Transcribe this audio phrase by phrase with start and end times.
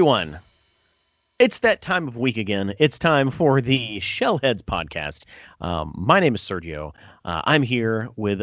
[0.00, 0.38] everyone.
[1.38, 2.72] It's that time of week again.
[2.78, 5.24] It's time for the Shellheads podcast.
[5.60, 6.94] Um, my name is Sergio.
[7.22, 8.40] Uh, I'm here with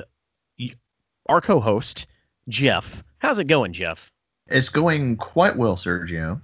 [1.27, 2.05] our co-host
[2.47, 3.03] Jeff.
[3.17, 4.11] How's it going, Jeff?
[4.45, 6.39] It's going quite well, Sergio.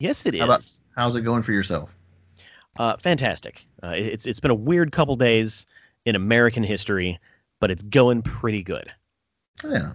[0.00, 0.40] Yes, it is.
[0.40, 1.94] How about, how's it going for yourself?
[2.80, 3.64] Uh, fantastic.
[3.80, 5.66] Uh, it's it's been a weird couple days
[6.04, 7.20] in American history,
[7.60, 8.90] but it's going pretty good.
[9.62, 9.92] Yeah.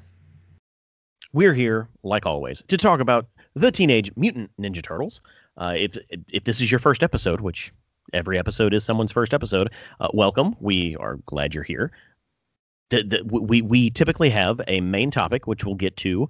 [1.33, 3.25] We're here, like always, to talk about
[3.55, 5.21] the Teenage Mutant Ninja Turtles.
[5.57, 5.97] Uh, if
[6.31, 7.71] if this is your first episode, which
[8.11, 10.55] every episode is someone's first episode, uh, welcome.
[10.59, 11.91] We are glad you're here.
[12.89, 16.29] The, the, we we typically have a main topic, which we'll get to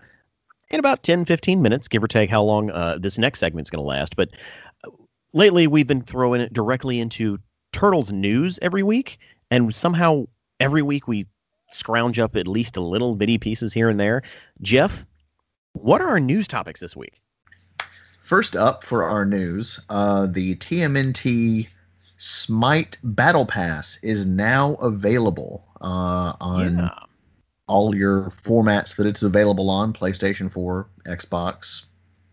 [0.69, 3.83] in about 10, 15 minutes, give or take how long uh, this next segment's going
[3.83, 4.15] to last.
[4.15, 4.29] But
[4.85, 4.89] uh,
[5.33, 7.39] lately, we've been throwing it directly into
[7.71, 9.19] Turtles news every week,
[9.51, 10.25] and somehow
[10.59, 11.27] every week we
[11.69, 14.23] scrounge up at least a little bitty pieces here and there.
[14.61, 15.05] Jeff,
[15.73, 17.21] what are our news topics this week?
[18.23, 21.67] First up for our news, uh, the TMNT
[22.17, 26.89] Smite Battle Pass is now available uh, on yeah.
[27.67, 31.83] all your formats that it's available on PlayStation 4, Xbox,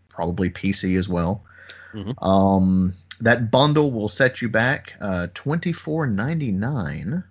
[0.08, 1.44] probably PC as well.
[1.92, 2.25] Mm-hmm.
[2.25, 7.25] Um, that bundle will set you back uh, twenty four ninety nine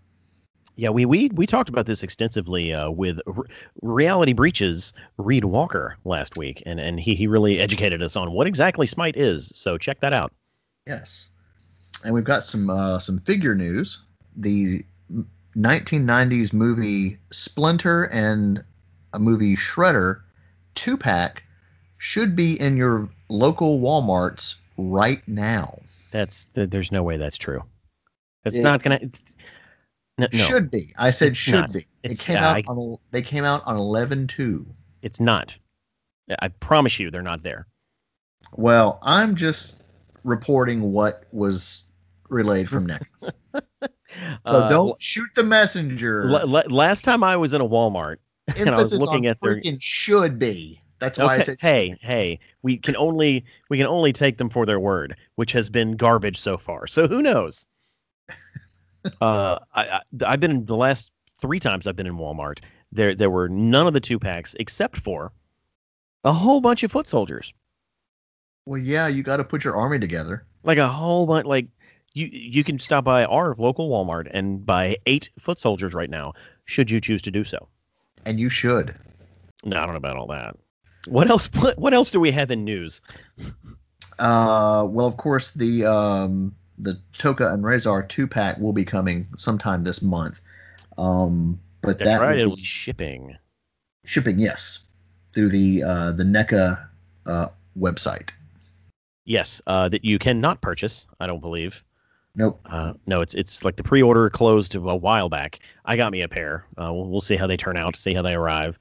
[0.80, 3.46] yeah, we we we talked about this extensively uh, with R-
[3.82, 8.48] Reality Breaches Reed Walker last week, and and he he really educated us on what
[8.48, 9.52] exactly Smite is.
[9.56, 10.32] So check that out.
[10.88, 11.32] Yes,
[12.06, 14.06] and we've got some uh, some figure news.
[14.38, 14.86] The
[15.58, 18.64] 1990s movie Splinter and
[19.12, 20.22] a movie Shredder
[20.76, 21.44] two pack
[21.98, 25.80] should be in your local WalMarts right now.
[26.12, 27.64] That's there's no way that's true.
[28.46, 29.02] It's it, not gonna.
[30.24, 30.94] It's, no, should be.
[30.98, 31.74] I said should not.
[31.74, 31.88] be.
[32.04, 34.66] It's, it came uh, out on, they came out on 11-2.
[35.02, 35.58] It's not.
[36.40, 37.68] I promise you they're not there.
[38.54, 39.78] Well, I'm just
[40.24, 41.84] reporting what was
[42.30, 43.02] relayed from Nick.
[43.24, 43.62] so
[44.46, 46.30] uh, don't shoot the messenger.
[46.30, 48.18] L- l- last time I was in a Walmart
[48.58, 50.80] and I was looking at their should be.
[51.00, 51.42] That's why okay.
[51.42, 55.16] I said hey, hey, we can only we can only take them for their word,
[55.36, 56.88] which has been garbage so far.
[56.88, 57.66] So who knows?
[59.22, 61.12] uh, I, I have been in the last
[61.42, 62.60] three times I've been in Walmart.
[62.92, 65.32] There there were none of the two packs except for
[66.24, 67.54] a whole bunch of foot soldiers.
[68.66, 70.46] Well, yeah, you got to put your army together.
[70.64, 71.46] Like a whole bunch.
[71.46, 71.68] Like
[72.14, 76.34] you you can stop by our local Walmart and buy eight foot soldiers right now,
[76.66, 77.68] should you choose to do so.
[78.26, 78.96] And you should.
[79.64, 80.56] No, I don't know about all that.
[81.08, 81.50] What else?
[81.54, 83.02] What, what else do we have in news?
[84.18, 89.28] Uh, well, of course the um the Tokka and Rahzar two pack will be coming
[89.38, 90.42] sometime this month.
[90.98, 93.38] Um, but That's that right, it'll be shipping.
[94.06, 94.80] Shipping, yes,
[95.34, 96.88] through the uh, the NECA
[97.26, 97.48] uh,
[97.78, 98.30] website.
[99.26, 101.08] Yes, uh, that you cannot purchase.
[101.20, 101.84] I don't believe.
[102.36, 102.60] Nope.
[102.66, 105.60] Uh, no, it's it's like the pre-order closed a while back.
[105.86, 106.66] I got me a pair.
[106.78, 107.96] Uh, we'll, we'll, see how they turn out.
[107.96, 108.80] See how they arrive.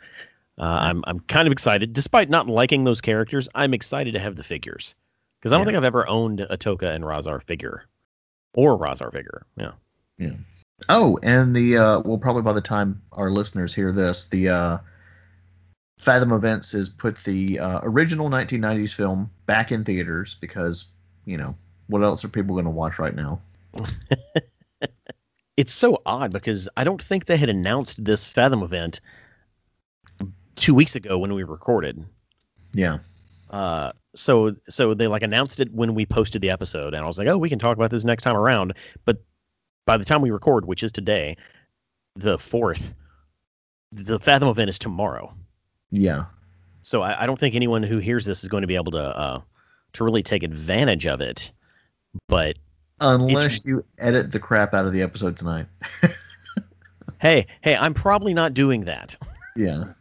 [0.58, 3.48] Uh, I'm I'm kind of excited, despite not liking those characters.
[3.54, 4.94] I'm excited to have the figures
[5.40, 5.66] because I don't yeah.
[5.66, 7.84] think I've ever owned a Tokka and Rahzar figure
[8.54, 9.46] or Rahzar figure.
[9.56, 9.72] Yeah.
[10.18, 10.34] Yeah.
[10.88, 14.78] Oh, and the uh, well, probably by the time our listeners hear this, the uh,
[15.98, 20.86] Fathom Events has put the uh, original 1990s film back in theaters because
[21.24, 21.56] you know
[21.88, 23.40] what else are people going to watch right now?
[25.56, 29.00] it's so odd because I don't think they had announced this Fathom event
[30.54, 32.04] two weeks ago when we recorded.
[32.72, 32.98] Yeah.
[33.50, 37.18] Uh, so so they like announced it when we posted the episode, and I was
[37.18, 38.74] like, oh, we can talk about this next time around.
[39.04, 39.22] But
[39.86, 41.36] by the time we record, which is today,
[42.16, 42.94] the fourth,
[43.92, 45.34] the Fathom event is tomorrow.
[45.90, 46.26] Yeah.
[46.82, 48.98] So I, I don't think anyone who hears this is going to be able to
[48.98, 49.40] uh,
[49.94, 51.52] to really take advantage of it.
[52.28, 52.56] But
[53.00, 55.66] unless you edit the crap out of the episode tonight.
[57.20, 59.16] hey, hey, I'm probably not doing that.
[59.56, 59.92] Yeah.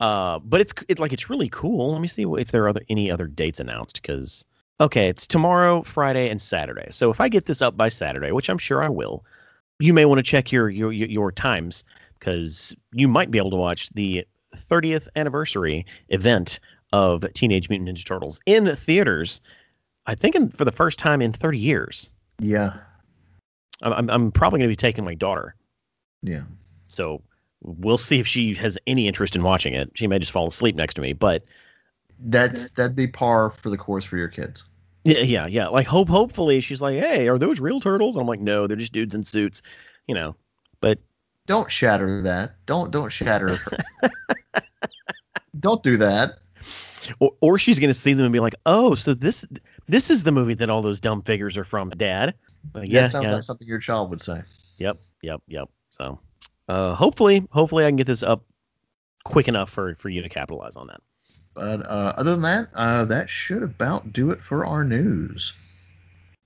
[0.00, 1.92] Uh, but it's it's like it's really cool.
[1.92, 4.46] Let me see if there are other, any other dates announced because
[4.80, 6.88] okay, it's tomorrow, Friday, and Saturday.
[6.90, 9.24] So if I get this up by Saturday, which I'm sure I will,
[9.78, 11.84] you may want to check your your your times
[12.18, 14.26] because you might be able to watch the
[14.56, 16.60] 30th anniversary event
[16.92, 19.40] of Teenage Mutant Ninja Turtles in theaters.
[20.06, 22.10] I think in, for the first time in 30 years.
[22.40, 22.78] Yeah.
[23.82, 25.54] I'm I'm probably going to be taking my daughter.
[26.22, 26.42] Yeah.
[26.88, 27.22] So
[27.62, 29.90] we'll see if she has any interest in watching it.
[29.94, 31.44] She may just fall asleep next to me, but
[32.18, 34.64] that's that'd be par for the course for your kids.
[35.04, 35.68] Yeah, yeah, yeah.
[35.68, 38.76] Like hope hopefully she's like, "Hey, are those real turtles?" And I'm like, "No, they're
[38.76, 39.62] just dudes in suits."
[40.06, 40.36] You know.
[40.80, 40.98] But
[41.46, 42.54] don't shatter that.
[42.66, 43.58] Don't don't shatter.
[45.58, 46.38] don't do that.
[47.18, 49.46] Or, or she's going to see them and be like, "Oh, so this
[49.88, 52.34] this is the movie that all those dumb figures are from, Dad."
[52.74, 53.34] Like, yeah, that sounds yeah.
[53.34, 54.42] like something your child would say.
[54.78, 55.68] Yep, yep, yep.
[55.88, 56.20] So,
[56.70, 58.44] uh, hopefully, hopefully, I can get this up
[59.24, 61.00] quick enough for for you to capitalize on that.
[61.52, 65.52] But uh, other than that, uh, that should about do it for our news.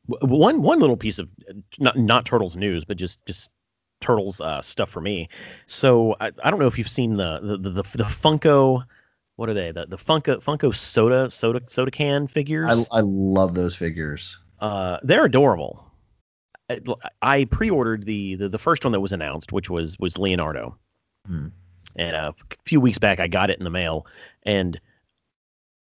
[0.07, 1.29] One one little piece of
[1.79, 3.51] not not turtles news, but just just
[4.01, 5.29] turtles uh, stuff for me.
[5.67, 8.85] So I, I don't know if you've seen the the the, the Funko
[9.37, 9.73] what are they?
[9.73, 12.89] The the Funko Funko soda soda soda can figures.
[12.91, 14.39] I, I love those figures.
[14.61, 15.85] Uh, they're adorable.
[16.69, 16.81] I,
[17.21, 20.77] I pre-ordered the, the the first one that was announced, which was was Leonardo.
[21.27, 21.49] Hmm.
[21.97, 22.35] And a
[22.65, 24.07] few weeks back, I got it in the mail,
[24.43, 24.81] and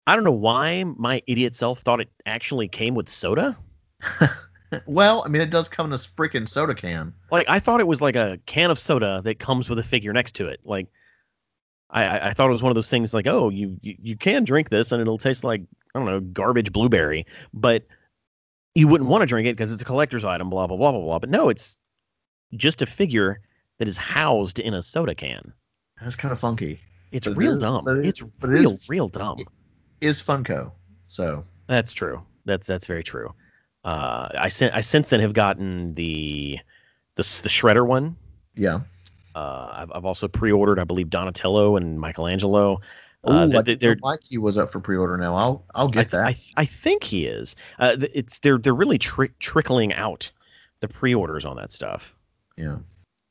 [0.08, 3.58] I don't know why my idiot self thought it actually came with soda.
[4.88, 7.14] well, I mean, it does come in a freaking soda can.
[7.32, 10.14] Like I thought it was like a can of soda that comes with a figure
[10.14, 10.62] next to it.
[10.64, 10.88] Like
[11.90, 14.46] I, I thought it was one of those things like, oh, you, you you can
[14.46, 15.62] drink this and it'll taste like
[15.94, 17.84] I don't know garbage blueberry, but
[18.76, 21.02] you wouldn't want to drink it because it's a collector's item, blah blah blah blah
[21.02, 21.20] blah.
[21.20, 21.78] But no, it's
[22.56, 23.42] just a figure
[23.78, 25.54] that is housed in a soda can.
[26.02, 26.80] That's kind of funky.
[27.12, 27.88] It's but real it is, dumb.
[27.88, 29.38] It it's real it is, real dumb.
[30.02, 30.72] Is Funko,
[31.08, 32.24] so that's true.
[32.46, 33.34] That's that's very true.
[33.84, 36.60] Uh, I sent I since then have gotten the
[37.16, 38.16] the the shredder one.
[38.56, 38.82] Yeah.
[39.36, 42.82] Uh, I've, I've also pre-ordered, I believe, Donatello and Michelangelo.
[43.26, 45.36] Uh, Ooh, they, they're, Mikey was up for pre-order now.
[45.36, 46.26] I'll I'll get I, that.
[46.28, 47.56] I, I think he is.
[47.78, 50.32] Uh, it's they're they're really tri- trickling out
[50.80, 52.16] the pre-orders on that stuff.
[52.56, 52.78] Yeah,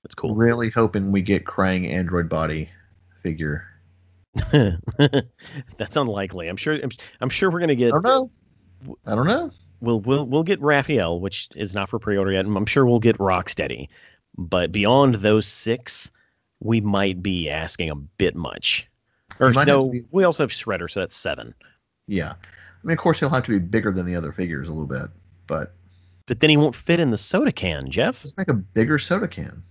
[0.02, 0.34] that's cool.
[0.34, 2.68] Really hoping we get Krang android body
[3.22, 3.64] figure.
[4.52, 6.48] that's unlikely.
[6.48, 6.74] I'm sure.
[6.74, 6.90] I'm,
[7.20, 7.88] I'm, sure we're gonna get.
[7.88, 8.30] I don't know.
[9.06, 9.50] I don't know.
[9.80, 12.44] We'll we'll we'll get Raphael, which is not for pre-order yet.
[12.44, 13.88] I'm sure we'll get Rocksteady.
[14.36, 16.10] But beyond those six,
[16.60, 18.87] we might be asking a bit much.
[19.40, 21.54] Or no, be, we also have Shredder, so that's seven.
[22.06, 22.32] Yeah.
[22.32, 24.86] I mean, of course, he'll have to be bigger than the other figures a little
[24.86, 25.10] bit,
[25.46, 25.72] but.
[26.26, 28.24] But then he won't fit in the soda can, Jeff.
[28.24, 29.62] Let's make a bigger soda can.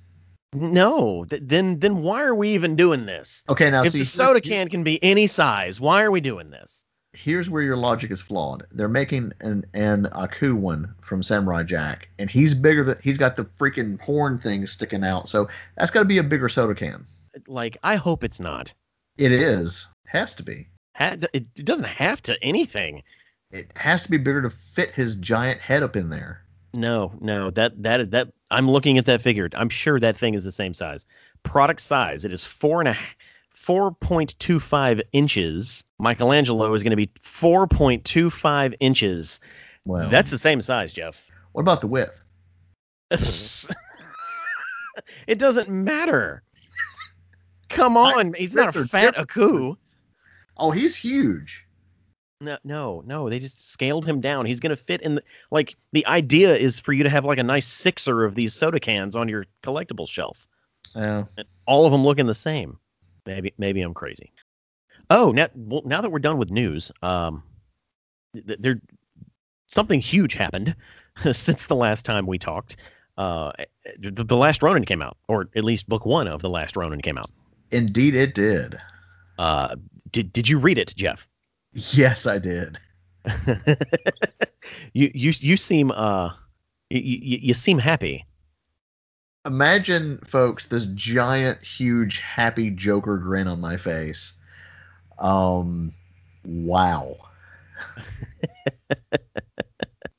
[0.54, 3.44] No, th- then then why are we even doing this?
[3.50, 6.50] Okay, now if see, the soda can can be any size, why are we doing
[6.50, 6.86] this?
[7.18, 8.68] here's where your logic is flawed.
[8.72, 13.36] They're making an an Aku one from Samurai Jack, and he's bigger than he's got
[13.36, 15.30] the freaking horn thing sticking out.
[15.30, 17.06] So that's got to be a bigger soda can.
[17.48, 18.74] Like I hope it's not.
[19.18, 19.88] It is.
[20.06, 20.68] Has to be.
[21.00, 23.04] it doesn't have to anything.
[23.52, 26.42] It has to be bigger to fit his giant head up in there.
[26.74, 29.50] No, no, that that that I'm looking at that figure.
[29.56, 31.06] I'm sure that thing is the same size.
[31.44, 32.26] Product size.
[32.26, 32.98] It is four and a
[33.56, 35.84] 4.25 inches.
[36.00, 39.40] Michelangelo is going to be 4.25 inches.
[39.86, 40.10] Wow.
[40.10, 41.30] That's the same size, Jeff.
[41.52, 42.24] What about the width?
[45.28, 46.44] it doesn't matter.
[47.70, 49.76] Come on, he's not a fat Aku.
[50.56, 51.66] Oh, he's huge.
[52.40, 53.30] No, no, no.
[53.30, 54.46] They just scaled him down.
[54.46, 55.16] He's gonna fit in.
[55.16, 58.54] The, like the idea is for you to have like a nice sixer of these
[58.54, 60.48] soda cans on your collectible shelf.
[60.96, 61.26] Yeah.
[61.36, 62.78] And all of them looking the same.
[63.26, 64.32] Maybe maybe I'm crazy.
[65.10, 67.44] Oh, now well, now that we're done with news, um,
[68.34, 68.82] there
[69.68, 70.76] something huge happened
[71.32, 72.78] since the last time we talked.
[73.18, 73.52] Uh,
[73.98, 77.02] the, the Last Ronin came out, or at least book one of the Last Ronin
[77.02, 77.32] came out.
[77.72, 78.80] Indeed, it did.
[79.38, 79.76] Uh,
[80.12, 81.28] did did you read it, Jeff?
[81.74, 82.80] Yes, I did.
[84.94, 86.32] you you you seem uh
[86.90, 88.26] you, you, you seem happy
[89.48, 94.34] imagine, folks, this giant, huge, happy Joker grin on my face.
[95.18, 95.94] Um,
[96.46, 97.16] wow.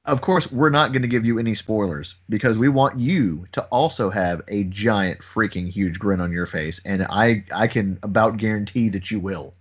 [0.09, 3.63] of course, we're not going to give you any spoilers because we want you to
[3.67, 8.39] also have a giant, freaking huge grin on your face, and I, I can about
[8.39, 9.55] guarantee that you will.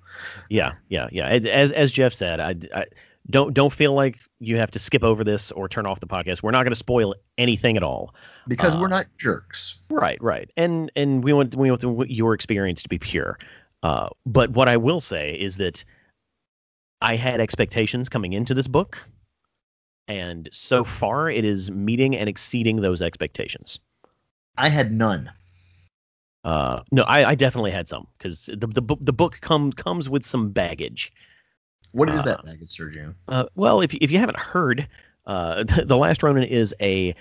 [0.49, 1.27] Yeah, yeah, yeah.
[1.27, 2.85] As as Jeff said, I, I
[3.29, 6.41] don't don't feel like you have to skip over this or turn off the podcast.
[6.41, 8.15] We're not going to spoil anything at all
[8.47, 9.77] because uh, we're not jerks.
[9.89, 10.49] Right, right.
[10.57, 13.37] And and we want we want your experience to be pure.
[13.83, 15.83] Uh, but what I will say is that
[17.01, 18.97] I had expectations coming into this book,
[20.07, 23.79] and so far it is meeting and exceeding those expectations.
[24.57, 25.31] I had none.
[26.43, 30.25] Uh, no, I, I definitely had some because the, the the book come comes with
[30.25, 31.11] some baggage.
[31.91, 33.15] What is uh, that baggage, Sergio?
[33.27, 34.87] Uh, well, if if you haven't heard,
[35.25, 37.15] uh, the, the Last Ronin is a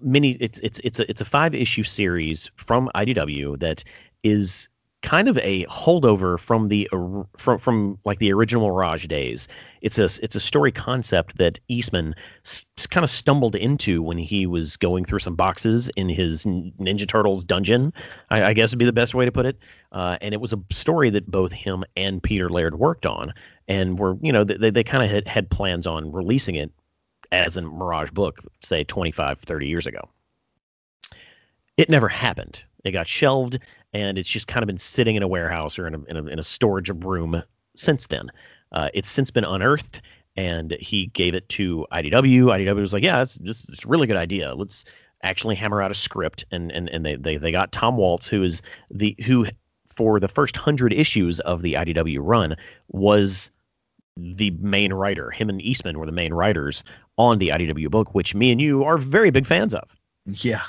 [0.00, 0.32] mini.
[0.32, 3.84] It's it's it's a it's a five issue series from IDW that
[4.22, 4.68] is
[5.04, 6.88] kind of a holdover from the
[7.36, 9.48] from from like the original Mirage days.
[9.82, 14.46] It's a it's a story concept that Eastman s- kind of stumbled into when he
[14.46, 17.92] was going through some boxes in his Ninja Turtles dungeon.
[18.30, 19.58] I, I guess would be the best way to put it.
[19.92, 23.34] Uh, and it was a story that both him and Peter Laird worked on,
[23.68, 26.72] and were you know they they kind of had, had plans on releasing it
[27.30, 30.08] as a Mirage book, say 25, 30 years ago.
[31.76, 32.64] It never happened.
[32.84, 33.58] It got shelved,
[33.92, 36.24] and it's just kind of been sitting in a warehouse or in a, in a,
[36.26, 37.42] in a storage room
[37.74, 38.30] since then.
[38.70, 40.02] Uh, it's since been unearthed,
[40.36, 42.44] and he gave it to IDW.
[42.44, 44.54] IDW was like, "Yeah, it's just it's a really good idea.
[44.54, 44.84] Let's
[45.22, 48.42] actually hammer out a script." And and and they they, they got Tom Waltz, who
[48.42, 49.46] is the who
[49.96, 52.56] for the first hundred issues of the IDW run
[52.88, 53.50] was
[54.16, 55.30] the main writer.
[55.30, 56.84] Him and Eastman were the main writers
[57.16, 59.94] on the IDW book, which me and you are very big fans of.
[60.26, 60.62] Yeah.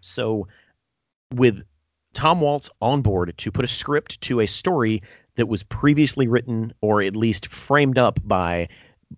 [0.00, 0.48] So
[1.32, 1.62] with
[2.14, 5.02] Tom Waltz on board to put a script to a story
[5.36, 8.68] that was previously written or at least framed up by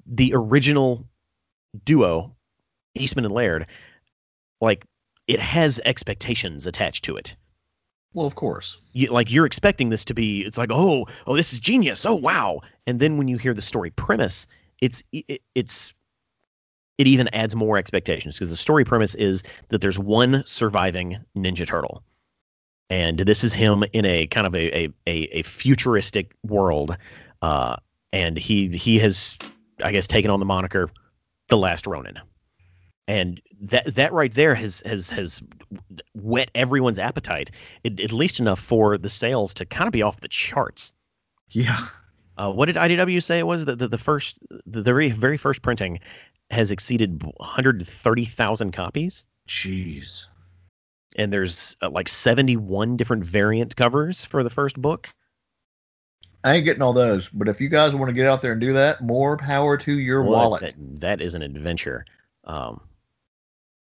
[0.06, 1.04] the original
[1.84, 2.34] duo,
[2.94, 3.68] Eastman and Laird,
[4.60, 4.84] like
[5.26, 7.36] it has expectations attached to it.
[8.12, 8.80] Well, of course.
[8.92, 12.06] You, like you're expecting this to be, it's like, oh, oh, this is genius.
[12.06, 12.60] Oh, wow.
[12.86, 14.46] And then when you hear the story premise,
[14.80, 15.94] it's it, it's
[16.98, 21.66] it even adds more expectations because the story premise is that there's one surviving Ninja
[21.66, 22.02] Turtle,
[22.90, 26.96] and this is him in a kind of a a, a, futuristic world,
[27.42, 27.76] uh,
[28.12, 29.36] and he he has,
[29.82, 30.90] I guess, taken on the moniker
[31.48, 32.20] the Last Ronin
[33.06, 35.42] and that that right there has has has
[36.14, 37.50] whet everyone's appetite,
[37.82, 40.92] it, at least enough for the sales to kind of be off the charts.
[41.48, 41.86] Yeah.
[42.36, 43.64] Uh, what did IDW say it was?
[43.64, 46.00] The, the, the first, the very, very first printing
[46.50, 49.24] has exceeded 130,000 copies.
[49.48, 50.26] Jeez.
[51.16, 55.08] And there's uh, like 71 different variant covers for the first book.
[56.42, 58.60] I ain't getting all those, but if you guys want to get out there and
[58.60, 60.60] do that, more power to your well, wallet.
[60.60, 62.04] That, that is an adventure.
[62.44, 62.82] Um,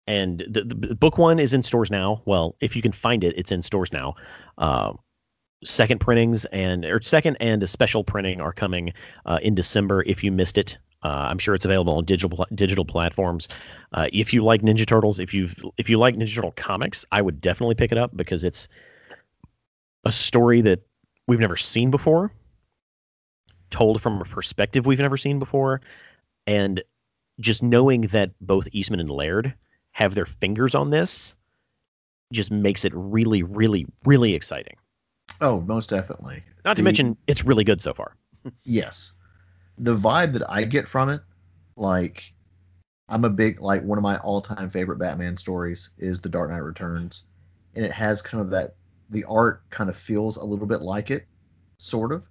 [0.07, 2.21] and the, the, book one is in stores now.
[2.27, 4.17] Well, if you can find it, it's in stores now.
[4.59, 4.95] Uh,
[5.65, 8.93] second printings and or second and a special printing are coming
[9.25, 10.03] uh, in December.
[10.05, 13.49] If you missed it, uh, I'm sure it's available on digital digital platforms.
[13.93, 17.23] Uh, if you like Ninja Turtles, if you if you like Ninja Turtle comics, I
[17.23, 18.69] would definitely pick it up because it's
[20.05, 20.81] a story that
[21.27, 22.33] we've never seen before,
[23.71, 25.81] told from a perspective we've never seen before,
[26.47, 26.83] and
[27.39, 29.55] just knowing that both Eastman and Laird
[29.93, 31.35] have their fingers on this
[32.33, 34.77] just makes it really, really, really exciting.
[35.41, 36.43] Oh, most definitely.
[36.65, 38.17] Not to the, mention, it's really good so far.
[38.65, 39.17] yes.
[39.83, 41.23] The vibe that I get from it,
[41.77, 42.33] like,
[43.09, 46.51] I'm a big, like, one of my all time favorite Batman stories is The Dark
[46.51, 47.25] Knight Returns.
[47.75, 48.75] And it has kind of that,
[49.09, 51.27] the art kind of feels a little bit like it,
[51.79, 52.23] sort of.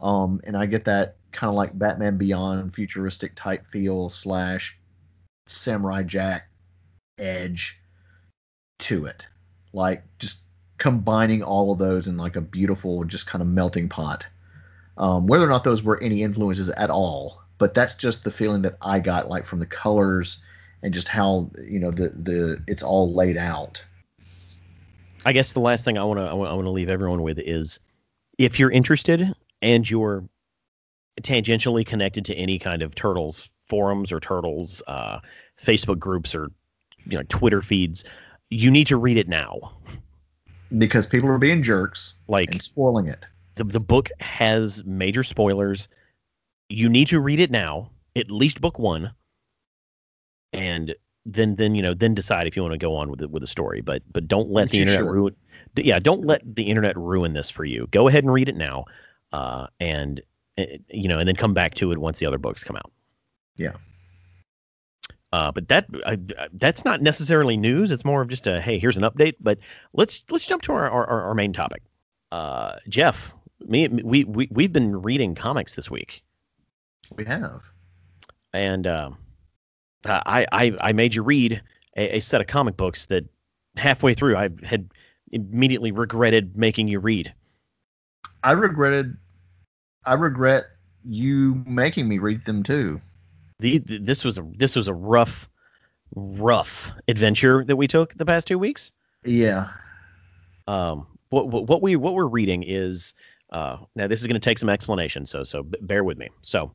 [0.00, 4.76] Um, and I get that kind of like Batman Beyond futuristic type feel slash
[5.46, 6.48] Samurai Jack
[7.18, 7.80] edge
[8.80, 9.26] to it.
[9.72, 10.38] Like just
[10.78, 14.26] combining all of those in like a beautiful, just kind of melting pot.
[14.98, 18.62] Um, whether or not those were any influences at all, but that's just the feeling
[18.62, 20.42] that I got, like from the colors
[20.82, 23.84] and just how you know the the it's all laid out.
[25.24, 27.80] I guess the last thing I want to I want to leave everyone with is
[28.38, 30.24] if you're interested and you're
[31.20, 35.20] tangentially connected to any kind of turtles forums or turtles uh,
[35.58, 36.50] Facebook groups or
[37.06, 38.04] you know Twitter feeds.
[38.50, 39.72] You need to read it now
[40.76, 43.24] because people are being jerks, like and spoiling it.
[43.54, 45.88] The the book has major spoilers.
[46.68, 49.12] You need to read it now, at least book one,
[50.52, 50.94] and
[51.26, 53.42] then then you know then decide if you want to go on with it with
[53.42, 53.80] the story.
[53.80, 55.12] But but don't let the internet sure?
[55.12, 55.36] ruin.
[55.76, 57.88] Yeah, don't let the internet ruin this for you.
[57.90, 58.86] Go ahead and read it now,
[59.32, 60.20] uh, and
[60.58, 62.90] eh, you know, and then come back to it once the other books come out.
[63.56, 63.72] Yeah.
[65.32, 66.16] Uh, but that uh,
[66.52, 67.90] that's not necessarily news.
[67.90, 69.36] It's more of just a hey, here's an update.
[69.40, 69.58] But
[69.94, 71.82] let's let's jump to our our, our main topic.
[72.30, 73.34] Uh, Jeff,
[73.68, 76.22] me we we we've been reading comics this week.
[77.16, 77.62] We have.
[78.52, 79.10] And uh,
[80.04, 81.62] I I I made you read
[81.96, 83.24] a, a set of comic books that
[83.76, 84.90] halfway through I had
[85.30, 87.32] immediately regretted making you read.
[88.42, 89.16] I regretted.
[90.04, 90.64] I regret
[91.04, 93.00] you making me read them too
[93.62, 95.48] the, this was a this was a rough
[96.14, 98.92] rough adventure that we took the past two weeks.
[99.24, 99.68] Yeah.
[100.66, 101.06] Um.
[101.30, 103.14] What what we what we're reading is
[103.52, 106.30] uh now this is going to take some explanation so so bear with me.
[106.40, 106.72] So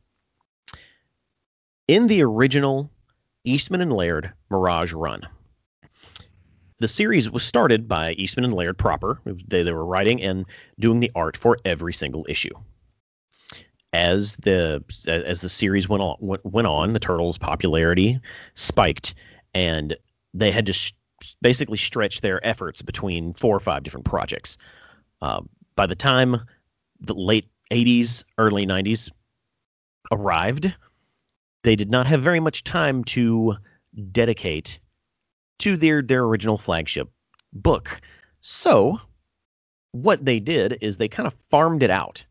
[1.88, 2.90] in the original
[3.44, 5.22] Eastman and Laird Mirage run,
[6.80, 9.22] the series was started by Eastman and Laird proper.
[9.26, 10.46] They, they were writing and
[10.80, 12.54] doing the art for every single issue
[13.94, 18.20] as the as the series went on went on, the turtles' popularity
[18.54, 19.16] spiked,
[19.54, 19.96] and
[20.34, 20.94] they had to sh-
[21.42, 24.58] basically stretch their efforts between four or five different projects.
[25.22, 25.42] Uh,
[25.76, 26.42] by the time
[27.02, 29.12] the late 80s, early 90s
[30.12, 30.74] arrived,
[31.64, 33.56] they did not have very much time to
[34.12, 34.80] dedicate
[35.60, 37.10] to their their original flagship
[37.52, 38.00] book.
[38.42, 39.00] So,
[39.92, 42.26] what they did is they kind of farmed it out.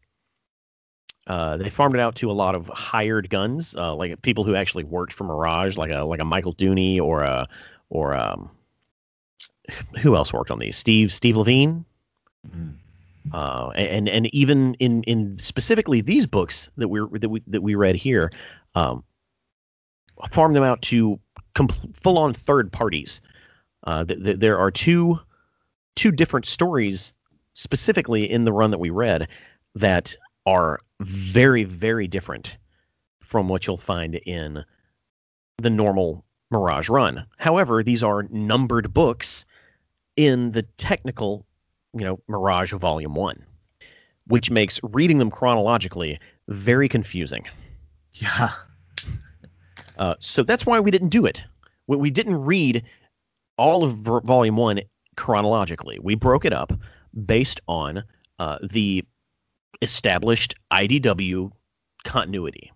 [1.26, 4.54] Uh, they farmed it out to a lot of hired guns, uh, like people who
[4.54, 7.48] actually worked for Mirage, like a like a Michael Dooney or a
[7.90, 8.50] or um,
[9.98, 10.76] who else worked on these?
[10.76, 11.80] Steve Steve Lavigne.
[12.48, 12.70] Mm-hmm.
[13.32, 17.74] Uh, and and even in in specifically these books that we that we that we
[17.74, 18.30] read here,
[18.74, 19.04] um,
[20.30, 21.20] farm them out to
[21.94, 23.20] full on third parties.
[23.84, 25.18] Uh, th- th- there are two
[25.94, 27.14] two different stories
[27.54, 29.28] specifically in the run that we read
[29.74, 30.14] that
[30.44, 32.56] are very very different
[33.22, 34.64] from what you'll find in
[35.58, 37.26] the normal Mirage run.
[37.36, 39.44] However, these are numbered books
[40.16, 41.44] in the technical
[41.98, 43.44] you know, Mirage Volume 1,
[44.26, 47.46] which makes reading them chronologically very confusing.
[48.12, 48.50] Yeah.
[49.98, 51.44] Uh, so that's why we didn't do it.
[51.86, 52.84] We, we didn't read
[53.56, 54.80] all of Volume 1
[55.16, 55.98] chronologically.
[55.98, 56.72] We broke it up
[57.14, 58.04] based on
[58.38, 59.04] uh, the
[59.80, 61.50] established IDW
[62.04, 62.72] continuity.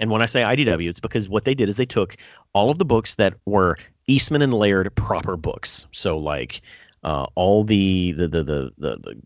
[0.00, 2.16] And when I say IDW, it's because what they did is they took
[2.52, 5.86] all of the books that were Eastman and Laird proper books.
[5.90, 6.62] So like
[7.02, 9.20] uh, all the the, the the the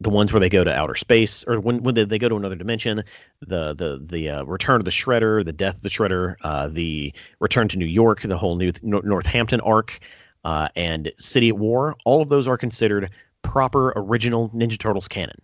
[0.00, 2.36] the ones where they go to outer space or when when they, they go to
[2.36, 3.04] another dimension,
[3.40, 7.14] the the the uh, return of the Shredder, the death of the Shredder, uh, the
[7.40, 10.00] return to New York, the whole new Northampton arc,
[10.44, 13.10] uh, and City at War, all of those are considered
[13.42, 15.40] proper original Ninja Turtles canon.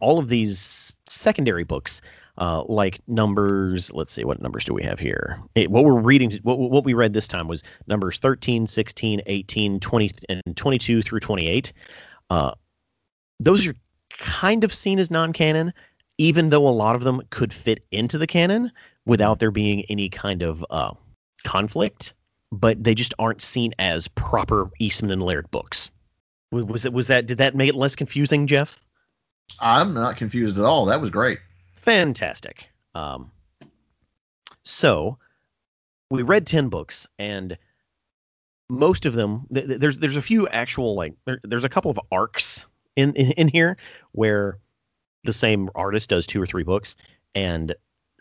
[0.00, 2.02] All of these secondary books
[2.38, 3.92] uh, like numbers.
[3.92, 5.40] Let's see, what numbers do we have here?
[5.54, 9.80] It, what we're reading, what, what we read this time was numbers 13, 16, 18,
[9.80, 11.72] 20, and 22 through 28.
[12.28, 12.52] Uh,
[13.40, 13.74] those are
[14.18, 15.72] kind of seen as non-canon,
[16.18, 18.72] even though a lot of them could fit into the canon
[19.04, 20.92] without there being any kind of uh,
[21.44, 22.14] conflict.
[22.52, 25.90] But they just aren't seen as proper Eastman and Laird books.
[26.52, 26.92] Was it?
[26.92, 27.26] Was that?
[27.26, 28.78] Did that make it less confusing, Jeff?
[29.58, 30.86] I'm not confused at all.
[30.86, 31.40] That was great
[31.86, 32.68] fantastic.
[32.94, 33.30] Um,
[34.62, 35.18] so
[36.10, 37.56] we read ten books, and
[38.68, 42.00] most of them th- there's there's a few actual like there, there's a couple of
[42.12, 43.78] arcs in, in in here
[44.12, 44.58] where
[45.24, 46.96] the same artist does two or three books,
[47.34, 47.74] and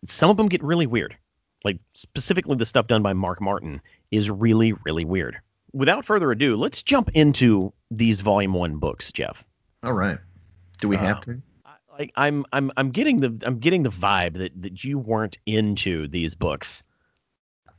[0.06, 1.18] some of them get really weird.
[1.64, 5.38] Like specifically the stuff done by Mark Martin is really really weird.
[5.74, 9.46] Without further ado, let's jump into these volume one books, Jeff.
[9.84, 10.20] All right.
[10.78, 11.42] Do we have uh, to?
[11.98, 16.08] Like I'm I'm I'm getting the I'm getting the vibe that that you weren't into
[16.08, 16.84] these books.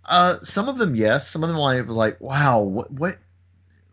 [0.05, 3.19] Uh, some of them yes, some of them I was like, wow, what what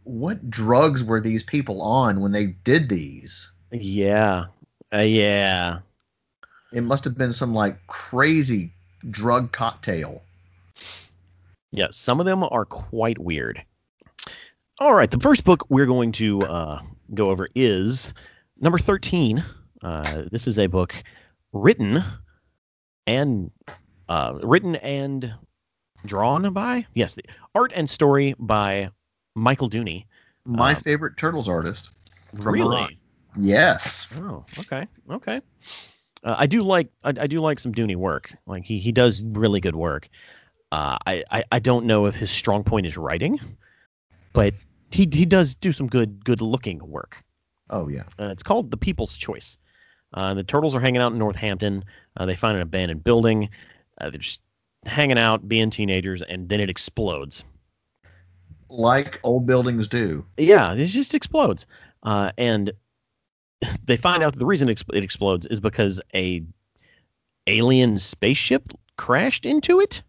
[0.04, 3.52] what drugs were these people on when they did these?
[3.72, 4.46] Yeah,
[4.94, 5.80] uh, yeah.
[6.72, 8.74] It must have been some like crazy
[9.10, 10.22] drug cocktail.
[11.72, 13.64] Yeah, some of them are quite weird.
[14.80, 16.82] All right, the first book we're going to uh,
[17.14, 18.14] go over is
[18.60, 19.44] number 13
[19.84, 20.96] uh, this is a book
[21.52, 22.04] written
[23.06, 23.52] and
[24.10, 25.34] uh, written and
[26.06, 27.24] drawn by yes, the
[27.56, 28.90] art and story by
[29.36, 30.06] Michael Dooney.
[30.46, 31.92] My um, favorite Turtles artist.
[32.34, 33.00] Really?
[33.38, 34.08] Yes.
[34.16, 35.42] Oh, okay, okay.
[36.24, 38.34] Uh, I do like I, I, do like some Dooney work.
[38.46, 40.10] Like he he does really good work.
[40.72, 43.40] Uh, I, I I don't know if his strong point is writing,
[44.34, 44.54] but
[44.92, 47.24] he he does do some good good looking work.
[47.70, 48.04] Oh yeah.
[48.20, 49.58] Uh, it's called The People's Choice.
[50.14, 51.86] Uh, the turtles are hanging out in Northampton.
[52.16, 53.50] Uh, they find an abandoned building.
[54.00, 54.42] Uh, they're just
[54.86, 57.44] hanging out, being teenagers, and then it explodes.
[58.70, 60.26] Like old buildings do.
[60.38, 61.66] Yeah, it just explodes.
[62.02, 62.74] Uh, and
[63.86, 66.44] they find out that the reason it explodes is because a
[67.48, 70.02] alien spaceship crashed into it.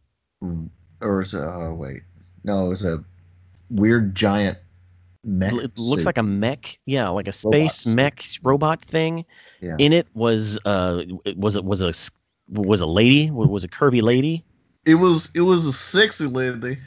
[1.01, 2.03] Or is it, uh, wait,
[2.43, 3.03] no, it was a
[3.71, 4.59] weird giant
[5.25, 5.53] mech.
[5.53, 6.07] It looks suit.
[6.07, 7.87] like a mech, yeah, like a space Robots.
[7.87, 9.25] mech robot thing.
[9.61, 9.77] Yeah.
[9.79, 11.03] In it was uh
[11.37, 11.93] was it was a
[12.49, 14.45] was a lady was a curvy lady.
[14.85, 16.79] It was it was a sexy lady.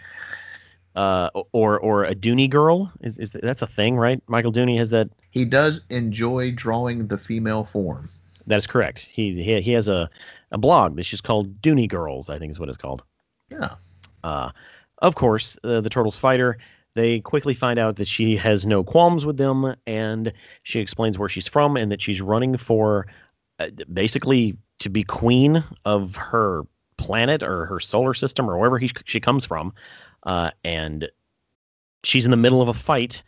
[0.95, 4.21] Uh, or or a Dooney girl is is that's a thing, right?
[4.27, 5.09] Michael Dooney has that.
[5.29, 8.09] He does enjoy drawing the female form.
[8.47, 9.07] That is correct.
[9.11, 10.09] He he, he has a,
[10.51, 13.03] a blog that's just called Dooney Girls, I think is what it's called.
[13.49, 13.75] Yeah.
[14.23, 14.49] Uh,
[14.99, 16.57] of course, uh, the Turtles fighter
[16.97, 20.33] they quickly find out that she has no qualms with them, and
[20.63, 23.05] she explains where she's from and that she's running for
[23.59, 26.63] uh, basically to be queen of her
[26.97, 29.73] planet or her solar system or wherever he, she comes from.
[30.23, 31.09] Uh, and
[32.03, 33.21] she's in the middle of a fight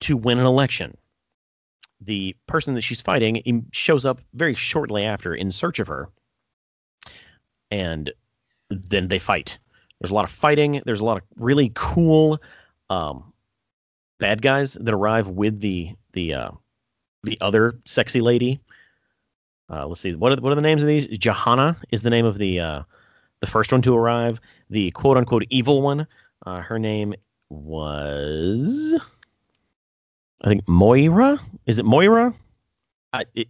[0.00, 0.96] to win an election.
[2.00, 6.08] the person that she's fighting shows up very shortly after in search of her,
[7.70, 8.12] and
[8.70, 9.58] then they fight.
[10.00, 10.82] There's a lot of fighting.
[10.84, 12.40] There's a lot of really cool
[12.94, 13.32] um,
[14.20, 16.50] bad guys that arrive with the the uh,
[17.22, 18.60] the other sexy lady.
[19.70, 21.06] Uh, let's see, what are, what are the names of these?
[21.06, 22.82] Johanna is the name of the uh,
[23.40, 24.40] the first one to arrive.
[24.70, 26.06] The quote unquote evil one.
[26.44, 27.14] Uh, her name
[27.50, 28.98] was
[30.42, 31.38] I think Moira.
[31.66, 32.34] Is it Moira?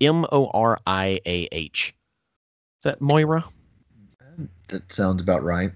[0.00, 1.94] M O R I A H.
[2.78, 3.44] Is that Moira?
[4.68, 5.72] That sounds about right.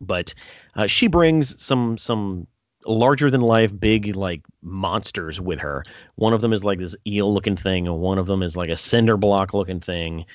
[0.00, 0.34] But
[0.74, 2.46] uh, she brings some some
[2.86, 5.84] larger than life big like monsters with her.
[6.14, 8.70] One of them is like this eel looking thing, and one of them is like
[8.70, 10.26] a cinder block looking thing.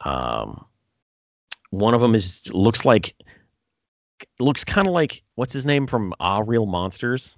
[0.00, 0.64] Um,
[1.70, 3.14] one of them is looks like
[4.38, 7.36] looks kind of like what's his name from Ah Real Monsters.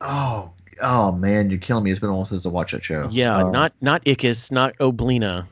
[0.00, 1.90] Oh, oh man, you're killing me.
[1.90, 3.08] It's been almost since I watched that show.
[3.10, 5.46] Yeah, um, not not Ickis, not Oblina.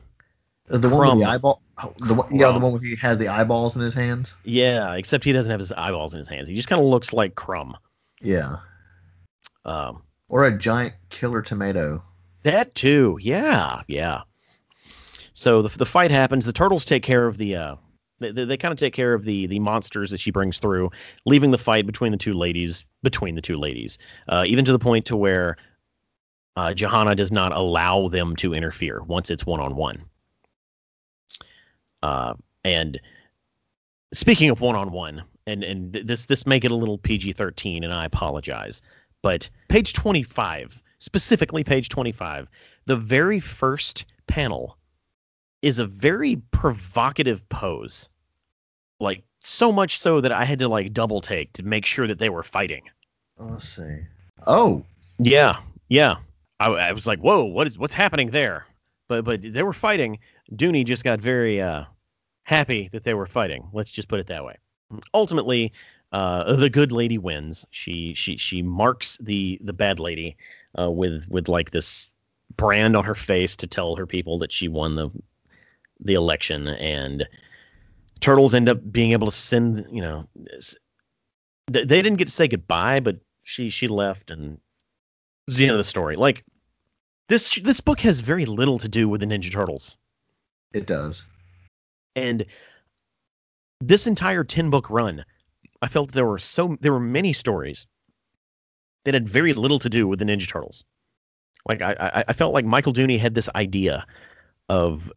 [0.67, 0.97] The Krumm.
[0.97, 1.61] one with the eyeball.
[1.81, 4.33] Oh, the one, yeah, the one where he has the eyeballs in his hands.
[4.43, 6.49] Yeah, except he doesn't have his eyeballs in his hands.
[6.49, 7.75] He just kind of looks like Krumm.
[8.21, 8.57] Yeah.
[9.65, 10.03] Um.
[10.29, 12.03] Or a giant killer tomato.
[12.43, 13.17] That too.
[13.21, 14.23] Yeah, yeah.
[15.33, 16.45] So the the fight happens.
[16.45, 17.75] The turtles take care of the uh,
[18.19, 20.91] they, they kind of take care of the the monsters that she brings through,
[21.25, 24.79] leaving the fight between the two ladies between the two ladies, uh, even to the
[24.79, 25.57] point to where
[26.55, 30.05] uh, Johanna does not allow them to interfere once it's one on one.
[32.67, 32.99] And
[34.13, 37.83] speaking of one on one, and and this this may get a little PG thirteen,
[37.83, 38.83] and I apologize,
[39.23, 42.47] but page twenty five, specifically page twenty five,
[42.85, 44.77] the very first panel
[45.61, 48.09] is a very provocative pose.
[48.99, 52.19] Like so much so that I had to like double take to make sure that
[52.19, 52.83] they were fighting.
[53.37, 53.99] Let's see.
[54.45, 54.83] Oh.
[55.19, 56.17] Yeah, yeah.
[56.59, 58.65] I, I was like, whoa, what is what's happening there?
[59.07, 60.19] But but they were fighting.
[60.51, 61.85] Dooney just got very uh,
[62.43, 63.69] happy that they were fighting.
[63.73, 64.57] Let's just put it that way.
[65.13, 65.73] Ultimately,
[66.11, 67.65] uh, the good lady wins.
[67.71, 70.37] She she she marks the the bad lady
[70.77, 72.09] uh, with with like this
[72.55, 75.09] brand on her face to tell her people that she won the
[75.99, 76.67] the election.
[76.67, 77.27] And
[78.19, 80.27] turtles end up being able to send you know
[81.69, 84.59] they didn't get to say goodbye but she she left and
[85.47, 86.15] it's the end of the story.
[86.15, 86.43] Like
[87.29, 89.97] this this book has very little to do with the ninja turtles.
[90.73, 91.25] It does.
[92.15, 92.45] And
[93.79, 95.23] this entire 10 book run
[95.81, 97.87] i felt there were so there were many stories
[99.05, 100.83] that had very little to do with the ninja turtles
[101.67, 104.05] like i i felt like michael dooney had this idea
[104.69, 105.11] of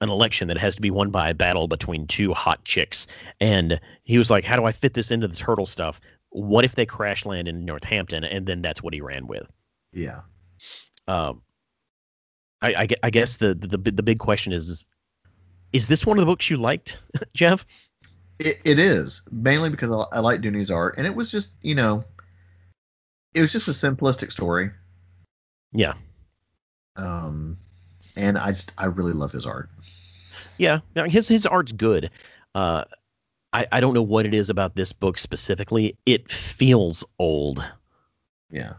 [0.00, 3.06] an election that has to be won by a battle between two hot chicks.
[3.40, 6.00] And he was like, How do I fit this into the turtle stuff?
[6.30, 8.24] What if they crash land in Northampton?
[8.24, 9.50] And then that's what he ran with.
[9.92, 10.20] Yeah.
[11.06, 11.42] Um,
[12.60, 14.84] I, I, I guess the, the the big question is
[15.72, 16.98] is this one of the books you liked,
[17.34, 17.66] Jeff?
[18.38, 21.74] It, it is mainly because I, I like Dooney's art, and it was just you
[21.74, 22.04] know,
[23.34, 24.70] it was just a simplistic story.
[25.72, 25.94] Yeah.
[26.96, 27.58] Um,
[28.16, 29.70] and I just I really love his art.
[30.56, 32.10] Yeah, his his art's good.
[32.54, 32.84] Uh,
[33.52, 35.96] I I don't know what it is about this book specifically.
[36.06, 37.64] It feels old.
[38.50, 38.74] Yeah.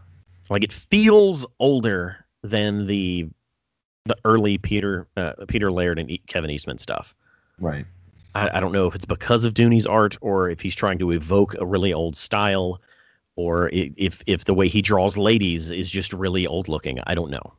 [0.48, 3.28] Like it feels older than the
[4.06, 7.14] the early Peter uh, Peter Laird and Kevin Eastman stuff.
[7.58, 7.86] Right.
[8.34, 11.10] I, I don't know if it's because of Dooney's art or if he's trying to
[11.10, 12.80] evoke a really old style
[13.36, 17.00] or if if the way he draws ladies is just really old looking.
[17.06, 17.54] I don't know.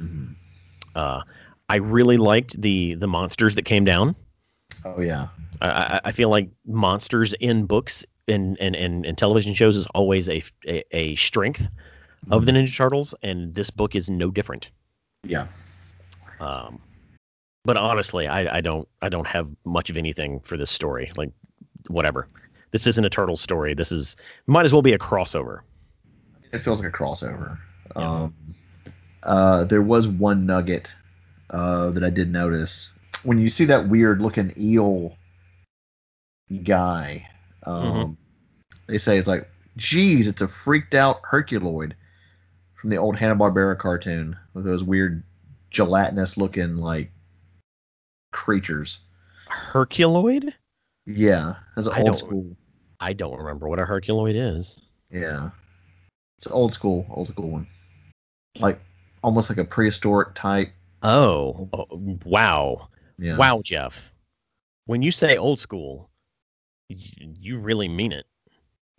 [0.00, 0.32] Mm-hmm.
[0.94, 1.22] Uh,
[1.68, 4.16] I really liked the the monsters that came down.
[4.84, 5.28] Oh yeah.
[5.60, 10.28] I, I feel like monsters in books and, and, and, and television shows is always
[10.28, 12.32] a, a, a strength mm-hmm.
[12.32, 14.70] of the Ninja Turtles, and this book is no different.
[15.24, 15.48] Yeah.
[16.38, 16.80] Um,
[17.64, 21.10] but honestly, I, I don't I don't have much of anything for this story.
[21.16, 21.30] Like,
[21.88, 22.28] whatever.
[22.70, 23.74] This isn't a turtle story.
[23.74, 24.16] This is
[24.46, 25.60] might as well be a crossover.
[26.52, 27.58] It feels like a crossover.
[27.96, 28.10] Yeah.
[28.10, 28.34] Um,
[29.22, 30.94] uh, there was one nugget
[31.50, 32.92] uh, that I did notice
[33.22, 35.16] when you see that weird looking eel
[36.64, 37.28] guy.
[37.64, 38.12] Um, mm-hmm.
[38.86, 41.92] They say it's like, geez, it's a freaked out Herculoid
[42.80, 45.24] from the old Hanna Barbera cartoon with those weird
[45.70, 47.10] gelatinous looking like
[48.30, 49.00] creatures.
[49.48, 50.52] Herculoid?
[51.06, 52.56] Yeah, as an old school.
[53.00, 54.78] I don't remember what a Herculoid is.
[55.10, 55.50] Yeah,
[56.36, 57.66] it's an old school, old school one.
[58.58, 58.80] Like
[59.22, 60.70] almost like a prehistoric type.
[61.02, 61.86] Oh, oh
[62.24, 62.88] wow.
[63.18, 63.36] Yeah.
[63.36, 64.12] Wow, Jeff.
[64.86, 66.10] When you say old school,
[66.88, 68.26] you, you really mean it.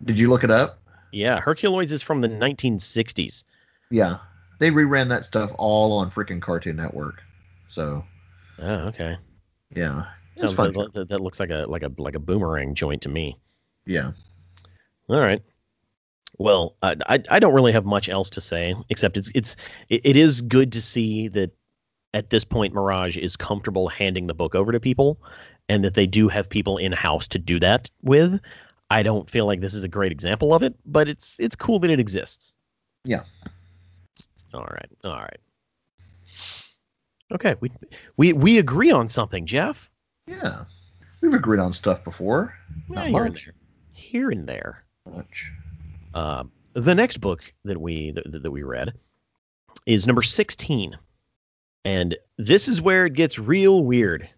[0.04, 0.80] Did you look it up?
[1.12, 3.44] Yeah, Herculoids is from the 1960s.
[3.90, 4.18] Yeah.
[4.58, 7.22] they reran that stuff all on freaking Cartoon Network.
[7.68, 8.04] So.
[8.60, 9.16] Oh, okay.
[9.74, 10.06] Yeah.
[10.36, 10.72] Sounds fun.
[10.94, 13.38] That, that, looks like a like a like a boomerang joint to me.
[13.86, 14.12] Yeah.
[15.08, 15.42] All right.
[16.38, 19.56] Well, I, I, I don't really have much else to say except it's it's
[19.88, 21.50] it, it is good to see that
[22.14, 25.20] at this point Mirage is comfortable handing the book over to people
[25.68, 28.40] and that they do have people in house to do that with.
[28.90, 31.78] I don't feel like this is a great example of it, but it's it's cool
[31.80, 32.54] that it exists.
[33.04, 33.24] Yeah.
[34.52, 34.90] All right.
[35.04, 35.38] All right.
[37.32, 37.70] Okay, we
[38.16, 39.90] we we agree on something, Jeff.
[40.26, 40.64] Yeah.
[41.20, 42.54] We've agreed on stuff before.
[42.88, 43.50] Yeah, Not much.
[43.92, 44.84] Here and there.
[45.06, 45.52] Much.
[46.14, 48.94] Uh, the next book that we that, that we read
[49.86, 50.96] is number 16.
[51.84, 54.28] And this is where it gets real weird.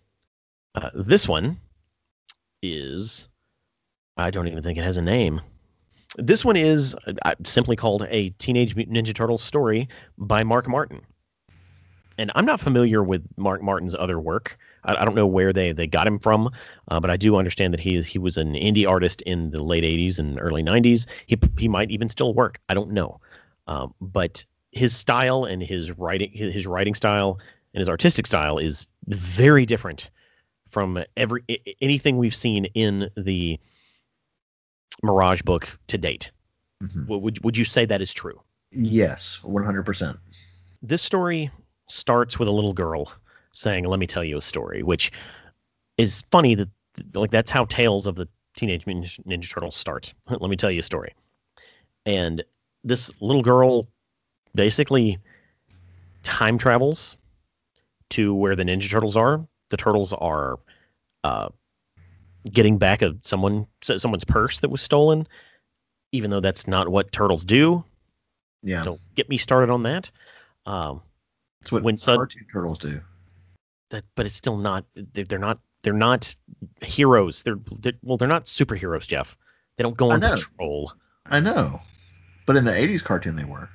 [0.75, 1.59] Uh, this one
[2.63, 3.29] is
[4.17, 5.41] I don't even think it has a name.
[6.17, 11.01] This one is uh, simply called a Teenage Mutant Ninja Turtles story by Mark Martin.
[12.19, 14.59] And I'm not familiar with Mark Martin's other work.
[14.85, 16.51] I, I don't know where they, they got him from,
[16.89, 19.63] uh, but I do understand that he is he was an indie artist in the
[19.63, 21.07] late 80s and early 90s.
[21.27, 22.61] He he might even still work.
[22.69, 23.21] I don't know.
[23.67, 27.39] Um, but his style and his writing his, his writing style
[27.75, 30.11] and his artistic style is very different
[30.69, 31.45] from every
[31.81, 33.61] anything we've seen in the
[35.03, 36.31] Mirage book to date.
[36.83, 37.07] Mm-hmm.
[37.07, 38.41] Would would you say that is true?
[38.71, 40.19] Yes, 100%.
[40.83, 41.51] This story
[41.93, 43.13] starts with a little girl
[43.53, 45.13] saying, "Let me tell you a story," which
[45.99, 46.69] is funny that
[47.15, 50.13] like that's how tales of the Teenage Mutant Ninja Turtles start.
[50.29, 51.15] Let me tell you a story.
[52.05, 52.45] And
[52.85, 53.89] this little girl
[54.55, 55.19] basically
[56.23, 57.17] time travels
[58.11, 59.47] to where the Ninja Turtles are.
[59.71, 60.59] The turtles are
[61.25, 61.49] uh,
[62.45, 65.27] getting back a someone someone's purse that was stolen,
[66.13, 67.85] even though that's not what turtles do.
[68.63, 68.85] Yeah.
[68.85, 70.11] Don't get me started on that.
[70.67, 71.01] Um,
[71.63, 73.01] that's what when cartoon turtles do.
[73.91, 74.85] That, but it's still not.
[74.95, 75.61] They're not.
[75.83, 76.35] They're not
[76.81, 77.43] heroes.
[77.43, 78.17] They're, they're well.
[78.17, 79.37] They're not superheroes, Jeff.
[79.77, 80.93] They don't go on patrol.
[81.27, 81.81] I know.
[82.47, 83.69] But in the '80s cartoon, they were.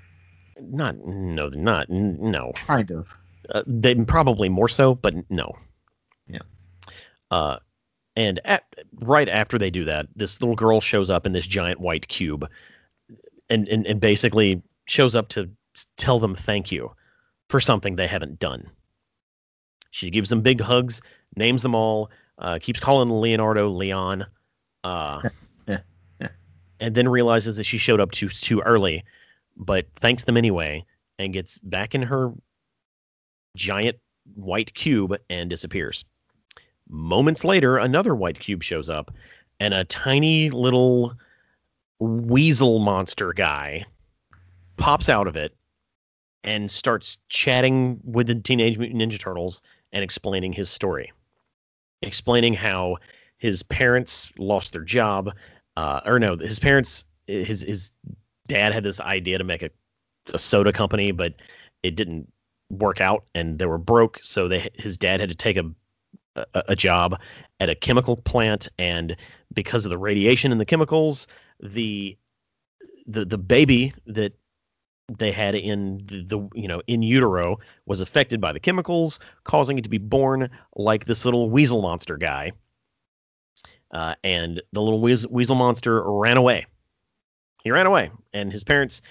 [0.60, 0.98] Not.
[0.98, 1.48] No.
[1.48, 1.90] Not.
[1.90, 2.52] No.
[2.56, 3.08] Kind of.
[3.50, 5.54] Uh, they probably more so, but no.
[6.28, 6.40] Yeah.
[7.32, 7.60] Uh,
[8.18, 8.64] and at,
[8.96, 12.50] right after they do that, this little girl shows up in this giant white cube,
[13.50, 15.52] and and, and basically shows up to
[15.96, 16.92] tell them thank you
[17.50, 18.70] for something they haven't done.
[19.92, 21.02] She gives them big hugs,
[21.36, 24.26] names them all, uh, keeps calling Leonardo Leon,
[24.84, 25.30] uh,
[26.80, 29.06] and then realizes that she showed up too too early,
[29.56, 30.86] but thanks them anyway,
[31.18, 32.34] and gets back in her
[33.56, 33.98] giant
[34.36, 36.06] white cube and disappears.
[36.90, 39.12] Moments later, another white cube shows up,
[39.60, 41.16] and a tiny little
[42.00, 43.86] weasel monster guy
[44.78, 45.57] pops out of it
[46.44, 51.12] and starts chatting with the Teenage Mutant Ninja Turtles and explaining his story,
[52.02, 52.98] explaining how
[53.38, 55.32] his parents lost their job,
[55.76, 57.92] uh, or no, his parents, his his
[58.48, 59.70] dad had this idea to make a,
[60.34, 61.34] a soda company, but
[61.84, 62.32] it didn't
[62.70, 65.72] work out, and they were broke, so they his dad had to take a
[66.36, 67.20] a, a job
[67.60, 69.16] at a chemical plant, and
[69.54, 71.28] because of the radiation and the chemicals,
[71.60, 72.18] the
[73.06, 74.34] the the baby that
[75.08, 79.78] they had in the, the, you know in utero was affected by the chemicals, causing
[79.78, 82.52] it to be born like this little weasel monster guy.
[83.90, 86.66] Uh, and the little weasel, weasel monster ran away.
[87.64, 89.02] He ran away, and his parents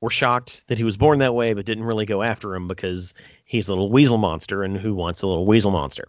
[0.00, 3.14] were shocked that he was born that way, but didn't really go after him because
[3.44, 6.08] he's a little weasel monster, and who wants a little weasel monster?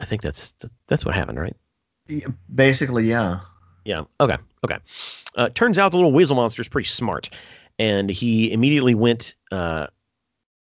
[0.00, 0.54] I think that's
[0.86, 1.56] that's what happened, right?
[2.52, 3.40] Basically, yeah.
[3.86, 4.02] Yeah.
[4.20, 4.36] Okay.
[4.64, 4.78] Okay.
[5.36, 7.30] Uh, turns out the little weasel monster is pretty smart,
[7.78, 9.86] and he immediately went uh,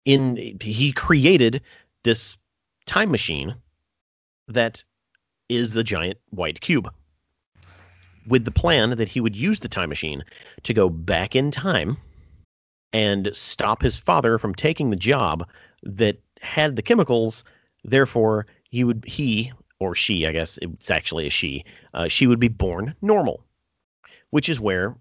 [0.04, 0.58] in.
[0.60, 1.62] He created
[2.04, 2.38] this
[2.86, 3.56] time machine
[4.49, 4.84] that
[5.47, 6.91] is the giant white cube,
[8.28, 10.25] with the plan that he would use the time machine
[10.63, 11.95] to go back in time
[12.91, 15.47] and stop his father from taking the job
[15.84, 17.45] that had the chemicals.
[17.86, 22.39] Therefore, he would he or she, I guess it's actually a she, uh, she would
[22.39, 23.43] be born normal,
[24.29, 24.95] which is where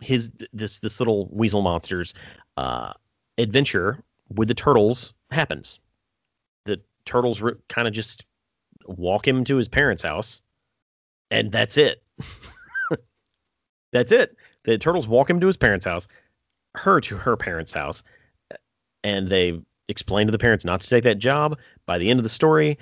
[0.00, 2.14] his this this little weasel monster's
[2.56, 2.92] uh,
[3.38, 5.78] adventure with the turtles happens.
[6.64, 8.24] The turtles re- kind of just
[8.86, 10.42] walk him to his parents' house,
[11.30, 12.02] and that's it.
[13.92, 14.36] that's it.
[14.64, 16.08] The turtles walk him to his parents' house,
[16.74, 18.02] her to her parents' house,
[19.02, 21.58] and they explain to the parents not to take that job.
[21.86, 22.78] By the end of the story,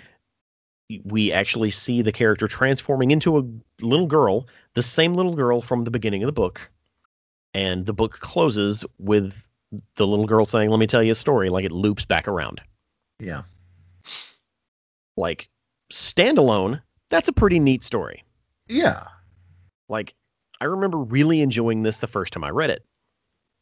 [1.04, 3.44] we actually see the character transforming into a
[3.84, 6.70] little girl, the same little girl from the beginning of the book.
[7.54, 9.46] And the book closes with
[9.96, 12.60] the little girl saying, "Let me tell you a story," like it loops back around.
[13.18, 13.42] Yeah.
[15.16, 15.48] Like
[15.92, 18.24] standalone, that's a pretty neat story.
[18.68, 19.04] Yeah.
[19.88, 20.14] Like
[20.60, 22.84] I remember really enjoying this the first time I read it.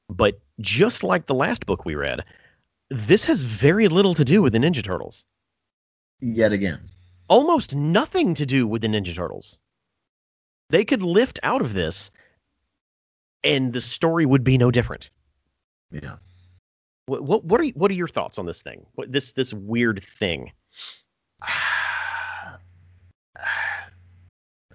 [0.09, 2.25] But just like the last book we read,
[2.91, 5.25] this has very little to do with the Ninja Turtles.
[6.21, 6.81] Yet again.
[7.31, 9.61] Almost nothing to do with the Ninja Turtles.
[10.69, 12.11] They could lift out of this
[13.45, 15.11] and the story would be no different.
[15.93, 16.17] Yeah.
[17.07, 18.85] What what, what are what are your thoughts on this thing?
[18.97, 20.51] What this this weird thing?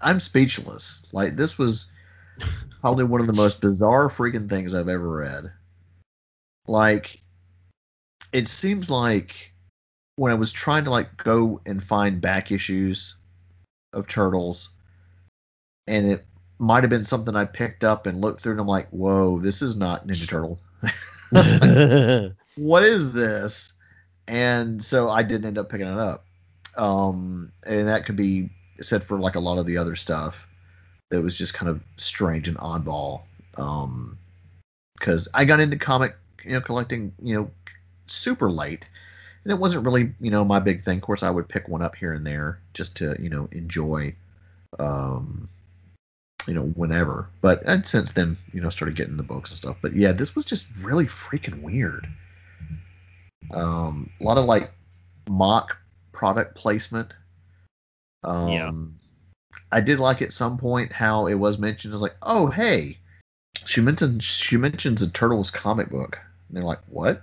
[0.01, 1.05] I'm speechless.
[1.11, 1.91] Like this was
[2.79, 5.51] probably one of the most bizarre freaking things I've ever read.
[6.67, 7.19] Like
[8.31, 9.51] it seems like
[10.15, 13.15] when I was trying to like go and find back issues
[13.93, 14.75] of Turtles
[15.87, 16.25] and it
[16.57, 19.61] might have been something I picked up and looked through and I'm like, "Whoa, this
[19.61, 20.59] is not Ninja Turtle."
[22.55, 23.73] what is this?
[24.27, 26.25] And so I didn't end up picking it up.
[26.75, 28.49] Um, and that could be
[28.81, 30.47] said for like a lot of the other stuff
[31.09, 33.23] that was just kind of strange and oddball.
[33.57, 34.17] Um,
[34.97, 37.51] because I got into comic, you know, collecting, you know,
[38.07, 38.87] super late,
[39.45, 40.97] and it wasn't really, you know, my big thing.
[40.97, 44.15] Of course, I would pick one up here and there just to, you know, enjoy,
[44.79, 45.47] um,
[46.47, 47.29] you know, whenever.
[47.41, 49.77] But and since then, you know, started getting the books and stuff.
[49.83, 52.07] But yeah, this was just really freaking weird.
[53.53, 54.71] Um, a lot of like
[55.29, 55.77] mock
[56.11, 57.13] product placement.
[58.23, 58.71] Um, yeah.
[59.71, 62.97] I did like at some point how it was mentioned I was like, oh hey,
[63.67, 66.17] she mentions she mentions a Turtles comic book.
[66.47, 67.21] And they're like, what?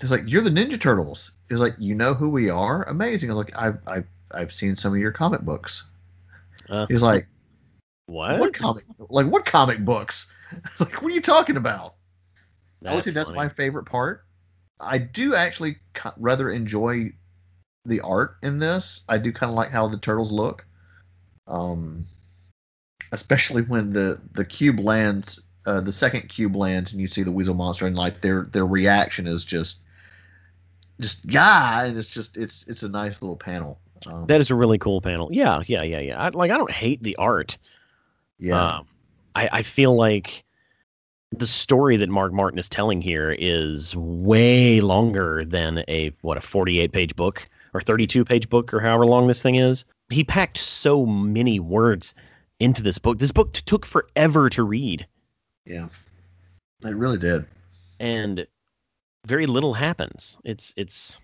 [0.00, 1.32] It's like you're the Ninja Turtles.
[1.50, 2.84] It's like you know who we are.
[2.84, 3.30] Amazing.
[3.30, 5.84] I was like, I've I've I've seen some of your comic books.
[6.68, 7.26] Uh, He's like,
[8.06, 8.38] what?
[8.38, 8.84] What comic?
[8.98, 10.30] Like what comic books?
[10.80, 11.94] like what are you talking about?
[12.82, 13.36] That's say that's funny.
[13.36, 14.24] my favorite part.
[14.80, 15.76] I do actually
[16.16, 17.12] rather enjoy
[17.84, 19.04] the art in this.
[19.08, 20.64] I do kind of like how the turtles look.
[21.46, 22.06] Um,
[23.12, 27.32] especially when the the cube lands, uh, the second cube lands, and you see the
[27.32, 29.80] weasel monster, and like their their reaction is just
[31.00, 33.80] just yeah, and it's just it's it's a nice little panel.
[34.06, 35.28] Um, that is a really cool panel.
[35.32, 36.20] Yeah, yeah, yeah, yeah.
[36.20, 37.58] I, like I don't hate the art.
[38.38, 38.76] Yeah.
[38.78, 38.86] Um,
[39.34, 40.44] I I feel like
[41.32, 46.40] the story that Mark Martin is telling here is way longer than a what a
[46.40, 49.84] 48 page book or 32 page book or however long this thing is.
[50.08, 52.14] He packed so many words
[52.58, 53.18] into this book.
[53.18, 55.06] This book t- took forever to read.
[55.64, 55.88] Yeah,
[56.82, 57.46] it really did.
[58.00, 58.46] And
[59.24, 60.38] very little happens.
[60.44, 61.16] It's it's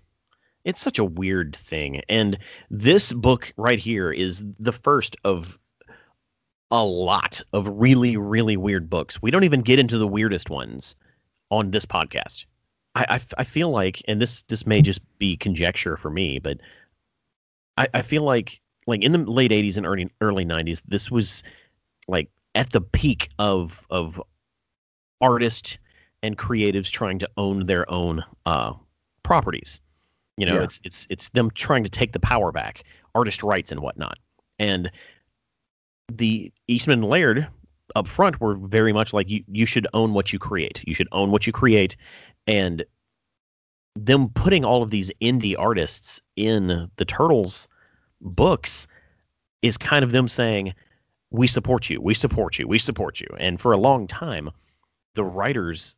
[0.64, 2.02] it's such a weird thing.
[2.09, 2.38] And
[2.70, 5.59] this book right here is the first of
[6.70, 9.20] a lot of really really weird books.
[9.22, 10.96] We don't even get into the weirdest ones
[11.50, 12.46] on this podcast.
[12.94, 16.59] I, I, I feel like, and this this may just be conjecture for me, but
[17.76, 21.42] I, I feel like like in the late 80s and early early 90s, this was
[22.09, 24.20] like at the peak of of
[25.20, 25.78] artists
[26.22, 28.74] and creatives trying to own their own uh,
[29.22, 29.81] properties.
[30.37, 30.62] You know, yeah.
[30.64, 34.18] it's it's it's them trying to take the power back, artist rights and whatnot.
[34.59, 34.90] And
[36.12, 37.48] the Eastman and Laird
[37.94, 40.83] up front were very much like you you should own what you create.
[40.87, 41.96] You should own what you create,
[42.46, 42.85] and
[43.94, 47.68] them putting all of these indie artists in the Turtles
[48.20, 48.87] books
[49.62, 50.74] is kind of them saying,
[51.31, 54.50] "We support you, we support you, we support you." And for a long time,
[55.14, 55.96] the writers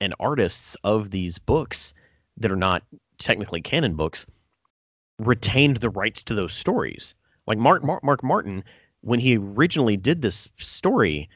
[0.00, 1.94] and artists of these books
[2.38, 2.82] that are not
[3.18, 4.26] technically canon books
[5.18, 7.14] retained the rights to those stories.
[7.46, 8.64] Like Mark, Mark, Mark Martin,
[9.02, 11.28] when he originally did this story,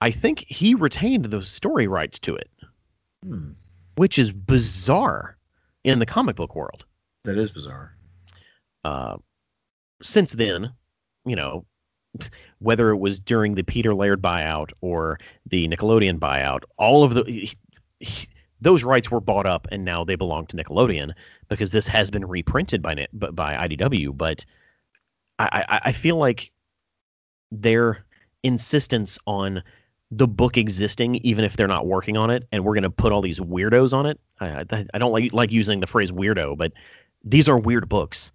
[0.00, 2.50] I think he retained the story rights to it.
[3.24, 3.52] Hmm
[3.96, 5.36] which is bizarre
[5.84, 6.84] in the comic book world.
[7.24, 7.94] That is bizarre.
[8.84, 9.16] Uh,
[10.02, 10.72] since then,
[11.24, 11.64] you know,
[12.58, 17.50] whether it was during the Peter Laird buyout or the Nickelodeon buyout, all of the
[18.02, 18.28] he,
[18.60, 21.12] those rights were bought up and now they belong to Nickelodeon
[21.48, 24.16] because this has been reprinted by by IDW.
[24.16, 24.44] But
[25.38, 26.52] I, I, I feel like
[27.50, 28.04] their
[28.42, 29.62] insistence on
[30.10, 33.12] the book existing, even if they're not working on it, and we're going to put
[33.12, 34.20] all these weirdos on it.
[34.38, 36.72] I, I, I, don't like like using the phrase weirdo, but
[37.24, 38.30] these are weird books,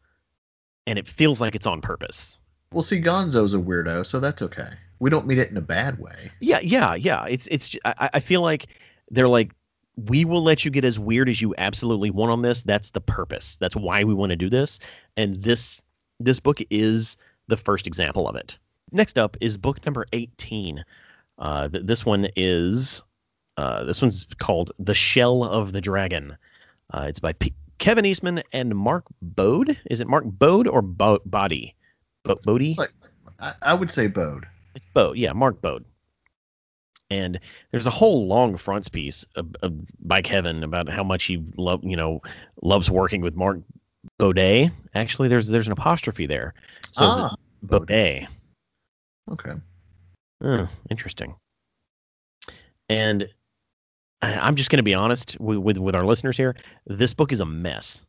[0.88, 2.38] and it feels like it's on purpose.
[2.74, 4.70] Well, see, Gonzo's a weirdo, so that's okay.
[5.00, 6.32] We don't mean it in a bad way.
[6.40, 7.26] Yeah, yeah, yeah.
[7.26, 7.76] It's it's.
[7.86, 8.68] I, I feel like
[9.12, 9.52] they're like,
[9.98, 12.64] we will let you get as weird as you absolutely want on this.
[12.64, 13.58] That's the purpose.
[13.60, 14.80] That's why we want to do this.
[15.18, 15.82] And this
[16.20, 17.18] this book is
[17.48, 18.58] the first example of it.
[18.92, 20.84] Next up is book number 18,
[21.40, 23.04] uh, th- this one is
[23.58, 26.38] Uh, this one's called The Shell of the Dragon.
[26.94, 29.80] Uh, it's by P- Kevin Eastman and Mark Bode.
[29.90, 31.76] Is it Mark Bode or Bo- Body?
[32.24, 32.76] Bo- Bodie?
[32.78, 32.94] Like,
[33.40, 34.46] I, I, would say Bode.
[34.76, 35.18] It's Bode.
[35.18, 35.86] Yeah, Mark Bode.
[37.10, 37.40] And
[37.72, 39.26] there's a whole long frontispiece
[40.00, 42.22] by Kevin about how much he love, you know,
[42.62, 43.60] loves working with Mark
[44.18, 44.72] Bode.
[44.94, 46.54] Actually, there's there's an apostrophe there,
[46.92, 48.28] so ah, Bode.
[49.32, 49.54] Okay.
[50.44, 51.36] Oh, interesting.
[52.90, 53.30] And
[54.22, 56.56] I'm just going to be honest with, with, with our listeners here.
[56.86, 58.06] This book is a mess,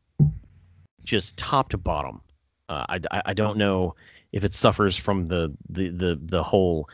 [1.04, 2.20] just top to bottom.
[2.68, 3.94] Uh, I, I don't know
[4.32, 6.88] if it suffers from the the the the whole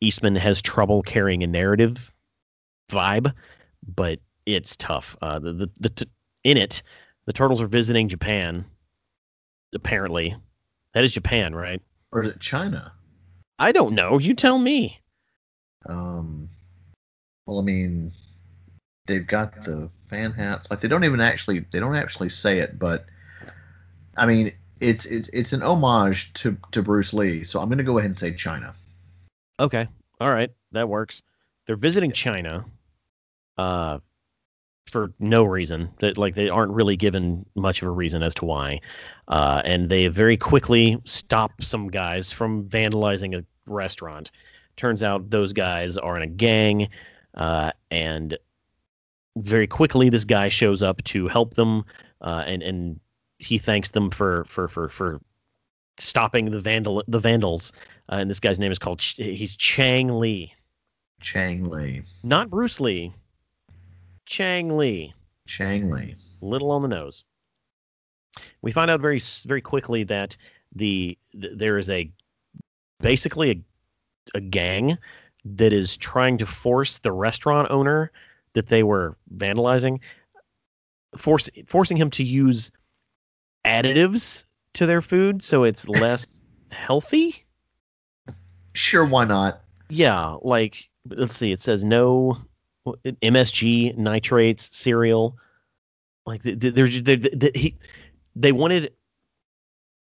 [0.00, 2.12] Eastman has trouble carrying a narrative
[2.90, 3.32] vibe,
[3.86, 5.16] but it's tough.
[5.20, 6.10] Uh, the the, the t-
[6.44, 6.82] in it,
[7.26, 8.64] the turtles are visiting Japan.
[9.74, 10.34] Apparently,
[10.94, 11.82] that is Japan, right?
[12.12, 12.92] Or is it China?
[13.58, 14.18] I don't know.
[14.18, 14.98] You tell me.
[15.86, 16.48] Um.
[17.46, 18.12] Well, I mean,
[19.06, 20.70] they've got the fan hats.
[20.70, 23.06] Like they don't even actually they don't actually say it, but
[24.16, 27.44] I mean, it's it's it's an homage to to Bruce Lee.
[27.44, 28.74] So I'm gonna go ahead and say China.
[29.60, 29.86] Okay.
[30.20, 30.50] All right.
[30.72, 31.22] That works.
[31.66, 32.64] They're visiting China.
[33.56, 33.98] Uh,
[34.86, 38.44] for no reason that like they aren't really given much of a reason as to
[38.44, 38.80] why
[39.28, 44.30] uh, and they very quickly stop some guys from vandalizing a restaurant
[44.76, 46.88] turns out those guys are in a gang
[47.34, 48.36] uh, and
[49.36, 51.84] very quickly this guy shows up to help them
[52.20, 53.00] uh, and and
[53.38, 55.20] he thanks them for for for for
[55.98, 57.72] stopping the vandal the vandals
[58.10, 60.52] uh, and this guy's name is called Ch- he's Chang Lee
[61.20, 63.14] Chang Lee not Bruce Lee
[64.30, 65.12] Chang Lee.
[65.48, 66.14] Chang Lee.
[66.40, 67.24] Little on the nose.
[68.62, 70.36] We find out very very quickly that
[70.72, 72.12] the, the there is a
[73.00, 74.98] basically a, a gang
[75.44, 78.12] that is trying to force the restaurant owner
[78.52, 79.98] that they were vandalizing
[81.16, 82.70] force forcing him to use
[83.66, 84.44] additives
[84.74, 86.40] to their food so it's less
[86.70, 87.44] healthy.
[88.80, 89.60] Sure, why not?
[89.90, 92.38] Yeah, like let's see, it says no
[93.04, 95.36] MSG nitrates cereal.
[96.24, 97.76] Like there's they, they, he,
[98.36, 98.94] they wanted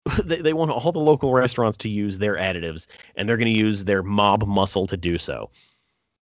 [0.24, 3.60] they, they want all the local restaurants to use their additives and they're going to
[3.60, 5.50] use their mob muscle to do so.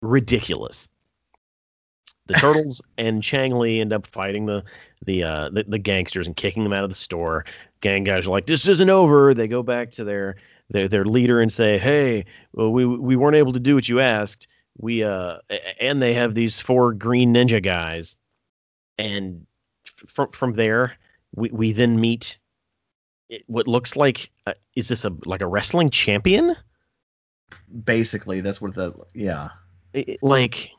[0.03, 0.87] Ridiculous.
[2.27, 4.63] The turtles and Chang Lee end up fighting the
[5.05, 7.45] the, uh, the the gangsters and kicking them out of the store.
[7.81, 10.37] Gang guys are like, "This isn't over." They go back to their
[10.69, 13.99] their their leader and say, "Hey, well, we we weren't able to do what you
[13.99, 14.47] asked.
[14.77, 15.37] We uh
[15.79, 18.15] and they have these four green ninja guys.
[18.97, 19.45] And
[19.83, 20.93] from from there
[21.35, 22.39] we we then meet
[23.47, 26.55] what looks like uh, is this a like a wrestling champion?
[27.83, 29.49] Basically that's what the yeah.
[29.93, 30.71] It, like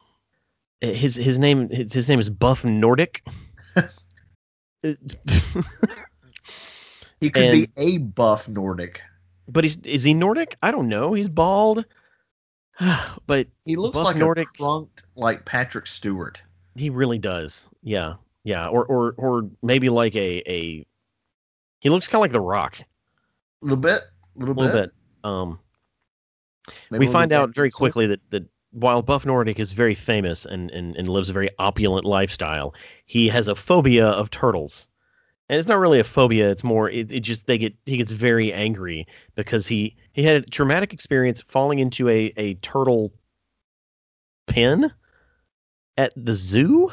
[0.80, 3.24] his his name his, his name is buff nordic.
[7.20, 9.00] He could and, be a buff nordic
[9.48, 11.84] but he's is he nordic i don't know he's bald
[13.26, 16.40] but he looks like Nordic, a crunked like Patrick Stewart.
[16.74, 17.68] He really does.
[17.82, 20.86] Yeah, yeah, or or or maybe like a a.
[21.80, 22.80] He looks kind of like The Rock.
[22.80, 22.84] A
[23.62, 24.02] little bit,
[24.36, 24.92] a little, little bit.
[25.22, 25.30] bit.
[25.30, 25.58] Um,
[26.90, 30.70] maybe we find out very quickly that that while Buff Nordic is very famous and,
[30.70, 32.74] and and lives a very opulent lifestyle,
[33.06, 34.88] he has a phobia of turtles
[35.48, 38.12] and it's not really a phobia it's more it, it, just they get he gets
[38.12, 43.12] very angry because he he had a traumatic experience falling into a a turtle
[44.46, 44.92] pen
[45.96, 46.92] at the zoo.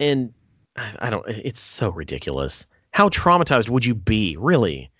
[0.00, 0.32] And
[1.00, 2.66] i don't it's so ridiculous.
[2.92, 4.90] How traumatized would you be really?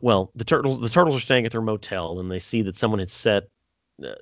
[0.00, 3.00] Well the turtles the turtles are staying at their motel and they see that someone
[3.00, 3.44] had set
[4.04, 4.12] uh,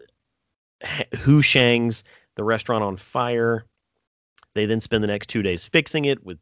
[1.20, 2.04] Hu Shang's
[2.36, 3.66] the restaurant on fire.
[4.54, 6.38] They then spend the next two days fixing it with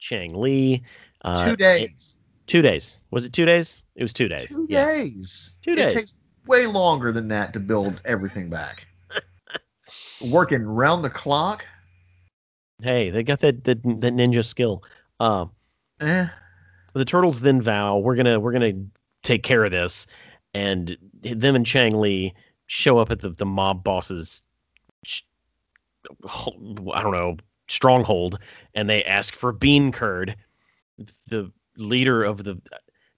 [0.00, 0.82] Chang Lee.
[1.22, 2.16] Uh, two days.
[2.18, 2.98] It, two days.
[3.10, 3.82] Was it two days?
[3.94, 4.48] It was two days.
[4.48, 4.86] Two yeah.
[4.86, 5.52] days.
[5.62, 5.92] Two days.
[5.92, 8.86] It takes way longer than that to build everything back.
[10.20, 11.64] Working round the clock.
[12.82, 14.82] Hey, they got that that, that ninja skill.
[15.20, 15.46] Uh,
[16.00, 16.26] eh.
[16.94, 18.84] The turtles then vow we're gonna we're gonna
[19.22, 20.06] take care of this,
[20.54, 22.34] and them and Chang Lee
[22.66, 24.42] show up at the the mob boss's
[26.26, 27.36] I don't know
[27.70, 28.38] stronghold
[28.74, 30.36] and they ask for bean curd.
[31.28, 32.60] The leader of the.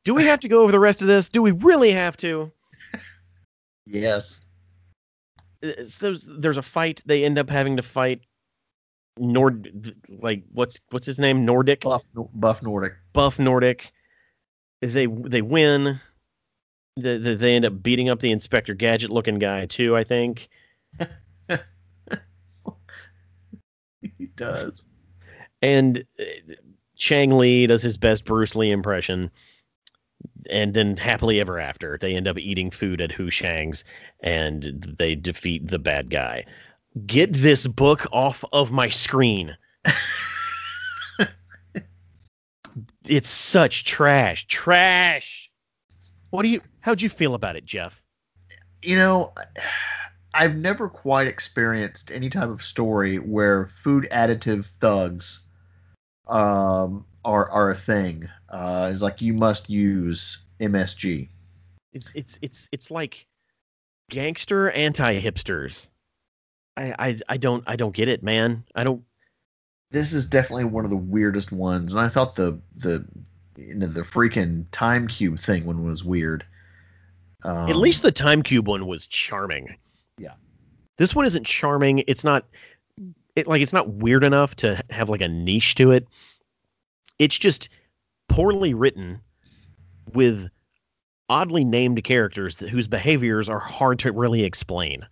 [0.04, 1.28] Do we have to go over the rest of this?
[1.28, 2.50] Do we really have to?
[3.86, 4.40] yes.
[5.60, 7.02] there's, there's a fight.
[7.06, 8.20] They end up having to fight
[9.18, 13.92] Nord like what's what's his name Nordic Buff Buff Nordic Buff Nordic
[14.80, 16.00] they they win
[16.96, 20.48] the, the, they end up beating up the Inspector Gadget looking guy too I think
[24.22, 24.84] he does.
[25.60, 26.24] And uh,
[26.96, 29.32] Chang Lee does his best Bruce Lee impression.
[30.48, 33.84] And then happily ever after, they end up eating food at Hu Shang's
[34.20, 36.46] and they defeat the bad guy.
[37.04, 39.56] Get this book off of my screen.
[43.08, 44.46] it's such trash.
[44.46, 45.50] Trash.
[46.30, 48.00] What do you how'd you feel about it, Jeff?
[48.82, 49.34] You know,
[50.34, 55.40] I've never quite experienced any type of story where food additive thugs
[56.26, 58.28] um, are are a thing.
[58.48, 61.28] Uh, it's like you must use MSG.
[61.92, 63.26] It's it's it's it's like
[64.10, 65.88] gangster anti hipsters.
[66.76, 68.64] I, I I don't I don't get it, man.
[68.74, 69.04] I don't.
[69.90, 73.04] This is definitely one of the weirdest ones, and I thought the the
[73.56, 76.46] you know the freaking time cube thing one was weird.
[77.44, 79.76] Um, At least the time cube one was charming.
[80.18, 80.34] Yeah.
[80.96, 82.04] This one isn't charming.
[82.06, 82.44] It's not
[83.34, 86.06] it like it's not weird enough to have like a niche to it.
[87.18, 87.68] It's just
[88.28, 89.20] poorly written
[90.12, 90.48] with
[91.28, 95.06] oddly named characters whose behaviors are hard to really explain.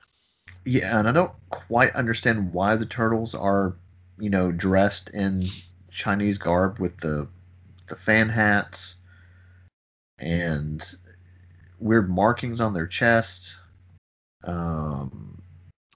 [0.64, 3.74] Yeah, and I don't quite understand why the turtles are,
[4.18, 5.46] you know, dressed in
[5.90, 7.26] Chinese garb with the
[7.86, 8.96] the fan hats
[10.18, 10.84] and
[11.78, 13.56] weird markings on their chest.
[14.44, 15.42] Um,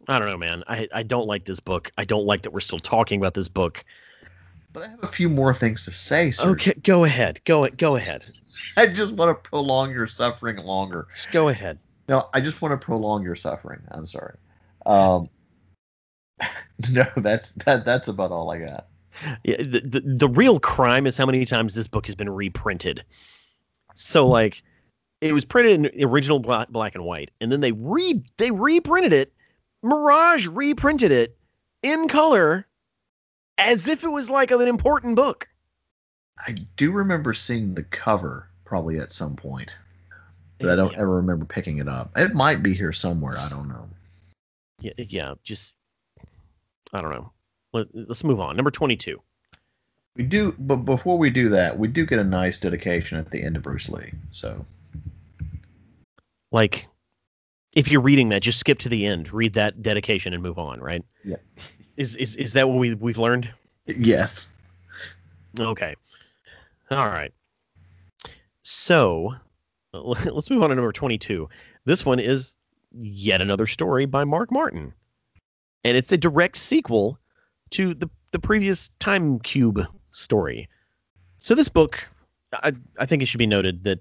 [0.08, 0.64] I don't know, man.
[0.66, 1.90] I I don't like this book.
[1.96, 3.84] I don't like that we're still talking about this book.
[4.72, 6.30] But I have a few more things to say.
[6.30, 6.50] Sir.
[6.50, 7.40] Okay, go ahead.
[7.44, 8.26] Go go ahead.
[8.76, 11.06] I just want to prolong your suffering longer.
[11.14, 11.78] Just go ahead.
[12.08, 13.80] No, I just want to prolong your suffering.
[13.90, 14.36] I'm sorry.
[14.84, 15.30] Um,
[16.90, 18.86] no, that's that that's about all I got.
[19.44, 23.04] Yeah, the, the the real crime is how many times this book has been reprinted.
[23.94, 24.62] So like
[25.24, 29.14] it was printed in original black, black and white, and then they re they reprinted
[29.14, 29.32] it.
[29.82, 31.36] Mirage reprinted it
[31.82, 32.66] in color,
[33.56, 35.48] as if it was like an important book.
[36.46, 39.74] I do remember seeing the cover probably at some point,
[40.58, 40.98] but I don't yeah.
[40.98, 42.10] ever remember picking it up.
[42.16, 43.38] It might be here somewhere.
[43.38, 43.88] I don't know.
[44.80, 45.74] Yeah, yeah, just
[46.92, 47.32] I don't know.
[47.72, 48.56] Let, let's move on.
[48.56, 49.22] Number twenty-two.
[50.16, 53.42] We do, but before we do that, we do get a nice dedication at the
[53.42, 54.12] end of Bruce Lee.
[54.30, 54.64] So
[56.54, 56.86] like,
[57.72, 60.80] if you're reading that, just skip to the end, read that dedication, and move on,
[60.80, 61.04] right?
[61.24, 61.38] Yeah.
[61.96, 63.50] Is is is that what we we've learned?
[63.86, 64.50] Yes.
[65.58, 65.96] Okay.
[66.92, 67.32] All right.
[68.62, 69.34] So
[69.92, 71.48] let's move on to number 22.
[71.86, 72.54] This one is
[72.92, 74.94] yet another story by Mark Martin,
[75.82, 77.18] and it's a direct sequel
[77.70, 79.80] to the the previous Time Cube
[80.12, 80.68] story.
[81.38, 82.08] So this book,
[82.52, 83.98] I I think it should be noted that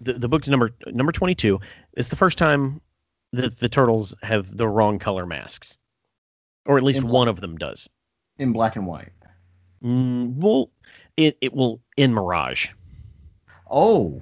[0.00, 1.60] the, the book number number 22
[1.96, 2.80] is the first time
[3.32, 5.78] that the turtles have the wrong color masks,
[6.66, 7.88] or at least one of them does.
[8.38, 9.12] In black and white.
[9.82, 10.70] Mm, well,
[11.16, 12.70] it it will in Mirage.
[13.70, 14.20] Oh.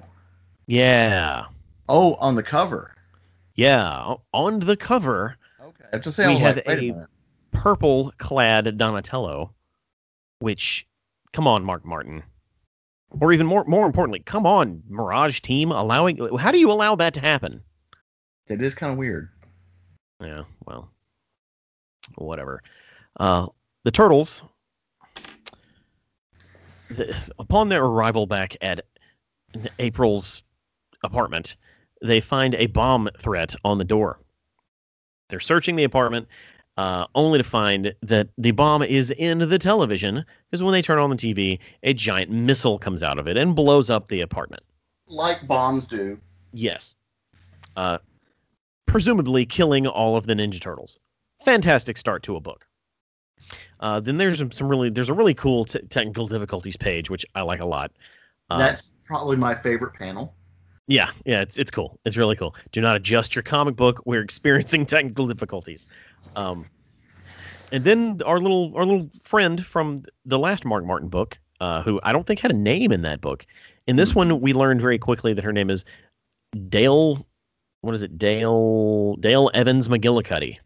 [0.67, 1.47] Yeah.
[1.89, 2.95] Oh, on the cover.
[3.55, 5.37] Yeah, on the cover.
[5.61, 5.85] Okay.
[5.93, 7.09] I just say we have like, a, a
[7.53, 9.53] purple clad Donatello,
[10.39, 10.87] which,
[11.33, 12.23] come on, Mark Martin
[13.21, 17.15] or even more more importantly, come on, Mirage team, allowing how do you allow that
[17.15, 17.63] to happen?
[18.47, 19.31] It is kind of weird.
[20.21, 20.91] Yeah, well,
[22.17, 22.63] whatever.
[23.19, 23.47] Uh,
[23.85, 24.43] the turtles,
[26.91, 28.85] the, upon their arrival back at
[29.79, 30.43] April's
[31.03, 31.57] apartment,
[32.03, 34.21] they find a bomb threat on the door.
[35.29, 36.29] They're searching the apartment
[36.77, 40.99] uh, only to find that the bomb is in the television because when they turn
[40.99, 44.63] on the TV, a giant missile comes out of it and blows up the apartment.
[45.07, 46.19] Like bombs do.
[46.53, 46.97] Yes.
[47.77, 47.99] Uh,
[48.87, 50.99] presumably killing all of the Ninja Turtles.
[51.45, 52.67] Fantastic start to a book.
[53.79, 57.27] Uh, then there's some, some, really there's a really cool t- technical difficulties page which
[57.35, 57.93] I like a lot.
[58.49, 60.35] Uh, That's probably my favorite panel.
[60.87, 61.99] Yeah, yeah, it's it's cool.
[62.05, 62.55] It's really cool.
[62.73, 64.03] Do not adjust your comic book.
[64.05, 65.87] We're experiencing technical difficulties.
[66.37, 66.67] Um,
[67.73, 72.01] and then our little our little friend from the last Mark Martin book, uh, who
[72.03, 73.47] I don't think had a name in that book.
[73.87, 75.85] In this one, we learned very quickly that her name is
[76.69, 77.27] Dale.
[77.81, 78.19] What is it?
[78.19, 80.59] Dale Dale Evans McGillicuddy.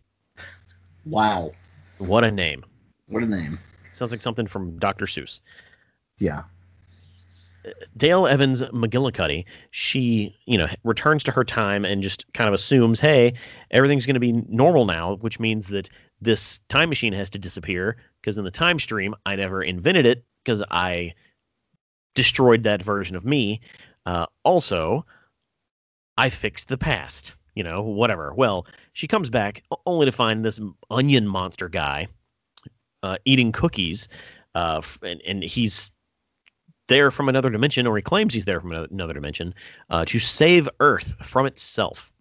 [1.04, 1.52] Wow.
[1.98, 2.64] What a name.
[3.06, 3.58] What a name.
[3.92, 5.06] Sounds like something from Dr.
[5.06, 5.40] Seuss.
[6.18, 6.42] Yeah.
[7.96, 13.00] Dale Evans McGillicuddy, she, you know, returns to her time and just kind of assumes,
[13.00, 13.34] hey,
[13.70, 15.90] everything's going to be normal now, which means that
[16.20, 20.24] this time machine has to disappear because in the time stream, I never invented it
[20.44, 21.14] because I
[22.14, 23.60] destroyed that version of me.
[24.06, 25.06] Uh, also,
[26.16, 28.32] I fixed the past, you know, whatever.
[28.34, 32.08] Well, she comes back only to find this onion monster guy
[33.02, 34.08] uh, eating cookies,
[34.54, 35.92] uh, and, and he's
[36.88, 39.54] there from another dimension, or he claims he's there from another dimension,
[39.88, 42.12] uh, to save Earth from itself.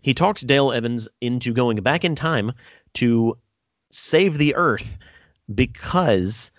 [0.00, 2.52] He talks Dale Evans into going back in time
[2.94, 3.36] to
[3.90, 4.96] save the Earth
[5.52, 6.52] because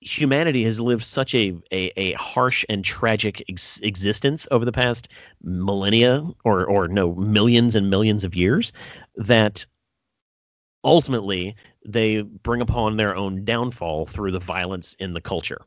[0.00, 5.08] humanity has lived such a, a, a harsh and tragic ex- existence over the past
[5.42, 8.72] millennia or or no millions and millions of years
[9.16, 9.66] that
[10.84, 11.56] ultimately
[11.86, 15.60] they bring upon their own downfall through the violence in the culture.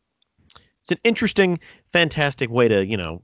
[0.82, 1.59] It's an interesting,
[1.91, 3.24] fantastic way to, you know,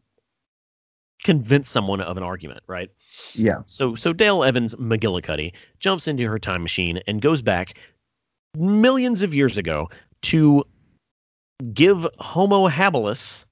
[1.24, 2.90] convince someone of an argument, right?
[3.34, 3.64] Yeah.
[3.66, 7.78] So so Dale Evans McGillicuddy jumps into her time machine and goes back
[8.56, 9.90] millions of years ago
[10.22, 10.64] to
[11.74, 13.46] give Homo habilis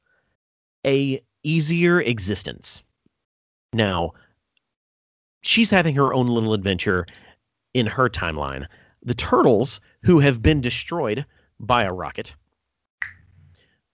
[0.86, 2.82] a easier existence.
[3.74, 4.14] Now,
[5.42, 7.06] she's having her own little adventure
[7.78, 8.65] in her timeline.
[9.03, 11.28] The turtles, who have been destroyed
[11.59, 12.34] by a rocket,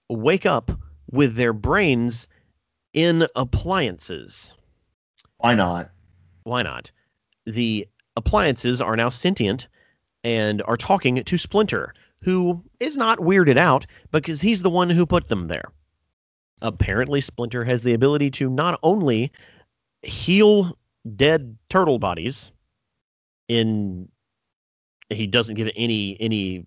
[0.08, 0.72] wake up
[1.12, 2.30] with their brains
[2.94, 4.54] in appliances.
[5.36, 5.92] Why not?
[6.44, 6.92] Why not?
[7.46, 9.68] The appliances are now sentient
[10.24, 15.06] and are talking to Splinter, who is not weirded out because he's the one who
[15.06, 15.74] put them there.
[16.62, 19.34] Apparently, Splinter has the ability to not only
[20.04, 20.78] heal
[21.18, 22.53] dead turtle bodies
[23.48, 24.10] in
[25.10, 26.66] he doesn't give any any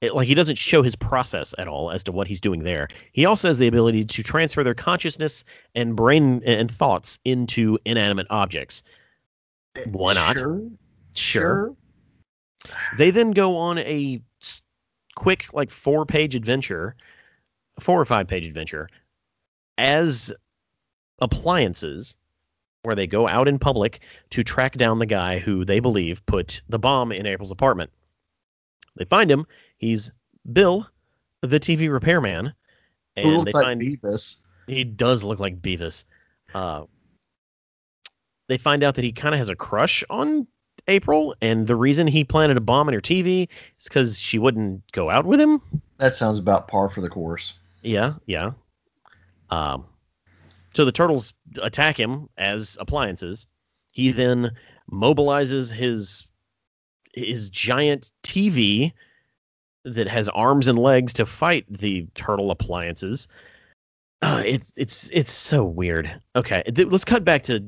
[0.00, 2.88] it, like he doesn't show his process at all as to what he's doing there.
[3.12, 8.28] He also has the ability to transfer their consciousness and brain and thoughts into inanimate
[8.30, 8.82] objects.
[9.76, 10.36] Uh, Why not?
[10.36, 10.62] Sure.
[11.14, 11.76] Sure.
[12.96, 14.22] They then go on a
[15.16, 16.94] quick, like four page adventure,
[17.80, 18.88] four or five page adventure,
[19.76, 20.32] as
[21.20, 22.16] appliances,
[22.82, 24.00] where they go out in public
[24.30, 27.90] to track down the guy who they believe put the bomb in April's apartment.
[28.96, 29.46] They find him.
[29.76, 30.10] He's
[30.50, 30.88] Bill,
[31.42, 32.52] the TV repairman.
[33.16, 34.36] And Who looks they like find, Beavis.
[34.66, 36.04] He does look like Beavis.
[36.54, 36.84] Uh,
[38.48, 40.46] they find out that he kind of has a crush on
[40.86, 43.48] April, and the reason he planted a bomb in her TV
[43.78, 45.60] is because she wouldn't go out with him.
[45.98, 47.54] That sounds about par for the course.
[47.82, 48.52] Yeah, yeah.
[49.50, 49.86] Um,
[50.78, 53.48] so the turtles attack him as appliances.
[53.92, 54.52] He then
[54.90, 56.26] mobilizes his
[57.12, 58.92] his giant TV
[59.84, 63.26] that has arms and legs to fight the turtle appliances.
[64.22, 66.20] Uh, it's it's it's so weird.
[66.36, 67.64] Okay, th- let's cut back to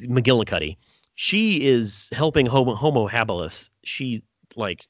[0.00, 0.76] McGillicuddy
[1.20, 3.70] she is helping Homo, Homo habilis.
[3.82, 4.22] She
[4.54, 4.86] like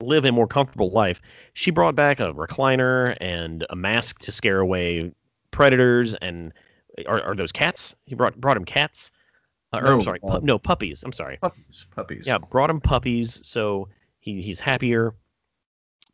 [0.00, 1.22] live a more comfortable life.
[1.54, 5.12] She brought back a recliner and a mask to scare away
[5.52, 6.52] predators and
[7.06, 7.94] are, are those cats?
[8.06, 9.10] He brought brought him cats.
[9.72, 11.02] Uh, no, or, I'm sorry, uh, pu- no puppies.
[11.02, 11.38] I'm sorry.
[11.40, 12.24] Puppies, puppies.
[12.26, 13.88] Yeah, brought him puppies, so
[14.18, 15.14] he he's happier.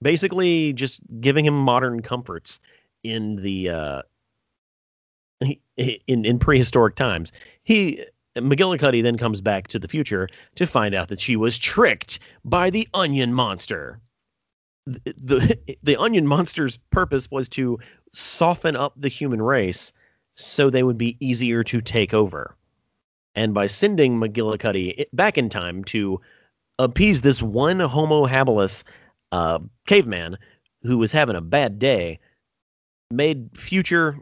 [0.01, 2.61] Basically, just giving him modern comforts
[3.03, 4.03] in the uh,
[5.77, 7.33] in in prehistoric times.
[7.63, 8.05] He
[8.37, 12.71] McGillicuddy then comes back to the future to find out that she was tricked by
[12.71, 14.01] the Onion Monster.
[14.87, 17.79] The, the, the Onion Monster's purpose was to
[18.15, 19.93] soften up the human race
[20.35, 22.57] so they would be easier to take over.
[23.35, 26.21] And by sending McGillicuddy back in time to
[26.79, 28.85] appease this one Homo habilis
[29.31, 30.39] uh, caveman
[30.83, 32.21] who was having a bad day,
[33.11, 34.19] made future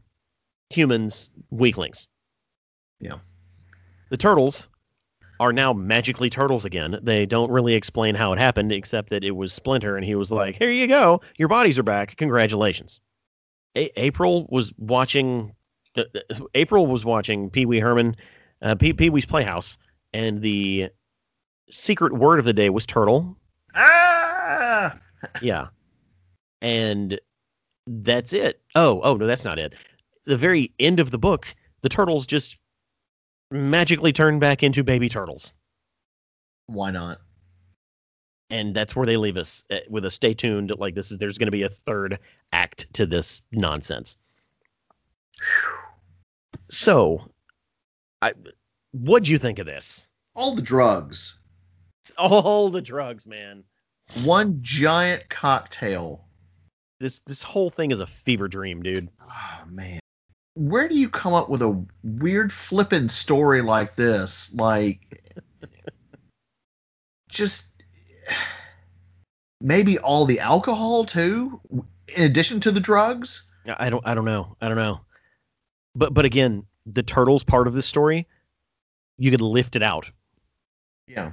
[0.69, 2.07] humans weaklings.
[3.01, 3.19] Yeah.
[4.11, 4.69] The turtles
[5.41, 6.99] are now magically turtles again.
[7.03, 10.31] They don't really explain how it happened, except that it was Splinter, and he was
[10.31, 12.17] like, "Here you go, your bodies are back.
[12.17, 13.01] Congratulations."
[13.75, 15.55] A- April was watching.
[16.55, 18.17] April was watching Pee Wee Herman,
[18.63, 19.79] uh, Pee Wee's Playhouse,
[20.13, 20.91] and the
[21.71, 23.37] secret word of the day was turtle.
[23.75, 24.99] Ah.
[25.43, 25.69] yeah,
[26.61, 27.21] and
[27.87, 28.61] that's it.
[28.75, 29.75] Oh, oh no, that's not it.
[30.27, 32.59] The very end of the book, the turtles just
[33.51, 35.53] magically turn back into baby turtles.
[36.67, 37.19] Why not?
[38.49, 40.73] And that's where they leave us eh, with a stay tuned.
[40.77, 42.19] Like this is there's going to be a third
[42.53, 44.17] act to this nonsense.
[46.69, 47.31] So,
[48.23, 48.33] I
[48.93, 50.09] what'd you think of this?
[50.35, 51.37] All the drugs.
[52.17, 53.65] All the drugs, man.
[54.25, 56.25] One giant cocktail.
[56.99, 59.09] This this whole thing is a fever dream, dude.
[59.23, 60.01] Oh man
[60.55, 64.53] where do you come up with a weird flippin' story like this?
[64.53, 65.23] Like,
[67.29, 67.67] just
[69.61, 71.61] maybe all the alcohol too,
[72.15, 73.45] in addition to the drugs.
[73.79, 74.07] I don't.
[74.07, 74.57] I don't know.
[74.61, 75.01] I don't know.
[75.95, 78.27] But but again, the turtles part of the story,
[79.19, 80.11] you could lift it out.
[81.07, 81.33] Yeah.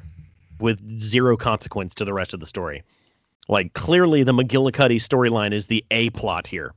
[0.59, 2.83] with zero consequence to the rest of the story.
[3.47, 6.73] Like clearly the McGillicuddy storyline is the A plot here.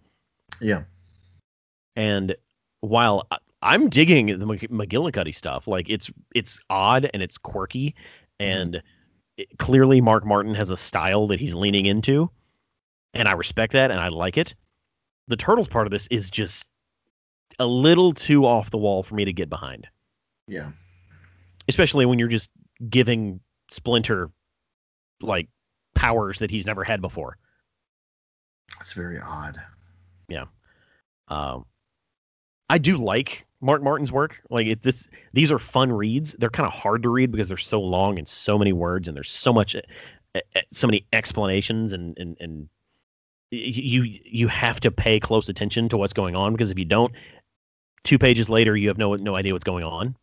[0.61, 0.83] Yeah.
[1.97, 2.37] And
[2.81, 3.27] while
[3.63, 7.95] I'm digging the McGillicuddy stuff, like it's it's odd and it's quirky,
[8.39, 8.83] and
[9.37, 12.31] it, clearly Mark Martin has a style that he's leaning into,
[13.15, 14.55] and I respect that and I like it.
[15.29, 16.69] The Turtles part of this is just
[17.59, 19.87] a little too off the wall for me to get behind.
[20.47, 20.71] Yeah.
[21.69, 22.51] Especially when you're just
[22.89, 24.31] giving Splinter
[25.21, 25.49] like
[25.95, 27.37] powers that he's never had before.
[28.79, 29.61] That's very odd.
[30.29, 30.47] Yeah.
[31.29, 31.67] Um,
[32.69, 34.41] I do like Mark Martin's work.
[34.49, 36.35] Like it, this, these are fun reads.
[36.39, 39.17] They're kind of hard to read because they're so long and so many words and
[39.17, 40.41] there's so much, uh,
[40.73, 42.69] so many explanations and and and
[43.51, 47.13] you you have to pay close attention to what's going on because if you don't,
[48.05, 50.17] two pages later you have no no idea what's going on.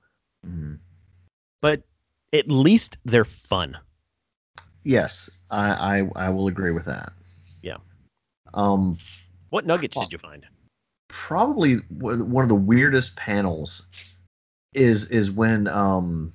[0.45, 0.79] Mm.
[1.61, 1.83] But
[2.33, 3.77] at least they're fun.
[4.83, 7.11] Yes, I, I I will agree with that.
[7.61, 7.77] Yeah.
[8.53, 8.97] Um,
[9.49, 10.45] what nuggets did you find?
[11.09, 13.87] Probably one of the weirdest panels
[14.73, 16.33] is is when um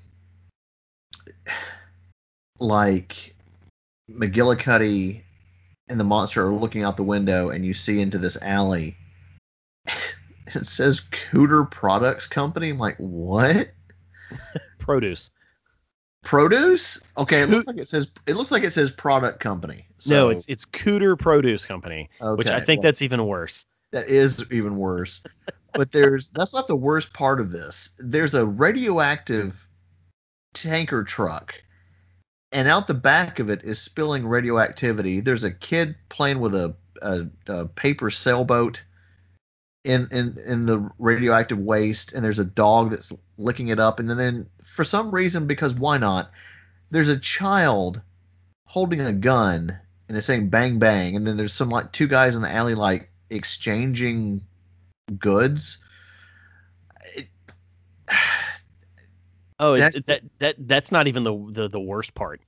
[2.59, 3.35] like
[4.11, 5.23] McGillicuddy
[5.89, 8.97] and the monster are looking out the window and you see into this alley.
[10.55, 11.01] It says
[11.31, 12.71] Cooter Products Company.
[12.71, 13.71] I'm like, what?
[14.79, 15.31] Produce.
[16.23, 17.01] Produce?
[17.17, 19.87] Okay, it looks like it says it looks like it says product company.
[19.99, 23.67] So, no, it's it's Cooter Produce Company, okay, which I think well, that's even worse.
[23.91, 25.23] That is even worse.
[25.75, 27.91] but there's that's not the worst part of this.
[27.99, 29.67] There's a radioactive
[30.55, 31.55] tanker truck
[32.53, 35.21] and out the back of it is spilling radioactivity.
[35.21, 38.83] There's a kid playing with a, a, a paper sailboat
[39.85, 44.09] in, in in the radioactive waste, and there's a dog that's licking it up, and
[44.09, 46.31] then for some reason, because why not?
[46.91, 48.03] There's a child
[48.67, 49.79] holding a gun
[50.13, 52.75] and it's saying bang bang, and then there's some like two guys in the alley
[52.75, 54.43] like exchanging
[55.19, 55.79] goods.
[57.15, 57.29] It,
[59.59, 62.43] oh, that's, it, that that that's not even the, the the worst part.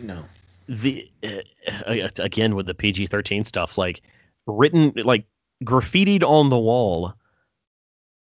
[0.00, 0.22] No.
[0.68, 4.02] The uh, again with the PG-13 stuff, like
[4.46, 5.26] written like
[5.64, 7.14] graffitied on the wall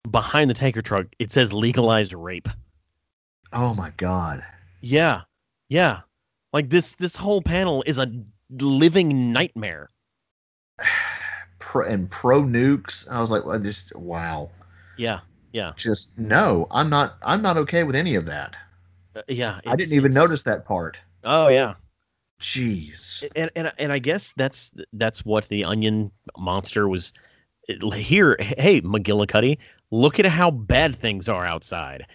[0.10, 2.50] behind the tanker truck, it says legalized rape.
[3.52, 4.44] Oh my god.
[4.82, 5.22] Yeah.
[5.70, 6.02] Yeah.
[6.52, 8.12] Like this this whole panel is a
[8.50, 9.90] living nightmare.
[11.60, 13.10] Pro, and pro nukes.
[13.10, 14.52] I was like, well, just wow.
[14.98, 15.22] Yeah.
[15.54, 15.72] Yeah.
[15.78, 18.58] Just no, I'm not I'm not okay with any of that.
[19.16, 19.60] Uh, yeah.
[19.66, 20.98] I didn't even notice that part.
[21.24, 21.76] Oh yeah.
[22.44, 23.24] Jeez.
[23.36, 27.14] And, and and I guess that's that's what the onion monster was
[27.68, 28.36] here.
[28.40, 29.58] Hey, McGillicuddy,
[29.92, 32.06] look at how bad things are outside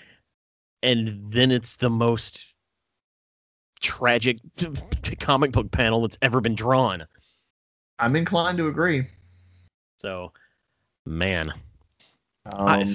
[0.82, 2.54] and then it's the most
[3.80, 4.38] tragic
[5.20, 7.06] comic book panel that's ever been drawn.
[7.98, 9.06] I'm inclined to agree.
[9.96, 10.32] So,
[11.04, 11.52] man,
[12.46, 12.94] um, I,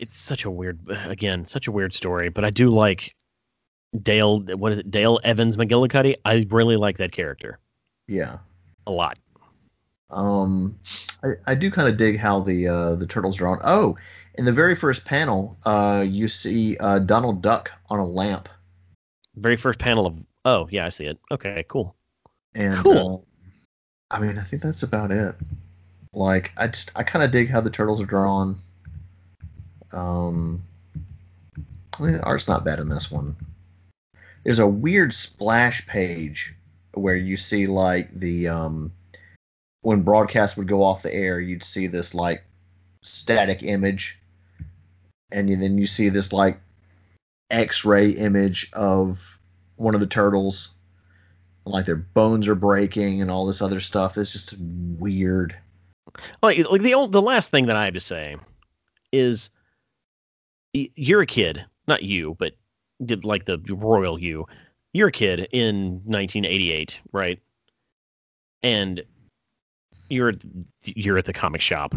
[0.00, 2.28] it's such a weird, again, such a weird story.
[2.28, 3.14] But I do like
[4.02, 4.40] Dale.
[4.40, 4.90] What is it?
[4.90, 6.16] Dale Evans McGillicuddy.
[6.24, 7.58] I really like that character.
[8.08, 8.38] Yeah,
[8.86, 9.18] a lot.
[10.10, 10.78] Um,
[11.24, 13.58] I, I do kind of dig how the uh, the turtles are drawn.
[13.64, 13.96] Oh,
[14.34, 18.48] in the very first panel, uh, you see uh, Donald Duck on a lamp.
[19.34, 21.18] Very first panel of oh yeah, I see it.
[21.30, 21.96] Okay, cool.
[22.54, 23.24] And cool.
[24.10, 25.34] Uh, I mean, I think that's about it.
[26.12, 28.58] Like, I just I kind of dig how the turtles are drawn.
[29.92, 30.62] Um,
[31.98, 33.36] I mean, the art's not bad in this one.
[34.46, 36.54] There's a weird splash page
[36.94, 38.92] where you see like the um
[39.82, 42.44] when broadcast would go off the air, you'd see this like
[43.02, 44.20] static image
[45.32, 46.60] and then you see this like
[47.50, 49.20] X-ray image of
[49.74, 50.74] one of the turtles,
[51.64, 54.16] like their bones are breaking and all this other stuff.
[54.16, 55.56] It's just weird.
[56.40, 58.36] Like, like the old, the last thing that I have to say
[59.12, 59.50] is,
[60.72, 62.54] you're a kid, not you, but
[62.98, 64.46] like the royal you.
[64.92, 67.40] You're a kid in 1988, right?
[68.62, 69.02] And
[70.08, 70.34] you're
[70.84, 71.94] you're at the comic shop,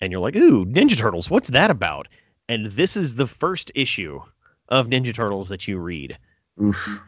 [0.00, 2.08] and you're like, "Ooh, Ninja Turtles, what's that about?"
[2.48, 4.20] and this is the first issue
[4.68, 6.18] of Ninja Turtles that you read.
[6.60, 7.00] Oof.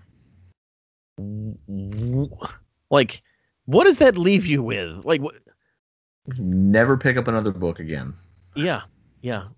[2.90, 3.22] Like,
[3.66, 5.04] what does that leave you with?
[5.04, 5.34] Like, what?
[6.38, 8.14] Never pick up another book again.
[8.54, 8.82] Yeah,
[9.20, 9.48] yeah.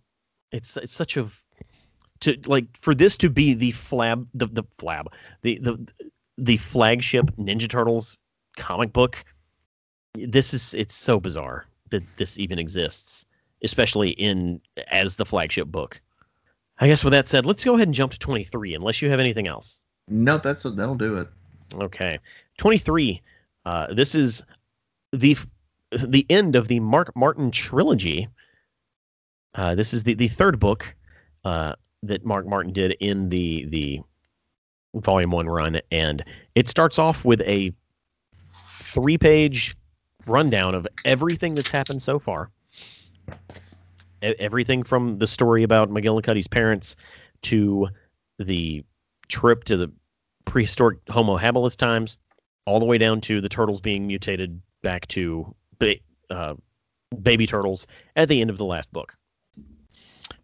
[0.50, 1.30] It's it's such a
[2.20, 5.06] to like for this to be the flab the the flab
[5.42, 5.86] the the
[6.38, 8.18] the flagship Ninja Turtles
[8.56, 9.24] comic book.
[10.14, 13.26] This is it's so bizarre that this even exists
[13.62, 14.60] especially in
[14.90, 16.00] as the flagship book.
[16.78, 19.20] I guess with that said, let's go ahead and jump to 23, unless you have
[19.20, 19.80] anything else.
[20.08, 21.28] No, that's that'll do it.
[21.74, 22.18] Okay.
[22.58, 23.22] 23.
[23.64, 24.44] Uh, this is
[25.12, 25.36] the
[25.90, 28.28] the end of the Mark Martin trilogy.
[29.54, 30.94] Uh, this is the, the third book
[31.44, 34.00] uh, that Mark Martin did in the the
[34.94, 36.24] volume one run, and
[36.54, 37.72] it starts off with a
[38.80, 39.76] three page
[40.26, 42.50] rundown of everything that's happened so far.
[44.22, 46.96] Everything from the story about McGillicuddy's parents
[47.42, 47.88] to
[48.38, 48.84] the
[49.28, 49.92] trip to the
[50.44, 52.16] prehistoric Homo habilis times,
[52.64, 55.96] all the way down to the turtles being mutated back to ba-
[56.30, 56.54] uh,
[57.20, 59.16] baby turtles at the end of the last book.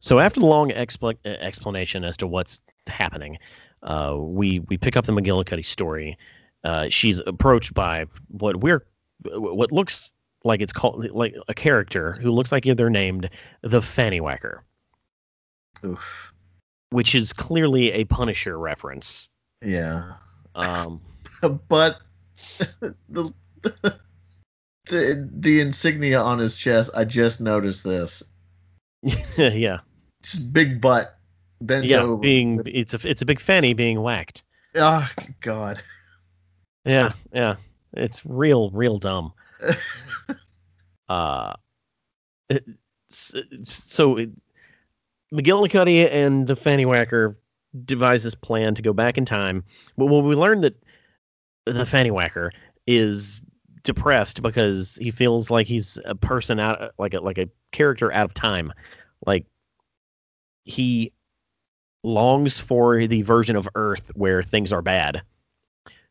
[0.03, 3.39] So after the long expl- explanation as to what's happening,
[3.85, 6.19] uh, we we pick up the McGillicuddy story.
[6.65, 8.85] Uh, she's approached by what we're
[9.25, 10.11] what looks
[10.43, 13.31] like it's called like a character who looks like they're named
[13.63, 14.65] the Fanny Whacker,
[15.85, 16.33] Oof.
[16.91, 19.29] which is clearly a Punisher reference.
[19.65, 20.15] Yeah.
[20.57, 21.01] Um,
[21.69, 21.99] but
[23.09, 23.33] the
[24.87, 28.25] the the insignia on his chest, I just noticed this.
[29.37, 29.79] yeah.
[30.53, 31.19] Big butt
[31.61, 32.17] bent yeah, over.
[32.17, 34.43] being it's a it's a big fanny being whacked.
[34.75, 35.09] Oh
[35.41, 35.83] God.
[36.85, 37.57] Yeah, yeah,
[37.93, 39.33] it's real, real dumb.
[41.09, 41.55] uh,
[42.49, 42.65] it,
[43.09, 44.31] so it,
[45.33, 47.39] McGillicuddy and the Fanny Whacker
[47.85, 49.65] devise this plan to go back in time.
[49.97, 50.75] But when we learn that
[51.67, 52.53] the Fanny Whacker
[52.87, 53.41] is
[53.85, 58.25] depressed because he feels like he's a person out, like a like a character out
[58.25, 58.73] of time,
[59.25, 59.47] like
[60.65, 61.13] he
[62.03, 65.23] longs for the version of Earth where things are bad,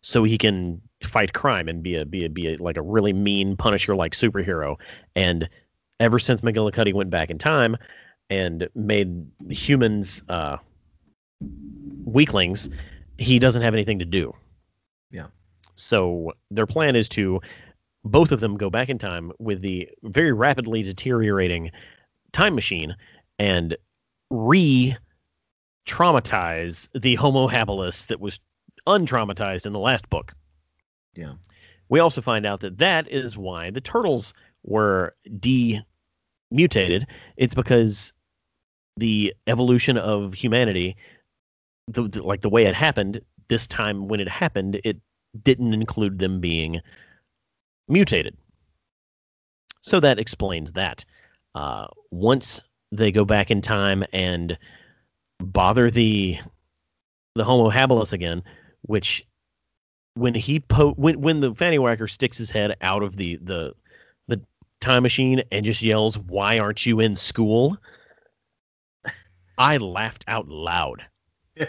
[0.02, 3.14] so he can fight crime and be a be a be a, like a really
[3.14, 4.80] mean Punisher like superhero.
[5.16, 5.50] And
[6.00, 7.78] ever since McGillicuddy went back in time
[8.30, 10.58] and made humans uh,
[12.06, 12.70] weaklings,
[13.18, 14.34] he doesn't have anything to do.
[15.12, 15.28] Yeah.
[15.76, 17.42] So their plan is to
[18.04, 21.72] both of them go back in time with the very rapidly deteriorating
[22.32, 22.96] time machine
[23.38, 23.76] and
[24.32, 24.96] re
[25.86, 28.40] traumatize the Homo habilis that was
[28.88, 30.34] untraumatized in the last book.
[31.14, 31.34] Yeah.
[31.90, 35.82] We also find out that that is why the turtles were de
[36.50, 37.08] mutated.
[37.36, 38.14] It's because
[38.98, 40.96] the evolution of humanity,
[41.88, 44.98] the, the, like the way it happened, this time when it happened, it
[45.44, 46.80] didn't include them being
[47.88, 48.38] mutated.
[49.82, 51.04] So that explains that.
[51.54, 52.62] Uh, once
[52.92, 54.58] they go back in time and
[55.40, 56.38] bother the
[57.36, 58.44] the Homo habilis again,
[58.82, 59.26] which
[60.16, 63.74] when he po- when when the fanny whacker sticks his head out of the the
[64.28, 64.42] the
[64.80, 67.78] time machine and just yells, "Why aren't you in school?"
[69.58, 71.06] I laughed out loud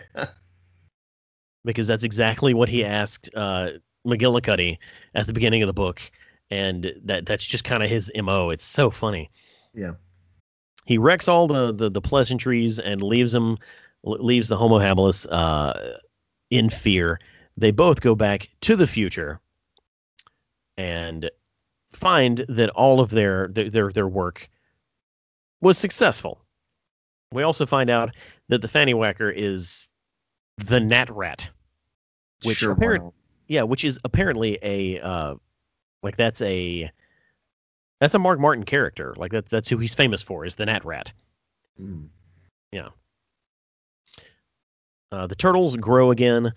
[1.65, 3.71] because that's exactly what he asked uh,
[4.07, 4.79] McGillicuddy
[5.15, 6.01] at the beginning of the book,
[6.51, 8.51] and that that's just kind of his mo.
[8.51, 9.31] It's so funny.
[9.75, 9.93] Yeah.
[10.85, 13.59] He wrecks all the the, the pleasantries and leaves them
[14.05, 15.99] leaves the Homo habilis uh,
[16.51, 17.21] in fear.
[17.57, 19.41] They both go back to the future
[20.77, 21.31] and
[21.93, 24.49] find that all of their their their work
[25.61, 26.41] was successful.
[27.33, 28.15] We also find out
[28.49, 29.89] that the Fanny Whacker is
[30.59, 31.49] the Gnatrat,
[32.43, 33.15] which sure, apparent,
[33.47, 35.35] yeah, which is apparently a uh,
[36.03, 36.91] like that's a
[38.03, 39.15] that's a Mark Martin character.
[39.17, 41.13] Like that's that's who he's famous for is the Gnatrat.
[41.81, 42.09] Mm.
[42.73, 42.89] Yeah.
[45.13, 46.53] Uh, the turtles grow again.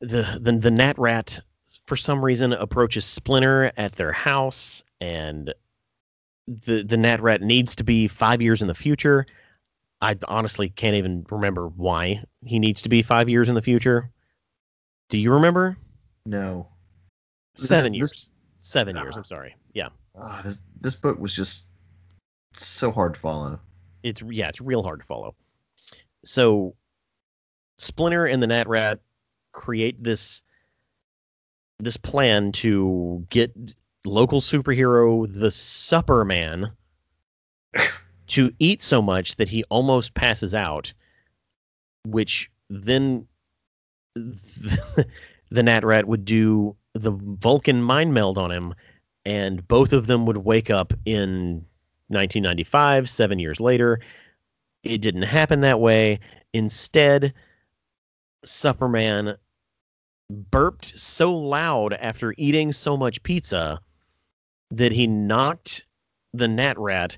[0.00, 1.40] The, the the Gnatrat
[1.86, 5.52] for some reason approaches Splinter at their house, and
[6.48, 9.26] the the Gnatrat needs to be five years in the future.
[10.00, 14.10] I honestly can't even remember why he needs to be five years in the future.
[15.10, 15.76] Do you remember?
[16.24, 16.68] No.
[17.56, 18.10] Seven this, years.
[18.10, 18.28] This,
[18.62, 19.18] Seven uh, years.
[19.18, 19.54] I'm sorry.
[19.74, 19.88] Yeah.
[20.18, 21.66] Uh, this this book was just
[22.54, 23.60] so hard to follow.
[24.02, 25.34] It's yeah, it's real hard to follow.
[26.24, 26.74] So
[27.78, 28.98] Splinter and the Gnatrat
[29.52, 30.42] create this
[31.78, 33.54] this plan to get
[34.04, 36.72] local superhero the Supper Man
[38.28, 40.94] to eat so much that he almost passes out,
[42.06, 43.26] which then
[44.14, 45.06] the,
[45.50, 48.74] the Gnatrat would do the Vulcan mind meld on him,
[49.26, 51.64] and both of them would wake up in
[52.08, 54.00] 1995, seven years later.
[54.84, 56.20] It didn't happen that way.
[56.52, 57.34] Instead,
[58.44, 59.36] Superman
[60.30, 63.80] burped so loud after eating so much pizza
[64.70, 65.84] that he knocked
[66.32, 67.16] the Gnatrat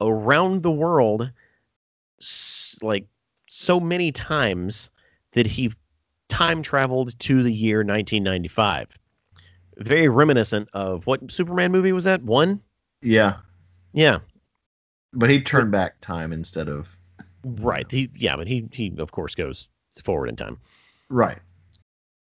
[0.00, 1.30] around the world
[2.80, 3.06] like
[3.48, 4.90] so many times
[5.32, 5.72] that he
[6.28, 8.98] time traveled to the year 1995.
[9.80, 12.22] Very reminiscent of what Superman movie was that?
[12.22, 12.60] One?
[13.02, 13.38] Yeah.
[13.92, 14.18] Yeah.
[15.12, 16.88] But he turned back time instead of
[17.44, 17.90] Right.
[17.90, 19.68] He yeah, but he he of course goes
[20.04, 20.58] forward in time.
[21.08, 21.38] Right.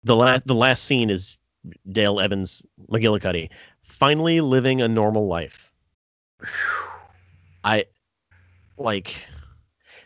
[0.03, 1.37] The last the last scene is
[1.89, 3.49] Dale Evans McGillicuddy
[3.83, 5.71] finally living a normal life.
[7.63, 7.85] I
[8.77, 9.15] like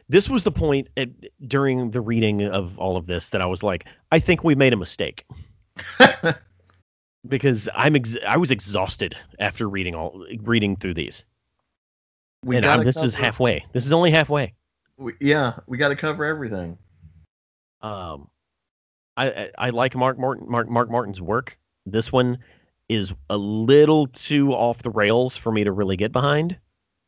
[0.08, 1.10] this was the point at,
[1.46, 4.74] during the reading of all of this that I was like, I think we made
[4.74, 5.26] a mistake.
[7.28, 11.26] because I'm ex- I was exhausted after reading all reading through these.
[12.44, 13.66] we and I'm, this cover, is halfway.
[13.74, 14.54] This is only halfway.
[14.98, 16.78] we- yeah, we got to cover everything.
[17.82, 18.30] Um,
[19.18, 21.58] I, I I like Mark Martin Mark Mark Martin's work.
[21.86, 22.40] This one
[22.88, 26.58] is a little too off the rails for me to really get behind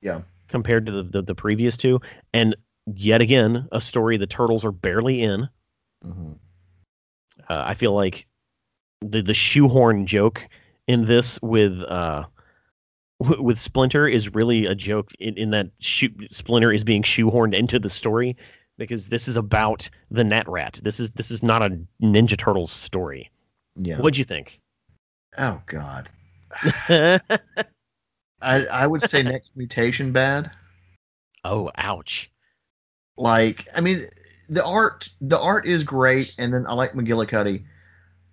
[0.02, 0.22] Yeah.
[0.48, 2.02] compared to the, the, the previous two.
[2.34, 2.56] And
[2.86, 5.50] yet again, a story the turtles are barely in.
[6.04, 6.34] hmm
[7.50, 8.28] Uh, I feel like
[9.02, 10.48] the the shoehorn joke
[10.88, 12.26] in this with uh
[13.20, 17.90] with Splinter is really a joke in, in that Splinter is being shoehorned into the
[17.90, 18.38] story
[18.78, 20.82] because this is about the Gnatrat.
[20.82, 23.30] This is this is not a Ninja Turtles story.
[23.76, 23.98] Yeah.
[23.98, 24.60] What'd you think?
[25.38, 26.10] Oh God.
[26.90, 27.20] I
[28.42, 30.52] I would say next mutation bad.
[31.44, 32.32] oh, ouch.
[33.18, 34.06] Like I mean
[34.50, 37.66] the art the art is great and then I like McGillicuddy,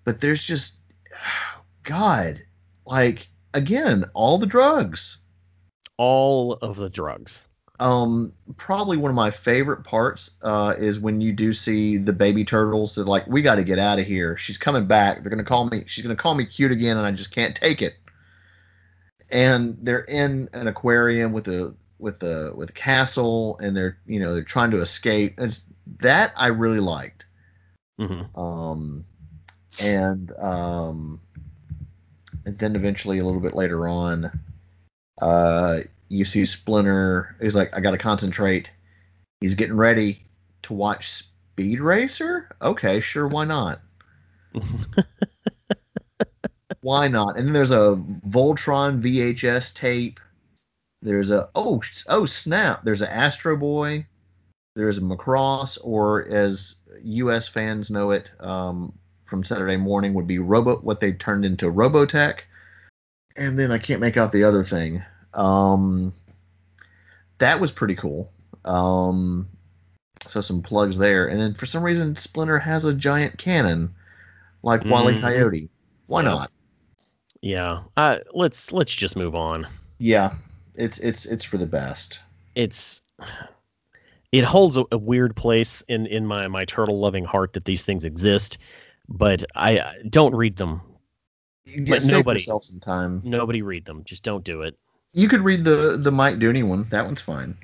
[0.09, 0.73] but there's just
[1.83, 2.43] God
[2.87, 5.19] like again all the drugs.
[5.99, 7.47] All of the drugs.
[7.79, 12.43] Um, probably one of my favorite parts uh, is when you do see the baby
[12.43, 12.95] turtles.
[12.95, 14.39] They're like, "We got to get out of here.
[14.39, 15.23] She's coming back.
[15.23, 15.85] They're gonna call me.
[15.87, 17.97] She's gonna call me cute again, and I just can't take it."
[19.29, 24.21] And they're in an aquarium with a with a with a castle, and they're you
[24.21, 25.35] know they're trying to escape.
[25.37, 25.61] And
[26.01, 27.27] that I really liked.
[27.99, 29.05] hmm Um,
[29.81, 31.21] and um,
[32.45, 34.41] and then eventually a little bit later on,
[35.21, 37.37] uh, you see Splinter.
[37.41, 38.71] He's like, I got to concentrate.
[39.41, 40.23] He's getting ready
[40.63, 42.49] to watch Speed Racer.
[42.61, 43.81] Okay, sure, why not?
[46.81, 47.37] why not?
[47.37, 50.21] And then there's a Voltron VHS tape.
[51.03, 52.85] There's a oh oh snap.
[52.85, 54.07] There's an Astro Boy.
[54.75, 57.49] There's a Macross, or as U.S.
[57.49, 58.93] fans know it um,
[59.29, 60.77] from Saturday morning, would be Robo.
[60.79, 62.41] What they turned into Robotech.
[63.37, 65.03] And then I can't make out the other thing.
[65.35, 66.13] Um,
[67.39, 68.33] that was pretty cool.
[68.65, 69.49] Um,
[70.27, 71.29] so some plugs there.
[71.29, 73.95] And then for some reason, Splinter has a giant cannon,
[74.63, 75.21] like Wally Mhm.
[75.21, 75.71] Coyote.
[76.07, 76.29] Why Yeah.
[76.29, 76.51] not?
[77.41, 77.83] Yeah.
[77.97, 79.69] Uh, let's let's just move on.
[79.99, 80.35] Yeah,
[80.75, 82.21] it's it's it's for the best.
[82.57, 83.01] it's
[84.33, 87.85] it holds a, a weird place in in my my turtle loving heart that these
[87.85, 88.59] things exist
[89.09, 90.81] but i I- don't read them
[91.65, 93.21] You save nobody- yourself some time.
[93.25, 94.77] nobody read them just don't do it
[95.13, 96.87] You could read the the Mike Dooney one.
[96.91, 97.57] That one's fine.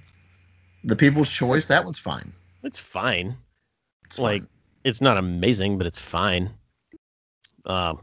[0.85, 1.67] The People's Choice.
[1.69, 2.33] That one's fine.
[2.63, 3.37] it's fine
[4.07, 4.49] It's like fine.
[4.85, 6.51] it's not amazing but it's fine
[7.67, 8.01] um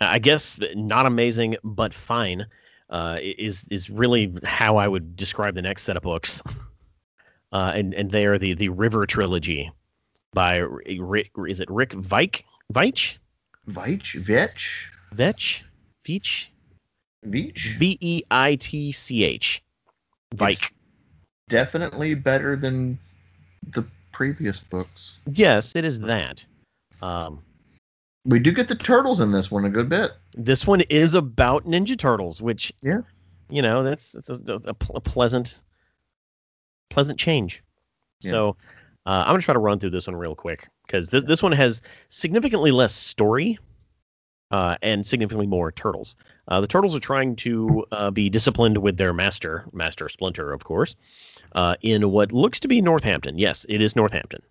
[0.00, 2.46] i guess not amazing but fine
[2.88, 6.40] uh is is really how i would describe the next set of books
[7.52, 9.70] uh and and they are the the river trilogy
[10.32, 13.16] by rick is it rick Veich Veich
[13.68, 15.62] Veitch, Vetch, Vetch
[16.06, 16.46] Veitch
[17.26, 17.76] Veitch.
[17.78, 19.62] V E I T C H
[20.34, 20.70] Veich
[21.48, 22.98] Definitely better than
[23.66, 25.18] the previous books.
[25.30, 26.44] yes it is that
[27.02, 27.42] um
[28.24, 30.12] We do get the turtles in this one a good bit.
[30.36, 33.00] this one is about Ninja Turtles, which Yeah.
[33.48, 35.60] you know that's that's a, a, a pleasant
[36.88, 37.62] pleasant change.
[38.20, 38.30] Yeah.
[38.30, 38.56] So
[39.06, 41.52] uh, I'm gonna try to run through this one real quick because this this one
[41.52, 43.58] has significantly less story
[44.50, 46.16] uh, and significantly more turtles.
[46.46, 50.64] Uh, the turtles are trying to uh, be disciplined with their master, Master Splinter, of
[50.64, 50.96] course,
[51.54, 53.38] uh, in what looks to be Northampton.
[53.38, 54.42] Yes, it is Northampton.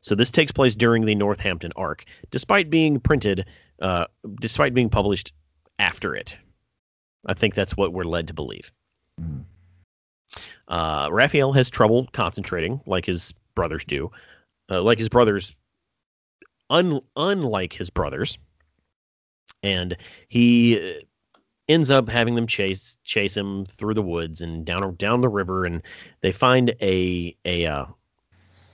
[0.00, 3.46] So this takes place during the Northampton arc, despite being printed,
[3.80, 4.06] uh,
[4.40, 5.32] despite being published
[5.78, 6.36] after it.
[7.26, 8.72] I think that's what we're led to believe.
[9.20, 9.44] Mhm.
[10.70, 14.12] Uh, Raphael has trouble concentrating, like his brothers do,
[14.70, 15.54] uh, like his brothers,
[16.70, 18.38] un- unlike his brothers,
[19.64, 19.96] and
[20.28, 21.00] he uh,
[21.68, 25.64] ends up having them chase chase him through the woods and down down the river,
[25.64, 25.82] and
[26.20, 27.86] they find a a uh,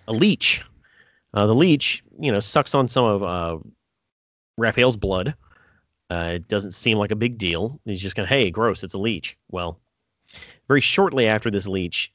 [0.07, 0.62] a leech.
[1.32, 3.59] Uh, the leech, you know, sucks on some of uh,
[4.59, 5.34] Raphael's blood.
[6.11, 7.80] It doesn't seem like a big deal.
[7.84, 9.36] He's just of, hey, gross, it's a leech.
[9.51, 9.80] Well,
[10.69, 12.12] very shortly after this leech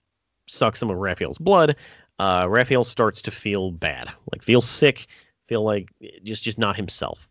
[0.47, 1.75] sucks some of Raphael's blood,
[2.19, 5.07] uh, Raphael starts to feel bad, like feel sick,
[5.47, 5.89] feel like
[6.23, 7.27] just just not himself.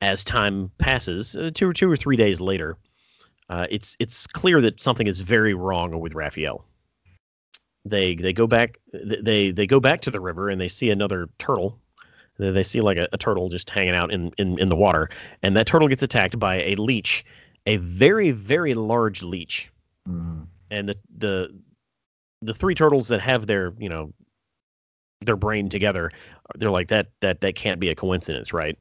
[0.00, 2.76] As time passes, uh, two or two or three days later,
[3.48, 6.64] uh, it's it's clear that something is very wrong with Raphael.
[7.84, 11.28] They they go back they they go back to the river and they see another
[11.38, 11.78] turtle.
[12.38, 15.10] They see like a, a turtle just hanging out in, in in the water,
[15.42, 17.24] and that turtle gets attacked by a leech,
[17.66, 19.70] a very very large leech.
[20.08, 20.46] Mhm.
[20.70, 21.60] And the the
[22.42, 24.12] the three turtles that have their you know
[25.20, 26.10] their brain together,
[26.56, 28.78] they're like that that that can't be a coincidence, right?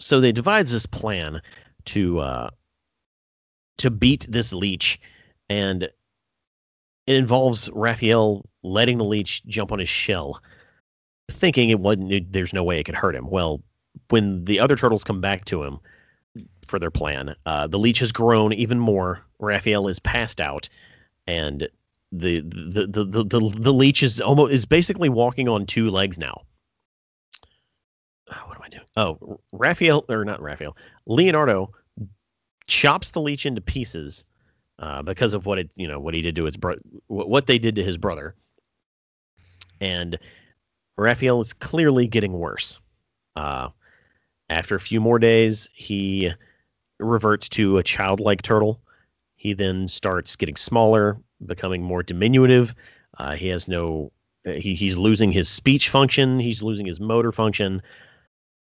[0.00, 1.42] So they devise this plan
[1.86, 2.50] to uh,
[3.78, 5.00] to beat this leech,
[5.48, 5.92] and it
[7.16, 10.40] involves Raphael letting the leech jump on his shell,
[11.30, 12.12] thinking it wasn't.
[12.12, 13.28] It, there's no way it could hurt him.
[13.30, 13.62] Well,
[14.10, 15.80] when the other turtles come back to him
[16.66, 19.20] for their plan, uh, the leech has grown even more.
[19.44, 20.68] Raphael is passed out,
[21.26, 21.68] and
[22.12, 26.18] the the the the, the, the leech is almost is basically walking on two legs
[26.18, 26.42] now.
[28.30, 28.84] Oh, what am I doing?
[28.96, 30.76] Oh, Raphael or not Raphael?
[31.06, 31.72] Leonardo
[32.66, 34.24] chops the leech into pieces
[34.78, 37.58] uh, because of what it you know what he did to his bro- what they
[37.58, 38.34] did to his brother,
[39.80, 40.18] and
[40.96, 42.78] Raphael is clearly getting worse.
[43.36, 43.70] Uh,
[44.48, 46.32] after a few more days, he
[46.98, 48.80] reverts to a childlike turtle.
[49.44, 52.74] He then starts getting smaller, becoming more diminutive.
[53.16, 54.10] Uh, he has no.
[54.42, 56.40] He, he's losing his speech function.
[56.40, 57.82] He's losing his motor function.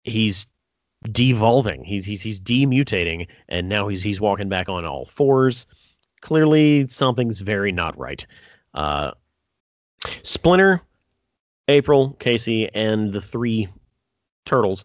[0.04, 0.48] He's
[1.10, 1.86] devolving.
[1.86, 5.66] He's he's he's demutating, and now he's he's walking back on all fours.
[6.20, 8.26] Clearly, something's very not right.
[8.74, 9.12] Uh,
[10.24, 10.82] Splinter,
[11.70, 13.70] April, Casey, and the three
[14.46, 14.84] turtles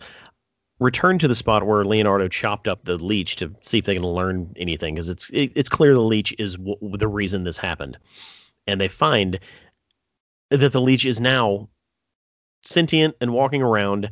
[0.81, 4.05] return to the spot where Leonardo chopped up the leech to see if they can
[4.05, 7.99] learn anything, because it's it, it's clear the leech is w- the reason this happened,
[8.67, 9.39] and they find
[10.51, 11.69] that the leech is now
[12.65, 14.11] sentient and walking around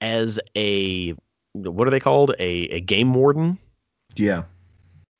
[0.00, 1.14] as a
[1.54, 3.58] what are they called a, a game warden
[4.16, 4.44] Yeah.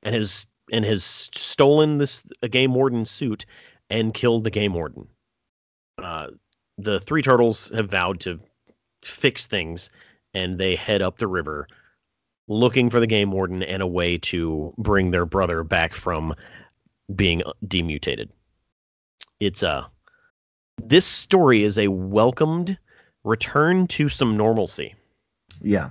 [0.02, 3.46] and has and has stolen this a game warden suit
[3.90, 5.08] and killed the game warden.
[6.02, 6.28] Uh,
[6.78, 8.40] the three turtles have vowed to
[9.02, 9.90] fix things,
[10.34, 11.66] and they head up the river
[12.48, 16.34] looking for the game warden and a way to bring their brother back from
[17.14, 18.30] being demutated.
[19.40, 19.90] It's a
[20.82, 22.78] this story is a welcomed
[23.24, 24.94] return to some normalcy,
[25.60, 25.90] Yeah.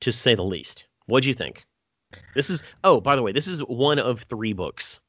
[0.00, 0.86] to say the least.
[1.06, 1.66] What'd you think?
[2.34, 5.00] This is oh, by the way, this is one of three books.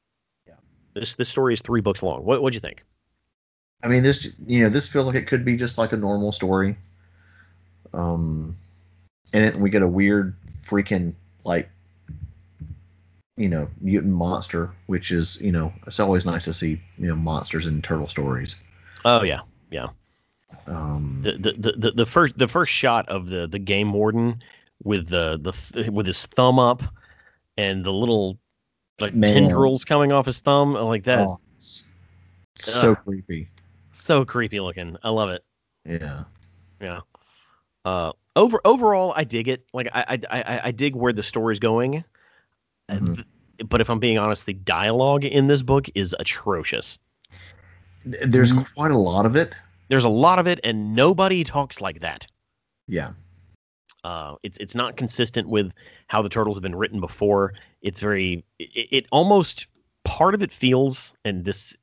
[0.46, 0.54] Yeah.
[0.94, 2.24] This this story is three books long.
[2.24, 2.84] What what'd you think?
[3.82, 6.32] I mean, this you know this feels like it could be just like a normal
[6.32, 6.76] story.
[7.94, 8.56] Um,
[9.32, 10.34] and it, we get a weird
[10.66, 11.14] freaking
[11.44, 11.68] like
[13.36, 17.16] you know mutant monster, which is you know it's always nice to see you know
[17.16, 18.56] monsters in turtle stories.
[19.04, 19.40] Oh yeah,
[19.70, 19.88] yeah.
[20.66, 24.42] Um, The the, the, the, first the first shot of the, the game warden
[24.82, 26.82] with the the th- with his thumb up
[27.56, 28.38] and the little
[29.00, 29.32] like Man.
[29.32, 31.26] tendrils coming off his thumb like that.
[31.26, 31.38] oh,
[32.56, 32.98] so Ugh.
[33.04, 33.48] creepy.
[33.92, 34.96] So creepy looking.
[35.02, 35.44] I love it.
[35.84, 36.24] Yeah.
[36.80, 37.00] Yeah.
[37.84, 39.64] Uh, over overall, I dig it.
[39.72, 42.04] Like I I I, I dig where the story's going.
[42.88, 43.24] Th-
[43.68, 46.98] But if I'm being honest, the dialogue in this book is atrocious.
[48.02, 48.66] Th- There's Mhm.
[48.74, 49.54] quite a lot of it.
[49.88, 52.26] There's a lot of it, and nobody talks like that.
[52.88, 53.12] Yeah.
[54.02, 55.72] Uh, it's it's not consistent with
[56.08, 57.54] how the turtles have been written before.
[57.80, 59.66] It's very it, it almost
[60.04, 61.76] part of it feels, and this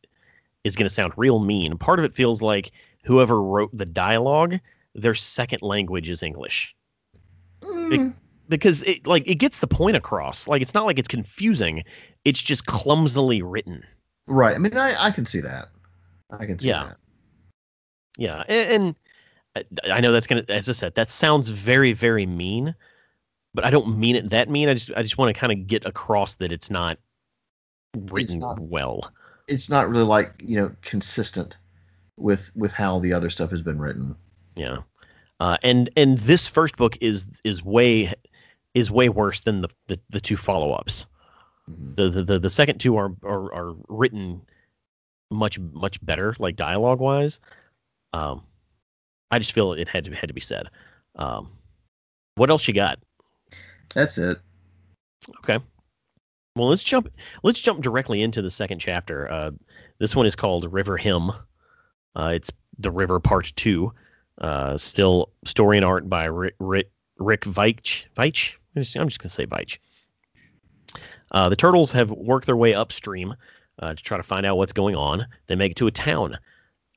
[0.63, 1.77] is going to sound real mean.
[1.77, 2.71] Part of it feels like
[3.03, 4.59] whoever wrote the dialogue,
[4.95, 6.75] their second language is English.
[7.63, 8.15] Mm,
[8.49, 10.47] because it like it gets the point across.
[10.47, 11.83] Like it's not like it's confusing.
[12.25, 13.83] It's just clumsily written.
[14.27, 14.55] right.
[14.55, 15.69] I mean, I, I can see that.
[16.31, 16.83] I can see Yeah.
[16.85, 16.97] that.
[18.17, 18.95] Yeah, and,
[19.55, 22.75] and I- know that's gonna, as I said, that sounds very very mean,
[23.53, 24.67] but I don't mean it that mean.
[24.69, 26.97] I just I just want to kind of get across that it's not
[27.97, 28.59] written not.
[28.59, 29.11] well.
[29.47, 31.57] It's not really like you know consistent
[32.17, 34.15] with with how the other stuff has been written.
[34.55, 34.79] Yeah,
[35.39, 38.13] uh, and and this first book is is way
[38.73, 41.05] is way worse than the the, the two follow ups.
[41.69, 41.95] Mhm.
[41.95, 44.41] The, the the the second two are are, are written
[45.29, 47.39] much much better, like dialogue wise.
[48.13, 48.43] Um,
[49.29, 50.67] I just feel it had to had to be said.
[51.15, 51.51] Um,
[52.35, 52.99] what else you got?
[53.93, 54.39] That's it.
[55.39, 55.59] Okay.
[56.55, 57.09] Well, let's jump
[57.43, 59.31] let's jump directly into the second chapter.
[59.31, 59.51] Uh,
[59.99, 61.31] this one is called River Hymn.
[62.15, 63.93] Uh, it's the River Part Two.
[64.41, 68.05] Uh, still story and art by Rick Rick, Rick Veitch.
[68.17, 68.55] Veitch.
[68.75, 69.77] I'm just, gonna say Veitch.
[71.31, 73.35] Uh, the turtles have worked their way upstream
[73.77, 75.27] uh, to try to find out what's going on.
[75.45, 76.39] They make it to a town.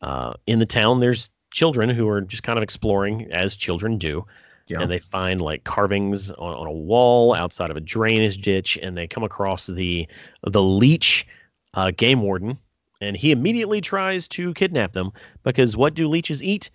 [0.00, 4.26] Uh, in the town, there's children who are just kind of exploring as children do.
[4.66, 4.80] Yeah.
[4.80, 8.96] And they find like carvings on, on, a wall outside of a drainage ditch, and
[8.96, 10.08] they come across the
[10.42, 11.26] the leech
[11.74, 12.56] uh, game warden,
[12.98, 15.12] and he immediately tries to kidnap them
[15.42, 16.70] because what do leeches eat?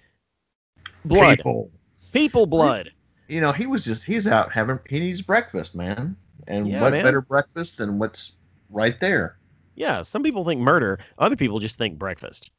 [1.05, 1.37] Blood.
[1.37, 1.71] People.
[2.13, 2.91] People blood.
[3.27, 6.15] You know, he was just he's out having he needs breakfast, man.
[6.47, 7.03] And Yeah, what man.
[7.03, 8.33] better breakfast than what's
[8.69, 9.37] right there?
[9.75, 12.49] Yeah, some people think murder, other people just think breakfast.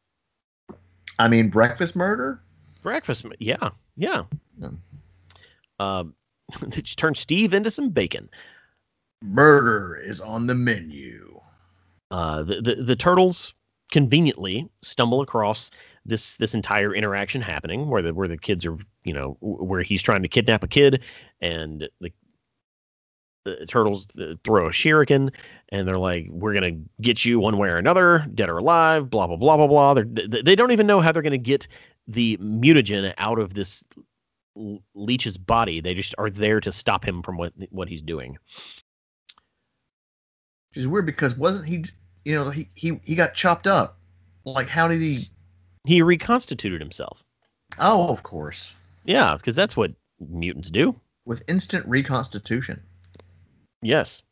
[1.19, 2.41] I mean, breakfast murder?
[2.83, 4.23] Breakfast, yeah, yeah.
[4.59, 4.71] Yeah.
[5.79, 6.15] Um,
[6.63, 8.31] they just turned Steve into some bacon.
[9.23, 11.41] Murder is on the menu.
[12.11, 13.55] Uh, the, the the turtles
[13.93, 15.71] conveniently stumble across
[16.11, 20.03] this this entire interaction happening where the where the kids are you know where he's
[20.03, 21.03] trying to kidnap a kid
[21.41, 22.13] and the
[23.47, 25.33] the turtles uh, throw a shuriken
[25.71, 29.27] and they're like we're gonna get you one way or another dead or alive blah
[29.27, 29.95] blah blah blah blah.
[29.95, 31.67] They they don't even know how they're gonna get
[32.07, 33.83] the mutagen out of this
[34.95, 35.81] leech's body.
[35.81, 38.37] They just are there to stop him from what what he's doing.
[40.71, 41.87] Which is weird because wasn't he
[42.25, 43.99] you know, he, he, he got chopped up.
[44.45, 45.29] Like how did he
[45.85, 47.23] he reconstituted himself
[47.79, 48.75] Oh, of course.
[49.05, 50.95] yeah because that's what mutants do
[51.25, 52.83] With instant reconstitution.
[53.83, 54.23] Yes.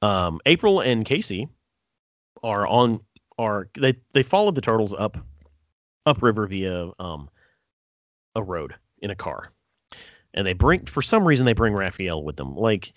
[0.00, 1.48] Um, April and Casey
[2.42, 3.00] are on
[3.38, 5.18] are they they followed the turtles up
[6.06, 7.28] upriver via um
[8.34, 9.50] a road in a car,
[10.34, 12.54] and they bring for some reason they bring Raphael with them.
[12.56, 12.92] Like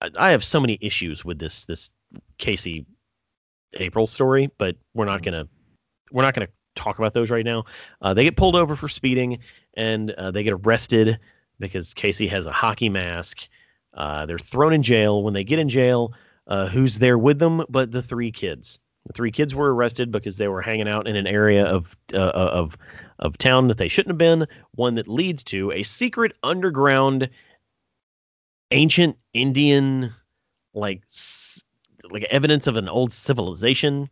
[0.00, 1.90] I, I have so many issues with this this
[2.38, 2.86] Casey
[3.74, 5.48] April story, but we're not gonna
[6.10, 7.64] we're not gonna talk about those right now.
[8.00, 9.38] Uh, they get pulled over for speeding
[9.74, 11.18] and uh, they get arrested
[11.58, 13.48] because Casey has a hockey mask.
[13.92, 15.22] Uh, they're thrown in jail.
[15.22, 16.14] When they get in jail,
[16.46, 18.80] uh, who's there with them but the three kids?
[19.06, 22.16] The three kids were arrested because they were hanging out in an area of uh,
[22.18, 22.76] of
[23.18, 24.46] of town that they shouldn't have been.
[24.72, 27.28] One that leads to a secret underground,
[28.70, 30.14] ancient Indian,
[30.72, 31.02] like
[32.10, 34.08] like evidence of an old civilization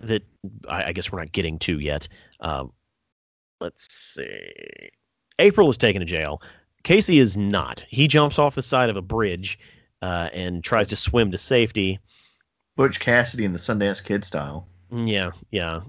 [0.00, 0.22] that
[0.68, 2.08] I, I guess we're not getting to yet.
[2.40, 2.72] Um,
[3.60, 4.90] let's see.
[5.38, 6.42] April is taken to jail.
[6.82, 7.84] Casey is not.
[7.88, 9.58] He jumps off the side of a bridge
[10.02, 11.98] uh, and tries to swim to safety.
[12.76, 14.68] Butch Cassidy in the Sundance Kid style.
[14.92, 15.80] Yeah, yeah,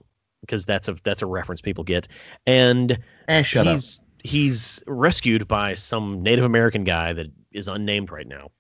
[0.42, 2.08] because that's a that's a reference people get.
[2.46, 8.28] And Eh, shut he's he's rescued by some Native American guy that is unnamed right
[8.28, 8.52] now.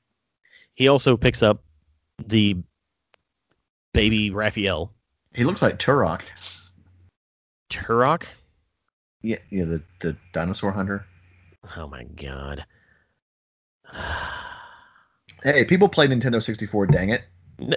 [0.74, 1.64] He also picks up
[2.26, 2.58] the
[3.94, 4.95] baby Raphael up.
[5.36, 6.22] He looks like Turok.
[7.72, 8.24] Turok.
[9.22, 11.06] Yeah, yeah, the, the dinosaur hunter.
[11.78, 12.66] Oh my god.
[15.44, 17.22] Hey, people play Nintendo 64, dang it.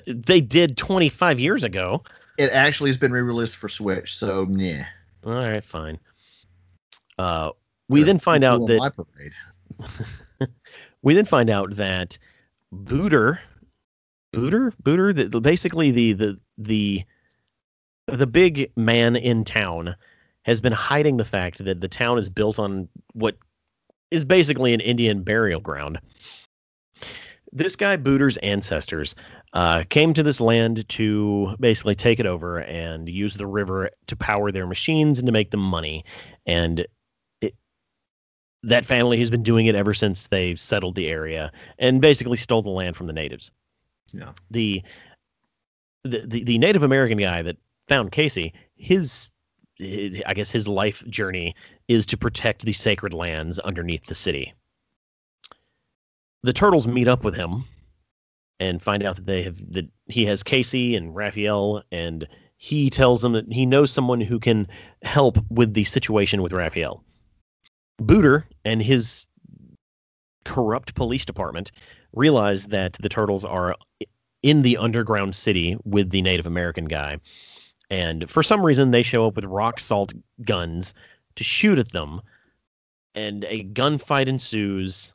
[0.06, 2.02] They did 25 years ago.
[2.38, 4.86] It actually has been re-released for Switch, so yeah.
[5.22, 5.98] All right, fine.
[7.18, 7.50] Uh,
[7.90, 8.78] we then find out that
[9.78, 10.46] My
[11.02, 12.16] we then find out that
[12.72, 13.38] Booter,
[14.34, 17.04] Booter, Booter, the- basically the the the
[18.08, 19.96] the big man in town
[20.42, 23.36] has been hiding the fact that the town is built on what
[24.10, 26.00] is basically an Indian burial ground.
[27.52, 29.14] This guy Booter's ancestors
[29.52, 34.16] uh, came to this land to basically take it over and use the river to
[34.16, 36.04] power their machines and to make them money.
[36.46, 36.86] And
[37.40, 37.54] it,
[38.64, 42.62] that family has been doing it ever since they've settled the area and basically stole
[42.62, 43.50] the land from the natives.
[44.12, 44.32] Yeah.
[44.50, 44.82] The
[46.04, 47.56] the, the, the Native American guy that
[47.88, 49.30] found Casey, his
[49.80, 51.54] I guess his life journey
[51.86, 54.54] is to protect the sacred lands underneath the city.
[56.42, 57.64] The turtles meet up with him
[58.60, 63.22] and find out that they have that he has Casey and Raphael and he tells
[63.22, 64.66] them that he knows someone who can
[65.02, 67.04] help with the situation with Raphael.
[68.00, 69.26] Booter and his
[70.44, 71.70] corrupt police department
[72.12, 73.76] realize that the turtles are
[74.42, 77.18] in the underground city with the Native American guy.
[77.90, 80.12] And for some reason, they show up with rock salt
[80.44, 80.94] guns
[81.36, 82.20] to shoot at them.
[83.14, 85.12] And a gunfight ensues.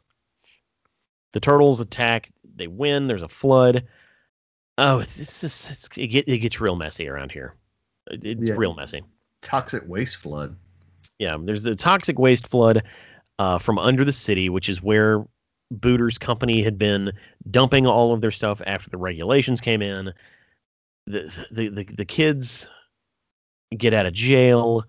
[1.34, 2.32] The turtles attack.
[2.56, 3.08] They win.
[3.08, 3.88] There's a flood.
[4.78, 7.56] Oh, this is it's, it, get, it gets real messy around here.
[8.10, 8.56] It- It's Yeah.
[8.58, 9.04] real messy.
[9.41, 10.56] Toxic waste flood.
[11.20, 12.84] Yeah, there's the toxic waste flood
[13.38, 15.26] uh, from under the city, which is where
[15.72, 17.12] Booter's company had been
[17.50, 20.14] dumping all of their stuff after the regulations came in.
[21.06, 22.70] The the the, kids
[23.76, 24.86] get out of jail.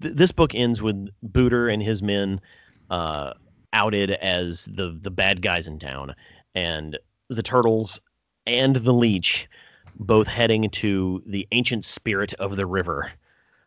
[0.00, 2.40] Th- this book ends with Booter and his men
[2.88, 3.34] uh,
[3.72, 6.14] outed as the the bad guys in town,
[6.54, 6.98] and
[7.28, 8.00] the turtles
[8.46, 9.48] and the leech
[9.96, 13.12] both heading to the ancient spirit of the river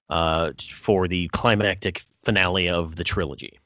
[0.09, 3.59] uh, for the climactic finale of the trilogy.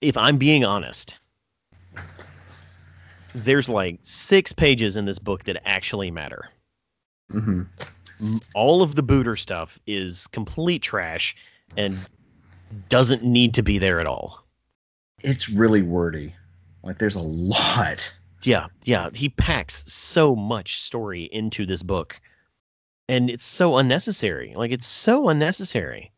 [0.00, 1.18] If I'm being honest,
[3.34, 6.48] there's like six pages in this book that actually matter.
[7.32, 8.36] Mm-hmm.
[8.54, 11.34] All of the Booter stuff is complete trash
[11.76, 11.98] and
[12.88, 14.44] doesn't need to be there at all.
[15.20, 16.34] It's really wordy.
[16.82, 18.12] Like there's a lot.
[18.42, 19.10] Yeah, yeah.
[19.14, 22.20] He packs so much story into this book,
[23.08, 24.54] and it's so unnecessary.
[24.56, 26.12] Like it's so unnecessary.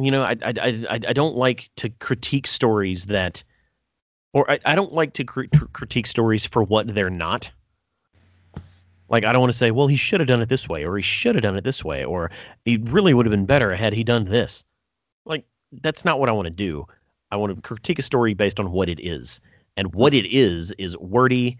[0.00, 3.44] You know, I I I, I don't like to critique stories that,
[4.34, 7.50] or I, I don't like to cr- critique stories for what they're not.
[9.08, 10.96] Like I don't want to say, well, he should have done it this way, or
[10.96, 12.30] he should have done it this way, or
[12.64, 14.64] he really would have been better had he done this.
[15.24, 16.86] Like that's not what I want to do.
[17.30, 19.40] I want to critique a story based on what it is
[19.76, 21.58] and what it is is wordy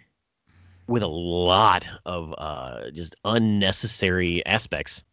[0.86, 5.04] with a lot of uh, just unnecessary aspects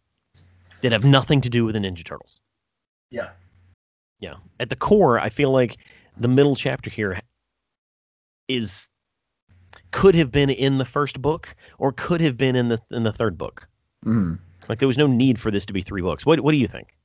[0.81, 2.39] that have nothing to do with the Ninja Turtles.
[3.09, 3.29] Yeah.
[4.19, 4.35] Yeah.
[4.59, 5.77] At the core, I feel like
[6.17, 7.21] the middle chapter here
[8.55, 8.89] is
[9.91, 13.13] could have been in the first book or could have been in the in the
[13.13, 13.67] third book.
[14.05, 14.39] Mm.
[14.69, 16.25] Like there was no need for this to be three books.
[16.25, 16.95] What what do you think?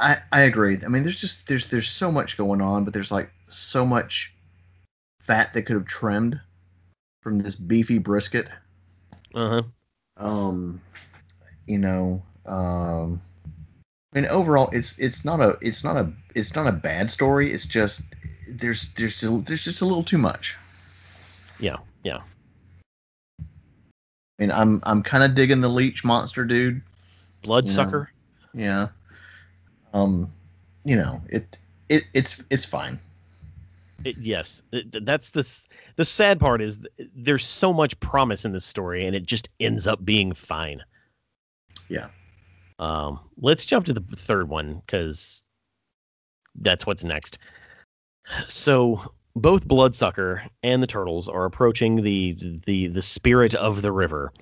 [0.00, 0.78] I I agree.
[0.84, 4.34] I mean, there's just there's there's so much going on, but there's like so much
[5.20, 6.40] fat that could have trimmed
[7.20, 8.48] from this beefy brisket.
[9.34, 9.62] Uh huh.
[10.16, 10.80] Um,
[11.66, 13.20] you know, um,
[14.14, 17.52] I mean, overall, it's it's not a it's not a it's not a bad story.
[17.52, 18.02] It's just
[18.48, 20.56] there's there's just, there's just a little too much.
[21.58, 22.20] Yeah, yeah.
[23.40, 23.44] I
[24.38, 26.82] mean, I'm I'm kind of digging the leech monster dude.
[27.42, 28.10] Bloodsucker.
[28.52, 28.88] Yeah.
[29.92, 30.32] Um,
[30.84, 31.58] you know, it
[31.88, 33.00] it it's it's fine.
[34.04, 35.48] It, yes, it, that's the
[35.96, 36.78] the sad part is
[37.16, 40.84] there's so much promise in this story, and it just ends up being fine.
[41.88, 42.08] Yeah.
[42.78, 45.42] Um, let's jump to the third one because
[46.56, 47.38] that's what's next.
[48.48, 49.02] So
[49.36, 54.32] both Bloodsucker and the turtles are approaching the the the spirit of the river.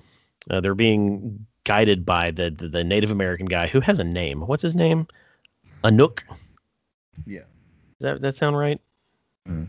[0.49, 4.41] Uh, they're being guided by the, the, the Native American guy who has a name.
[4.41, 5.07] What's his name?
[5.83, 6.23] Anook.
[7.25, 7.39] Yeah.
[7.99, 8.79] Does that that sound right?
[9.47, 9.67] Mm.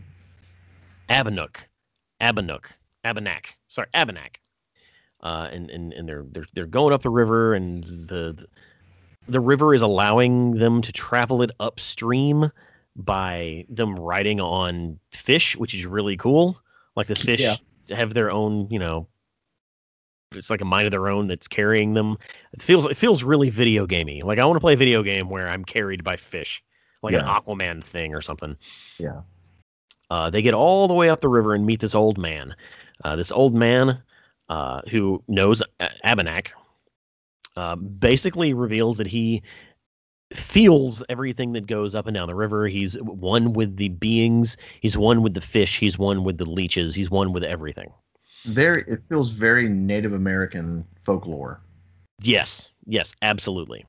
[1.09, 1.57] Abanook,
[2.21, 2.71] Abanook,
[3.05, 3.45] Abanak.
[3.67, 4.37] Sorry, Abanak.
[5.25, 8.47] Uh, and, and and they're they're they're going up the river, and the
[9.27, 12.51] the river is allowing them to travel it upstream
[12.95, 16.61] by them riding on fish, which is really cool.
[16.95, 17.55] Like the fish Yeah.
[17.89, 19.07] have their own, you know,
[20.31, 22.19] it's like a mind of their own that's carrying them.
[22.53, 24.21] It feels it feels really video gamey.
[24.21, 26.63] Like I want to play a video game where I'm carried by fish,
[27.01, 28.55] like an Aquaman thing or something.
[28.99, 29.21] Yeah.
[30.11, 32.55] Uh, they get all the way up the river and meet this old man.
[33.03, 34.03] Uh, this old man
[34.49, 36.49] uh, who knows A- Abanak
[37.55, 39.43] uh, basically reveals that he
[40.33, 42.67] feels everything that goes up and down the river.
[42.67, 44.57] He's one with the beings.
[44.81, 45.77] He's one with the fish.
[45.77, 46.95] He's one with the leeches.
[46.95, 47.91] He's one with everything.
[48.43, 48.83] Very.
[48.87, 51.61] It feels very Native American folklore.
[52.21, 53.85] Yes, yes, absolutely.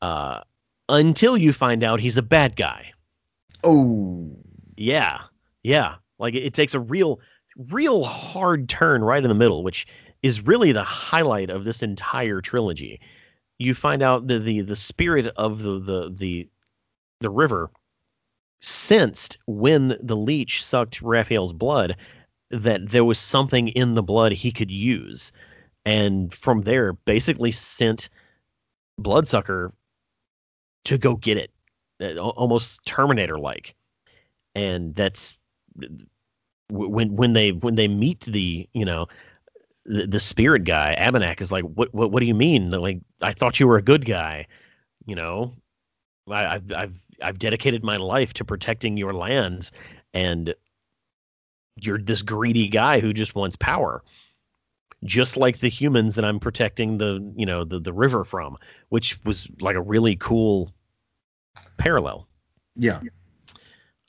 [0.00, 0.40] Uh,
[0.88, 2.92] until you find out he's a bad guy.
[3.64, 4.30] Oh.
[4.76, 5.22] Yeah,
[5.62, 5.96] yeah.
[6.18, 7.20] Like it, it takes a real,
[7.56, 9.86] real hard turn right in the middle, which
[10.22, 13.00] is really the highlight of this entire trilogy.
[13.58, 16.48] You find out that the the spirit of the the the
[17.20, 17.70] the river
[18.60, 21.96] sensed when the leech sucked Raphael's blood
[22.50, 25.32] that there was something in the blood he could use,
[25.84, 28.08] and from there basically sent
[28.98, 29.72] Bloodsucker
[30.84, 31.50] to go get it,
[32.00, 33.74] uh, almost Terminator like
[34.54, 35.38] and that's
[36.70, 39.06] when when they when they meet the you know
[39.84, 42.70] the, the spirit guy Abanak is like what what what do you mean?
[42.70, 44.46] They're like I thought you were a good guy
[45.06, 45.54] you know?
[46.30, 49.72] I, I've I've I've dedicated my life to protecting your lands
[50.14, 50.54] and
[51.76, 54.02] you're this greedy guy who just wants power
[55.04, 58.56] just like the humans that I'm protecting the you know the the river from
[58.88, 60.72] which was like a really cool
[61.76, 62.28] parallel.
[62.76, 63.00] Yeah.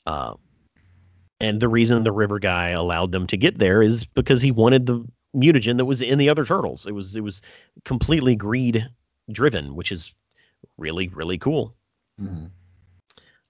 [0.06, 0.34] uh,
[1.40, 4.86] and the reason the river guy allowed them to get there is because he wanted
[4.86, 5.04] the
[5.34, 6.86] mutagen that was in the other turtles.
[6.86, 7.42] It was it was
[7.84, 8.86] completely greed
[9.30, 10.12] driven, which is
[10.78, 11.74] really really cool.
[12.18, 12.46] hmm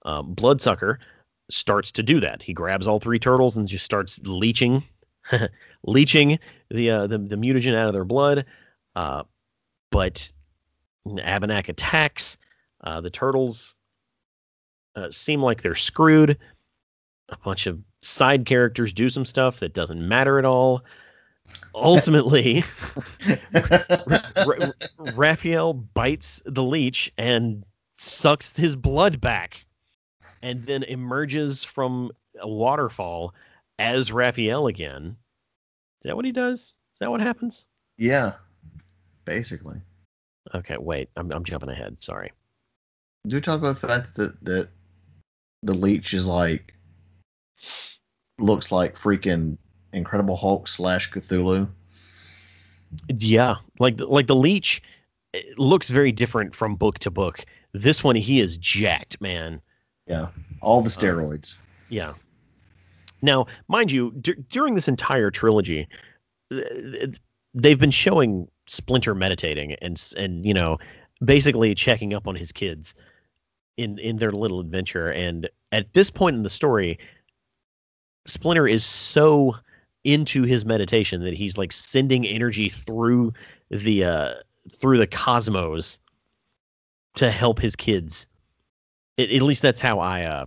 [0.03, 0.99] Uh, Bloodsucker
[1.49, 2.41] starts to do that.
[2.41, 4.83] He grabs all three turtles and just starts leeching,
[5.85, 6.39] leeching
[6.69, 8.45] the, uh, the the mutagen out of their blood.
[8.95, 9.23] Uh,
[9.91, 10.31] but
[11.07, 12.37] Abanak attacks.
[12.83, 13.75] Uh, the turtles
[14.95, 16.37] uh, seem like they're screwed.
[17.29, 20.83] A bunch of side characters do some stuff that doesn't matter at all.
[21.73, 22.63] ultimately,
[24.45, 24.71] Ra-
[25.15, 27.63] Raphael bites the leech and
[27.95, 29.65] sucks his blood back,
[30.41, 33.33] and then emerges from a waterfall
[33.79, 35.15] as Raphael again.
[36.01, 36.75] Is that what he does?
[36.93, 37.65] Is that what happens?
[37.97, 38.33] Yeah,
[39.25, 39.81] basically.
[40.53, 41.97] Okay, wait, I'm I'm jumping ahead.
[42.01, 42.31] Sorry.
[43.27, 44.69] Do we talk about the fact that that
[45.63, 46.74] the leech is like
[48.39, 49.57] looks like freaking
[49.93, 51.67] Incredible Hulk slash Cthulhu?
[53.07, 54.81] Yeah, like like the leech
[55.57, 57.45] looks very different from book to book.
[57.73, 59.61] This one he is jacked, man.
[60.07, 60.27] Yeah,
[60.61, 61.55] all the steroids.
[61.89, 62.13] Yeah.
[63.21, 65.87] Now, mind you, d- during this entire trilogy,
[66.51, 66.61] uh,
[67.53, 70.77] they've been showing Splinter meditating and and you know
[71.23, 72.95] basically checking up on his kids
[73.77, 75.09] in in their little adventure.
[75.09, 76.99] And at this point in the story,
[78.25, 79.55] Splinter is so
[80.03, 83.33] into his meditation that he's like sending energy through
[83.69, 84.33] the uh
[84.71, 85.99] through the cosmos
[87.15, 88.27] to help his kids.
[89.17, 90.45] At, at least that's how I uh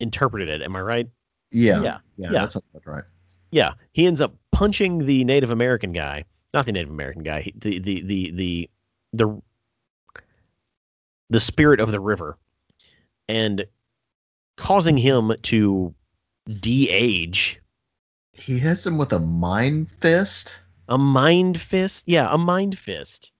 [0.00, 0.62] interpreted it.
[0.62, 1.08] Am I right?
[1.50, 2.32] Yeah, Yeah, yeah, yeah.
[2.32, 3.04] that's that's right.
[3.50, 7.54] Yeah, he ends up punching the Native American guy, not the Native American guy, he-
[7.56, 8.70] the the the the
[9.12, 9.42] the
[11.30, 12.36] the spirit of the river,
[13.28, 13.66] and
[14.56, 15.94] causing him to
[16.46, 17.60] de-age.
[18.32, 20.58] He hits him with a mind fist.
[20.88, 22.04] A mind fist?
[22.06, 23.32] Yeah, a mind fist.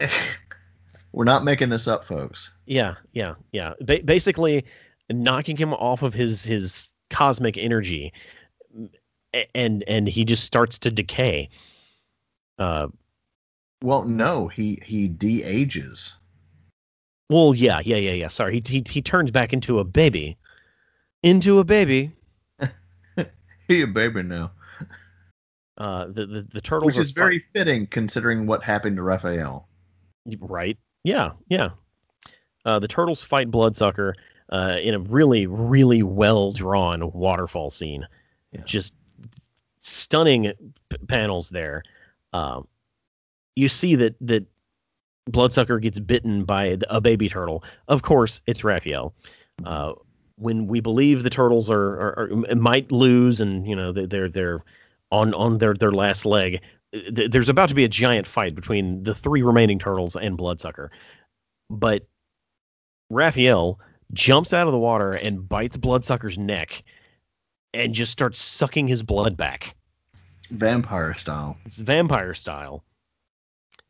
[1.12, 2.50] We're not making this up, folks.
[2.66, 3.74] Yeah, yeah, yeah.
[3.80, 4.64] Ba- basically,
[5.10, 8.12] knocking him off of his his cosmic energy,
[9.54, 11.50] and and he just starts to decay.
[12.58, 12.88] Uh,
[13.82, 16.14] Well, no, he he de-ages.
[17.30, 18.28] well, yeah, yeah, yeah, yeah.
[18.28, 20.36] Sorry, he he he turns back into a baby,
[21.22, 22.10] into a baby.
[23.68, 24.50] He a baby now,
[25.78, 29.68] Uh, the the, the turtles which is very fitting considering what happened to Raphael.
[30.40, 30.78] right.
[31.02, 31.70] Yeah, yeah.
[32.64, 34.14] Uh, the turtles fight Bloodsucker
[34.50, 38.06] uh, in a really, really well drawn waterfall scene.
[38.52, 38.62] Yeah.
[38.64, 38.94] Just
[39.80, 40.52] stunning
[40.88, 41.82] p- panels there.
[42.32, 42.66] Um,
[43.54, 44.46] you see that that
[45.26, 47.64] Bloodsucker gets bitten by a baby turtle.
[47.88, 49.14] Of course, it's Raphael.
[49.64, 49.92] Uh,
[50.36, 54.28] when we believe the turtles are, are, are might lose, and you know they- they're
[54.28, 54.64] they're
[55.10, 56.60] on on their their last leg,
[56.94, 60.90] uh, there's about to be a giant fight between the three remaining turtles and Bloodsucker.
[61.70, 62.06] But
[63.10, 63.78] Raphael
[64.12, 66.82] jumps out of the water and bites Bloodsucker's neck,
[67.72, 69.76] and just starts sucking his blood back.
[70.50, 71.56] Vampire style.
[71.64, 72.84] It's vampire style.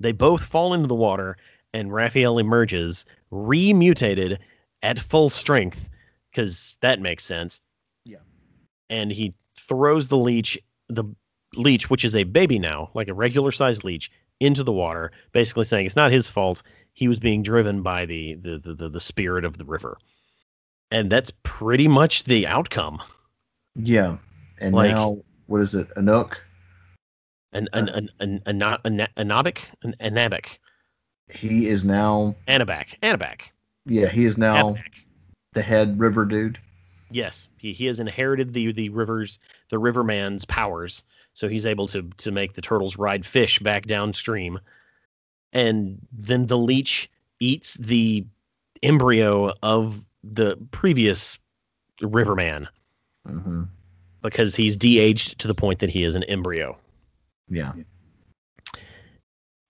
[0.01, 1.37] They both fall into the water,
[1.73, 4.41] and Raphael emerges, remutated
[4.83, 5.89] at full strength,
[6.35, 7.61] because that makes sense.
[8.05, 8.19] Yeah.
[8.91, 10.59] And he throws the leech,
[10.89, 11.05] the
[11.55, 15.65] leech, which is a baby now, like a regular sized leech, into the water, basically
[15.65, 16.63] saying it's not his fault.
[16.93, 19.97] He was being driven by the the the, the, the spirit of the river.
[20.91, 23.01] And that's pretty much the outcome.
[23.77, 24.19] Yeah,
[24.61, 25.89] and Like- now what is it?
[25.95, 26.35] Anuk.
[27.53, 30.59] An an an an, an, an, an anabic, an anabic,
[31.29, 32.35] He is now.
[32.49, 33.43] anabac, anabac.
[33.87, 34.83] Yeah, he is now Abac.
[35.55, 36.59] The head river dude.
[37.11, 42.11] Yes, he, he has inherited the the rivers the riverman's powers, so he's able to
[42.19, 44.61] to make the turtles ride fish back downstream,
[45.53, 47.11] and then the leech
[47.41, 48.27] eats the
[48.83, 51.39] embryo of the previous
[52.01, 52.69] riverman
[53.27, 53.65] hmm
[54.25, 56.79] because he's de-aged to the point that he is an embryo.
[57.49, 57.75] Yeah.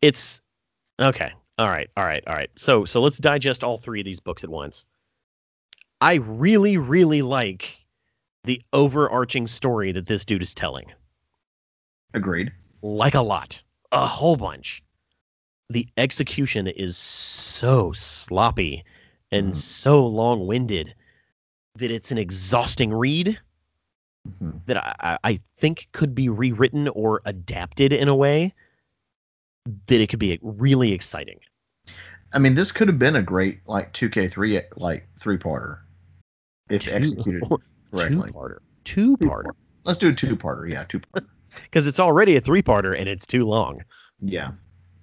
[0.00, 0.40] It's
[1.00, 1.32] okay.
[1.58, 1.90] All right.
[1.96, 2.22] All right.
[2.24, 2.50] All right.
[2.54, 4.86] So so let's digest all three of these books at once.
[6.04, 7.78] I really really like
[8.44, 10.92] the overarching story that this dude is telling.
[12.12, 12.52] Agreed.
[12.82, 13.62] Like a lot.
[13.90, 14.82] A whole bunch.
[15.70, 18.84] The execution is so sloppy
[19.32, 19.56] and Mhm.
[19.56, 20.94] so long-winded
[21.76, 23.40] that it's an exhausting read
[24.38, 28.52] hmm that I, I I think could be rewritten or adapted in a way
[29.86, 31.40] that it could be really exciting.
[32.34, 35.78] I mean, this could have been a great like 2K3 like three parter
[36.70, 37.42] if Two- executed
[37.90, 38.30] correctly.
[38.30, 38.58] Two-parter.
[38.84, 39.50] Two-parter.
[39.84, 40.70] Let's do a two parter.
[40.70, 41.26] Yeah, two parter.
[41.62, 43.84] Because it's already a three-parter and it's too long.
[44.20, 44.52] yeah,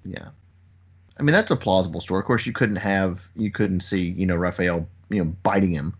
[0.05, 0.29] yeah.
[1.19, 2.19] I mean, that's a plausible story.
[2.19, 5.93] Of course, you couldn't have you couldn't see you know Raphael you know biting him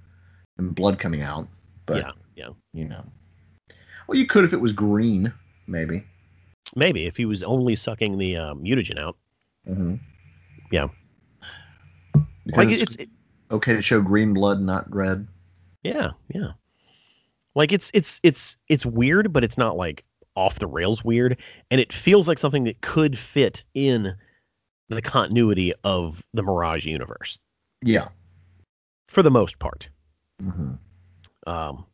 [0.57, 1.47] and blood coming out,
[1.85, 2.49] but yeah, yeah.
[2.73, 3.03] you know,
[4.07, 5.31] well, you could if it was green,
[5.67, 6.03] maybe.
[6.75, 9.17] Maybe if he was only sucking the uh, mutagen out.
[9.69, 9.95] Mm-hmm.
[10.71, 10.87] Yeah.
[12.45, 13.09] Because Like it's, it's it,
[13.51, 15.27] okay to show green blood, not red.
[15.83, 16.51] Yeah, yeah.
[17.55, 20.03] Like it's it's it's it's weird, but it's not like
[20.35, 21.37] off the rails weird,
[21.69, 24.15] and it feels like something that could fit in
[24.89, 27.39] the continuity of the Mirage universe.
[27.83, 28.09] Yeah.
[29.07, 29.89] For the most part.
[30.41, 30.73] Mm-hmm.
[31.47, 31.85] Um,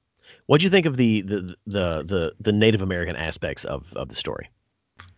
[0.46, 4.10] what do you think of the, the the the the Native American aspects of of
[4.10, 4.50] the story?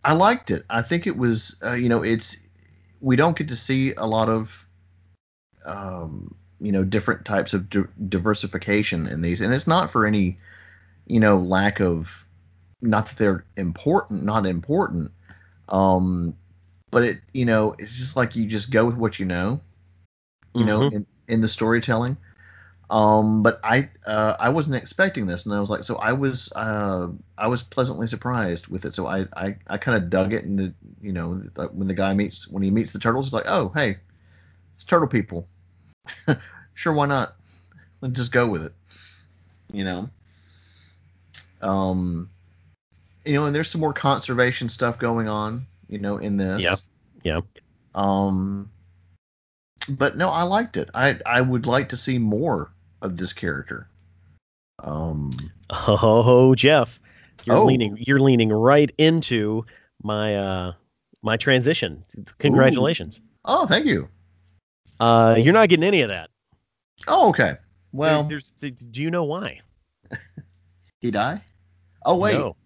[0.04, 0.64] I liked it.
[0.70, 2.36] I think it was, uh, you know, it's
[3.00, 4.50] we don't get to see a lot of,
[5.66, 10.36] um, you know, different types of di- diversification in these, and it's not for any,
[11.06, 12.08] you know, lack of,
[12.82, 15.10] not that they're important, not important,
[15.68, 16.34] um,
[16.90, 19.60] but it, you know, it's just like you just go with what you know,
[20.54, 20.66] you mm-hmm.
[20.66, 22.16] know, in, in the storytelling.
[22.90, 26.52] Um, but I uh, I wasn't expecting this, and I was like, so I was
[26.56, 27.06] uh,
[27.38, 28.94] I was pleasantly surprised with it.
[28.94, 31.40] So I I, I kind of dug it, and the you know
[31.72, 33.98] when the guy meets when he meets the turtles, it's like, oh hey,
[34.74, 35.46] it's turtle people.
[36.74, 37.36] sure, why not?
[38.00, 38.72] Let's just go with it.
[39.72, 40.10] You know.
[41.62, 42.30] Um,
[43.24, 46.62] you know, and there's some more conservation stuff going on, you know, in this.
[46.62, 46.76] Yeah.
[47.22, 47.40] Yeah.
[47.94, 48.70] Um,
[49.88, 50.90] but no, I liked it.
[50.94, 52.70] I I would like to see more
[53.02, 53.88] of this character.
[54.82, 55.30] Um,
[55.70, 57.00] oh, Jeff,
[57.44, 57.64] you're oh.
[57.64, 59.66] leaning you're leaning right into
[60.02, 60.72] my uh
[61.22, 62.04] my transition.
[62.38, 63.20] Congratulations.
[63.20, 63.28] Ooh.
[63.44, 64.08] Oh, thank you.
[65.00, 66.30] Uh, you're not getting any of that.
[67.08, 67.56] Oh, okay.
[67.92, 68.40] Well, there,
[68.70, 69.60] do you know why?
[71.00, 71.42] he die?
[72.04, 72.34] Oh wait.
[72.34, 72.56] No.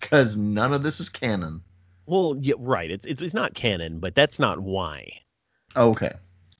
[0.00, 1.62] Because none of this is canon.
[2.06, 2.90] Well, yeah, right.
[2.90, 5.20] It's, it's it's not canon, but that's not why.
[5.74, 6.12] Okay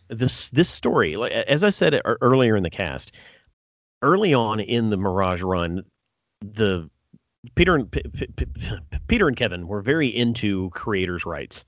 [0.08, 3.12] this this story, like as I said earlier in the cast,
[4.02, 5.84] early on in the Mirage run,
[6.40, 6.90] the
[7.54, 11.64] Peter and P- P- P- Peter and Kevin were very into creators' rights,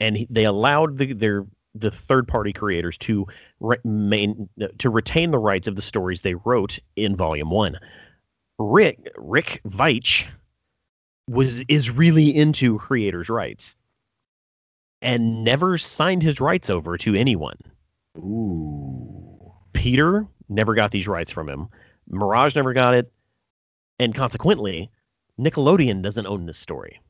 [0.00, 3.26] and they allowed the, their the third party creators to
[3.60, 7.78] remain to retain the rights of the stories they wrote in Volume One.
[8.58, 10.26] Rick Rick Veitch
[11.28, 13.76] was is really into creators' rights
[15.00, 17.58] and never signed his rights over to anyone.
[18.16, 19.52] Ooh.
[19.72, 21.68] Peter never got these rights from him.
[22.08, 23.12] Mirage never got it.
[24.00, 24.90] And consequently,
[25.38, 27.00] Nickelodeon doesn't own this story.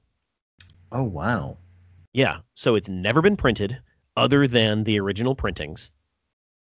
[0.92, 1.58] Oh, wow.
[2.12, 2.38] Yeah.
[2.54, 3.78] So it's never been printed
[4.18, 5.90] other than the original printings.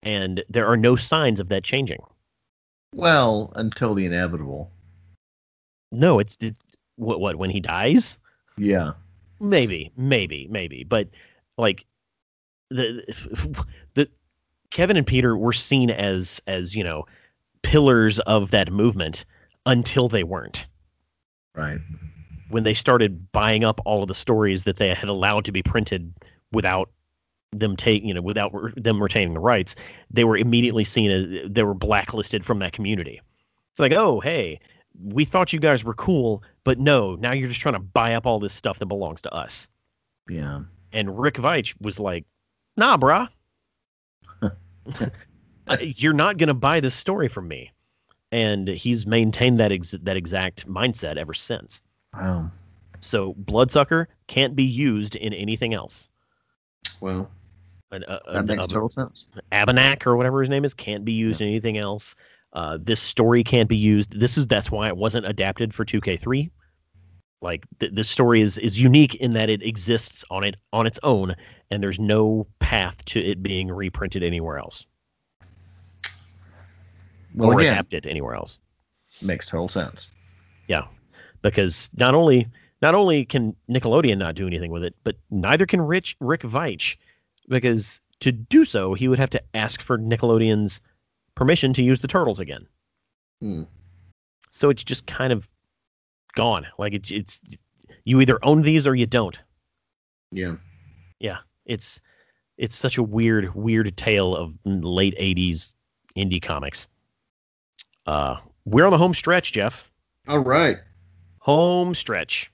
[0.03, 2.01] And there are no signs of that changing.
[2.93, 4.71] Well, until the inevitable.
[5.91, 6.59] No, it's, it's
[6.95, 8.19] what, what, when he dies?
[8.57, 8.93] Yeah.
[9.39, 11.09] Maybe, maybe, maybe, but
[11.57, 11.85] like
[12.69, 13.03] the
[13.93, 14.09] the
[14.69, 17.05] Kevin and Peter were seen as as you know
[17.61, 19.25] pillars of that movement
[19.65, 20.65] until they weren't.
[21.55, 21.79] Right.
[22.49, 25.63] When they started buying up all of the stories that they had allowed to be
[25.63, 26.13] printed
[26.51, 26.89] without
[27.51, 29.75] them take you know without them retaining the rights,
[30.09, 33.21] they were immediately seen as they were blacklisted from that community.
[33.71, 34.59] It's like, oh hey,
[35.01, 38.25] we thought you guys were cool, but no, now you're just trying to buy up
[38.25, 39.67] all this stuff that belongs to us.
[40.29, 40.61] Yeah.
[40.93, 42.25] And Rick Veitch was like,
[42.75, 43.29] nah, brah.
[45.67, 47.71] Uh, you're not going to buy this story from me.
[48.31, 51.81] And he's maintained that ex- that exact mindset ever since.
[52.13, 52.51] Wow.
[52.99, 56.09] So Bloodsucker can't be used in anything else.
[56.99, 57.29] Well,
[57.91, 59.27] that makes total sense.
[59.51, 61.47] Abanac or whatever his name is can't be used yeah.
[61.47, 62.15] in anything else.
[62.53, 64.17] Uh, this story can't be used.
[64.17, 66.51] This is that's why it wasn't adapted for 2K3.
[67.41, 70.99] Like th- this story is is unique in that it exists on it on its
[71.01, 71.35] own,
[71.69, 74.85] and there's no path to it being reprinted anywhere else.
[77.33, 78.59] Well, or again, adapted anywhere else.
[79.21, 80.09] Makes total sense.
[80.67, 80.85] Yeah,
[81.41, 82.47] because not only
[82.81, 86.97] not only can Nickelodeon not do anything with it, but neither can Rich Rick Veitch,
[87.51, 90.81] because to do so he would have to ask for Nickelodeon's
[91.35, 92.65] permission to use the turtles again.
[93.41, 93.63] Hmm.
[94.49, 95.47] So it's just kind of
[96.33, 96.65] gone.
[96.79, 97.41] Like it's it's
[98.05, 99.39] you either own these or you don't.
[100.31, 100.55] Yeah.
[101.19, 101.39] Yeah.
[101.65, 101.99] It's
[102.57, 105.73] it's such a weird weird tale of late 80s
[106.17, 106.87] indie comics.
[108.07, 109.91] Uh we're on the home stretch, Jeff.
[110.27, 110.77] All right.
[111.39, 112.51] Home stretch.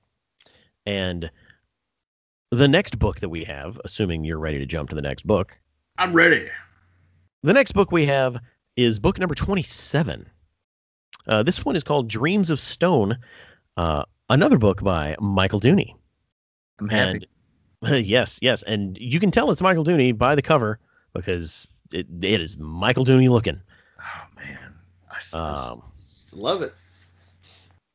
[0.86, 1.30] And
[2.52, 5.58] the next book that we have, assuming you're ready to jump to the next book.
[5.98, 6.50] I'm ready.
[7.44, 8.38] The next book we have
[8.76, 10.30] is book number 27.
[11.28, 13.18] Uh, this one is called Dreams of Stone,
[13.76, 15.96] uh, another book by Michael Dooney.
[16.80, 17.28] I'm happy.
[17.82, 20.80] And, yes, yes, and you can tell it's Michael Dooney by the cover
[21.14, 23.62] because it, it is Michael Dooney looking.
[24.00, 24.74] Oh man,
[25.12, 26.74] I, um, I love it.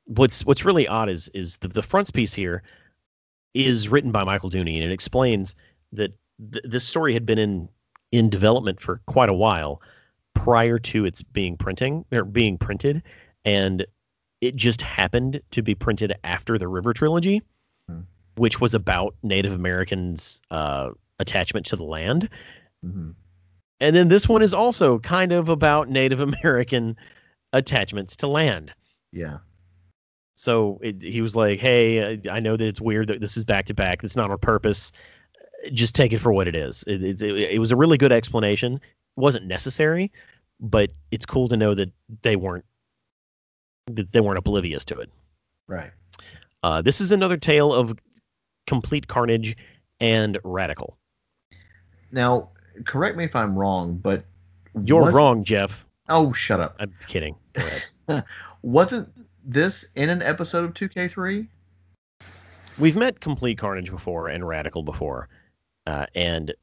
[0.04, 2.62] What's What's really odd is is the, the frontispiece here
[3.54, 5.54] is written by Michael Dooney, and it explains
[5.92, 6.12] that
[6.52, 7.68] th- this story had been in
[8.10, 9.80] in development for quite a while,
[10.34, 13.02] prior to its being printing or being printed,
[13.44, 13.86] and
[14.40, 17.42] it just happened to be printed after the River trilogy,
[17.88, 18.00] hmm.
[18.36, 22.28] which was about Native Americans' uh, attachment to the land.
[22.84, 23.10] Mm-hmm.
[23.80, 26.96] And then this one is also kind of about Native American
[27.52, 28.72] attachments to land.
[29.12, 29.38] Yeah.
[30.34, 33.66] So it, he was like, "Hey, I know that it's weird that this is back
[33.66, 34.02] to back.
[34.02, 34.92] It's not on purpose.
[35.72, 38.74] Just take it for what it is." It, it, it was a really good explanation.
[38.74, 38.80] It
[39.16, 40.10] wasn't necessary,
[40.60, 41.92] but it's cool to know that
[42.22, 42.64] they weren't
[43.88, 45.10] that they weren't oblivious to it.
[45.66, 45.90] Right.
[46.62, 47.94] Uh, this is another tale of
[48.66, 49.56] complete carnage
[50.00, 50.96] and radical.
[52.10, 52.50] Now,
[52.84, 54.24] correct me if I'm wrong, but
[54.80, 55.14] you're was...
[55.14, 55.84] wrong, Jeff.
[56.09, 56.76] Oh, shut up.
[56.78, 57.36] I'm kidding.
[58.62, 59.09] Wasn't
[59.44, 61.47] this in an episode of 2K3?
[62.78, 65.28] We've met Complete Carnage before and Radical before,
[65.86, 66.55] uh, and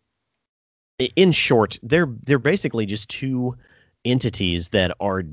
[1.15, 3.55] in short, they're they're basically just two
[4.03, 5.23] entities that are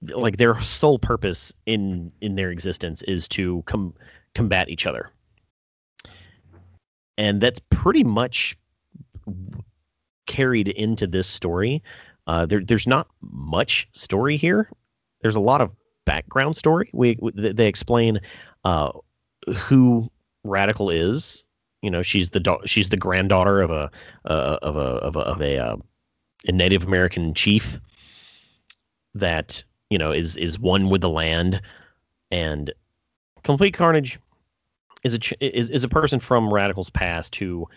[0.00, 3.94] like their sole purpose in in their existence is to com-
[4.34, 5.10] combat each other,
[7.18, 8.56] and that's pretty much
[10.26, 11.82] carried into this story.
[12.26, 14.70] Uh, there, there's not much story here.
[15.20, 15.70] There's a lot of
[16.04, 16.90] background story.
[16.92, 18.20] We, we they explain
[18.64, 18.92] uh,
[19.56, 20.10] who
[20.44, 21.44] Radical is.
[21.82, 23.90] You know, she's the she's the granddaughter of a
[24.24, 25.76] uh, of a of a, of a, uh,
[26.46, 27.78] a Native American chief
[29.14, 31.60] that you know is is one with the land,
[32.30, 32.72] and
[33.42, 34.18] Complete Carnage
[35.02, 37.68] is a ch- is is a person from Radical's past who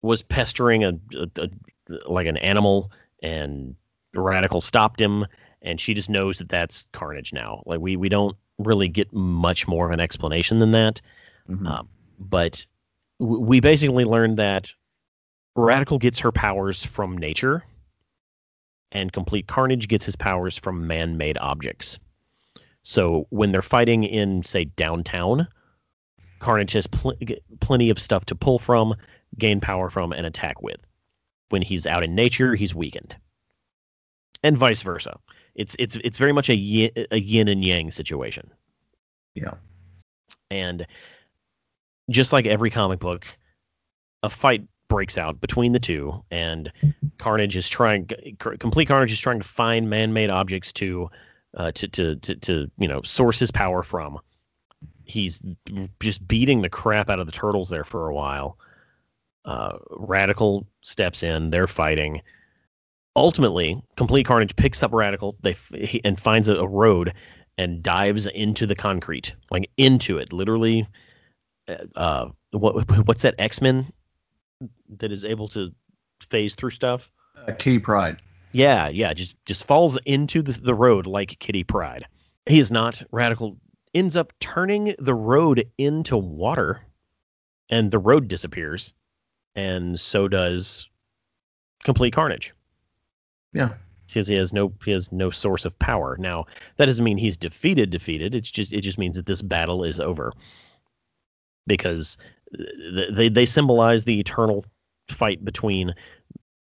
[0.00, 1.50] was pestering a, a, a
[2.06, 2.90] like an animal
[3.22, 3.76] and
[4.14, 5.26] Radical stopped him
[5.64, 7.62] and she just knows that that's Carnage now.
[7.66, 11.00] Like we we don't really get much more of an explanation than that.
[11.48, 11.66] Mm-hmm.
[11.66, 11.82] Uh,
[12.18, 12.66] but
[13.18, 14.70] we basically learned that
[15.56, 17.64] Radical gets her powers from nature,
[18.92, 21.98] and Complete Carnage gets his powers from man-made objects.
[22.82, 25.48] So when they're fighting in, say, downtown,
[26.38, 27.16] Carnage has pl-
[27.60, 28.94] plenty of stuff to pull from,
[29.38, 30.80] gain power from, and attack with.
[31.48, 33.16] When he's out in nature, he's weakened,
[34.42, 35.18] and vice versa.
[35.54, 38.50] It's it's it's very much a yin, a yin and yang situation.
[39.34, 39.54] Yeah.
[40.50, 40.86] And
[42.10, 43.26] just like every comic book,
[44.22, 46.70] a fight breaks out between the two, and
[47.18, 48.08] Carnage is trying,
[48.58, 51.10] complete Carnage is trying to find man-made objects to,
[51.56, 54.20] uh, to, to, to, to, you know, source his power from.
[55.04, 55.40] He's
[56.00, 58.58] just beating the crap out of the turtles there for a while.
[59.44, 62.22] Uh, Radical steps in, they're fighting,
[63.16, 65.56] ultimately, Complete Carnage picks up Radical they
[66.04, 67.14] and finds a, a road
[67.56, 70.88] and dives into the concrete, like into it, literally.
[71.68, 73.92] Uh, uh what what's that X Men
[74.98, 75.72] that is able to
[76.28, 77.10] phase through stuff?
[77.36, 78.20] Uh, Kitty Pryde.
[78.52, 82.06] Yeah, yeah, just just falls into the, the road like Kitty Pryde.
[82.46, 83.56] He is not radical.
[83.92, 86.80] Ends up turning the road into water,
[87.68, 88.92] and the road disappears,
[89.54, 90.88] and so does
[91.84, 92.54] Complete Carnage.
[93.54, 93.74] Yeah.
[94.06, 96.16] Because he has no he has no source of power.
[96.18, 97.90] Now that doesn't mean he's defeated.
[97.90, 98.34] Defeated.
[98.34, 100.32] It's just it just means that this battle is over.
[101.66, 102.18] Because
[102.52, 104.64] they they symbolize the eternal
[105.08, 105.94] fight between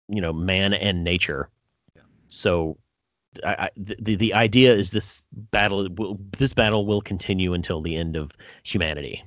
[0.07, 1.49] you know man and nature.
[1.95, 2.03] Yeah.
[2.27, 2.77] So
[3.43, 7.95] I, I, the the idea is this battle will this battle will continue until the
[7.95, 8.31] end of
[8.63, 9.23] humanity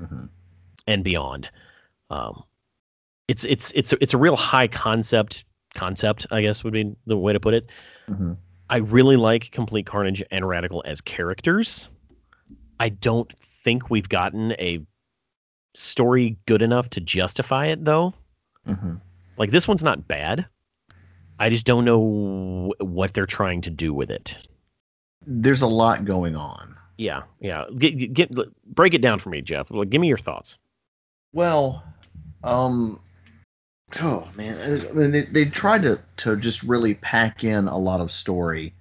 [0.00, 0.26] mm-hmm.
[0.86, 1.50] and beyond.
[2.10, 2.44] Um,
[3.28, 5.44] it's it's it's it's a real high concept
[5.74, 7.70] concept, I guess would be the way to put it.
[8.08, 8.32] Mm-hmm.
[8.68, 11.88] I really like Complete Carnage and Radical as characters.
[12.78, 14.84] I don't think we've gotten a
[15.74, 18.14] story good enough to justify it though.
[18.66, 18.94] Mm-hmm.
[19.36, 20.46] Like this one's not bad.
[21.38, 24.36] I just don't know what they're trying to do with it.
[25.26, 26.76] There's a lot going on.
[26.98, 27.64] Yeah, yeah.
[27.78, 28.30] Get, get,
[28.66, 29.70] break it down for me, Jeff.
[29.70, 30.58] Like, give me your thoughts.
[31.32, 31.82] Well,
[32.44, 33.00] um,
[34.00, 38.00] oh man, I mean, they, they tried to to just really pack in a lot
[38.00, 38.74] of story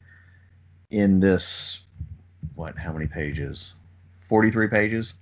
[0.92, 1.80] in this.
[2.56, 2.78] What?
[2.78, 3.74] How many pages?
[4.28, 5.14] Forty three pages.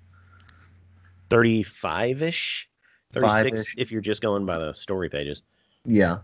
[1.30, 2.70] Thirty five ish.
[3.14, 5.44] Thirty six if you're just going by the story pages.
[5.86, 6.20] Yeah.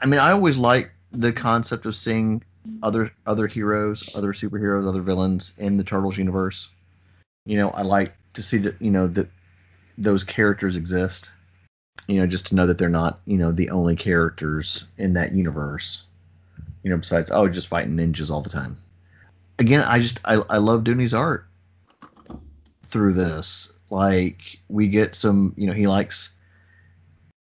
[0.00, 2.42] I mean, I always like the concept of seeing
[2.82, 6.70] other other heroes, other superheroes, other villains in the Turtles universe.
[7.44, 9.28] You know, I like to see that you know that
[9.98, 11.30] those characters exist
[12.06, 15.32] you know, just to know that they're not, you know, the only characters in that
[15.32, 16.04] universe.
[16.82, 18.76] You know, besides oh, just fighting ninjas all the time.
[19.58, 21.46] Again, I just I I love Dooney's art
[22.86, 23.72] through this.
[23.90, 26.34] Like we get some, you know, he likes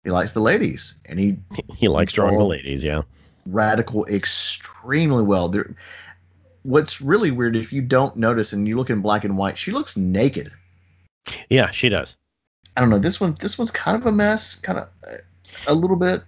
[0.04, 1.36] he likes the ladies and he
[1.76, 3.02] he likes drawing the ladies, yeah.
[3.44, 5.48] Radical extremely well.
[5.48, 5.74] There
[6.62, 9.70] what's really weird if you don't notice and you look in black and white, she
[9.70, 10.52] looks naked.
[11.48, 12.16] Yeah, she does.
[12.76, 12.98] I don't know.
[12.98, 14.88] This one, this one's kind of a mess, kind of
[15.66, 16.22] a little bit.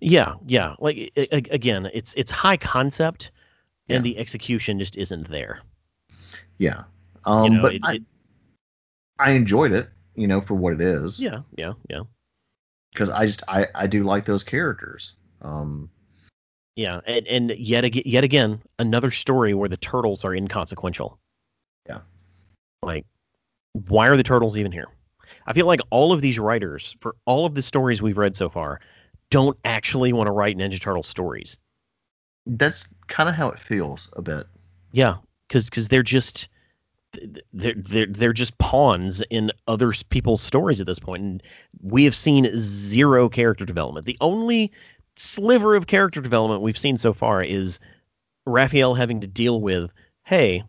[0.00, 0.74] Yeah, yeah.
[0.78, 3.30] Like again, it's it's high concept,
[3.88, 4.12] and yeah.
[4.12, 5.60] the execution just isn't there.
[6.58, 6.84] Yeah.
[7.24, 8.02] Um, you know, but it, I, it,
[9.18, 11.20] I enjoyed it, you know, for what it is.
[11.20, 12.02] Yeah, yeah, yeah.
[12.92, 15.12] Because I just I I do like those characters.
[15.40, 15.88] Um.
[16.74, 21.18] Yeah, and and yet again, yet again, another story where the turtles are inconsequential.
[21.86, 22.00] Yeah.
[22.82, 23.06] Like,
[23.72, 24.88] why are the turtles even here?
[25.46, 28.48] I feel like all of these writers, for all of the stories we've read so
[28.48, 28.80] far,
[29.30, 31.58] don't actually want to write Ninja Turtle stories.
[32.46, 34.46] That's kind of how it feels a bit.
[34.92, 35.16] Yeah,
[35.48, 36.48] because because they're just
[37.52, 41.42] they're, they're they're just pawns in other people's stories at this point, and
[41.80, 44.06] we have seen zero character development.
[44.06, 44.72] The only
[45.16, 47.78] sliver of character development we've seen so far is
[48.46, 49.92] Raphael having to deal with,
[50.24, 50.64] hey,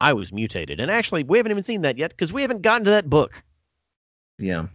[0.00, 0.80] I was mutated.
[0.80, 3.42] And actually, we haven't even seen that yet because we haven't gotten to that book.
[4.38, 4.66] Yeah.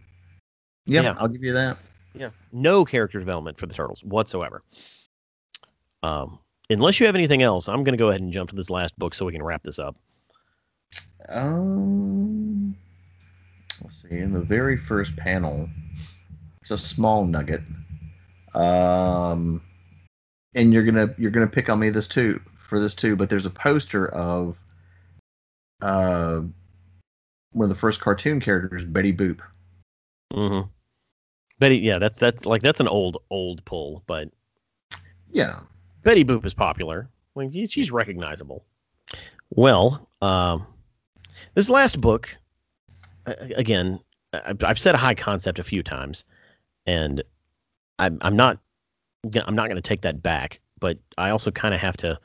[0.85, 1.01] yeah.
[1.01, 1.15] yeah.
[1.17, 1.77] I'll give you that.
[2.13, 2.31] Yeah.
[2.51, 4.63] No character development for the turtles whatsoever.
[6.03, 6.39] Um,
[6.69, 8.97] unless you have anything else, I'm going to go ahead and jump to this last
[8.97, 9.95] book so we can wrap this up.
[11.29, 12.75] Um,
[13.83, 14.17] let's see.
[14.17, 15.69] In the very first panel,
[16.61, 17.61] it's a small nugget.
[18.53, 19.61] Um,
[20.55, 23.45] and you're gonna you're gonna pick on me this too for this too, but there's
[23.45, 24.57] a poster of
[25.81, 26.41] uh,
[27.51, 29.39] one of the first cartoon characters, Betty Boop.
[30.33, 30.67] Mm-hmm.
[31.59, 34.29] Betty, yeah, that's that's like that's an old old pull, but
[35.31, 35.59] yeah,
[36.03, 37.09] Betty Boop is popular.
[37.35, 38.65] Like she's recognizable.
[39.51, 40.65] Well, um,
[41.53, 42.37] this last book,
[43.25, 43.99] again,
[44.33, 46.25] I've said a high concept a few times,
[46.85, 47.21] and
[47.99, 48.59] I'm, I'm not
[49.23, 52.19] I'm not going to take that back, but I also kind of have to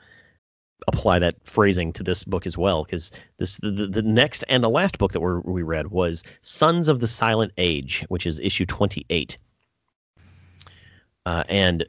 [0.87, 4.69] apply that phrasing to this book as well because this the, the, next and the
[4.69, 8.65] last book that we we read was Sons of the Silent Age, which is issue
[8.65, 9.37] 28.
[11.25, 11.85] Uh, and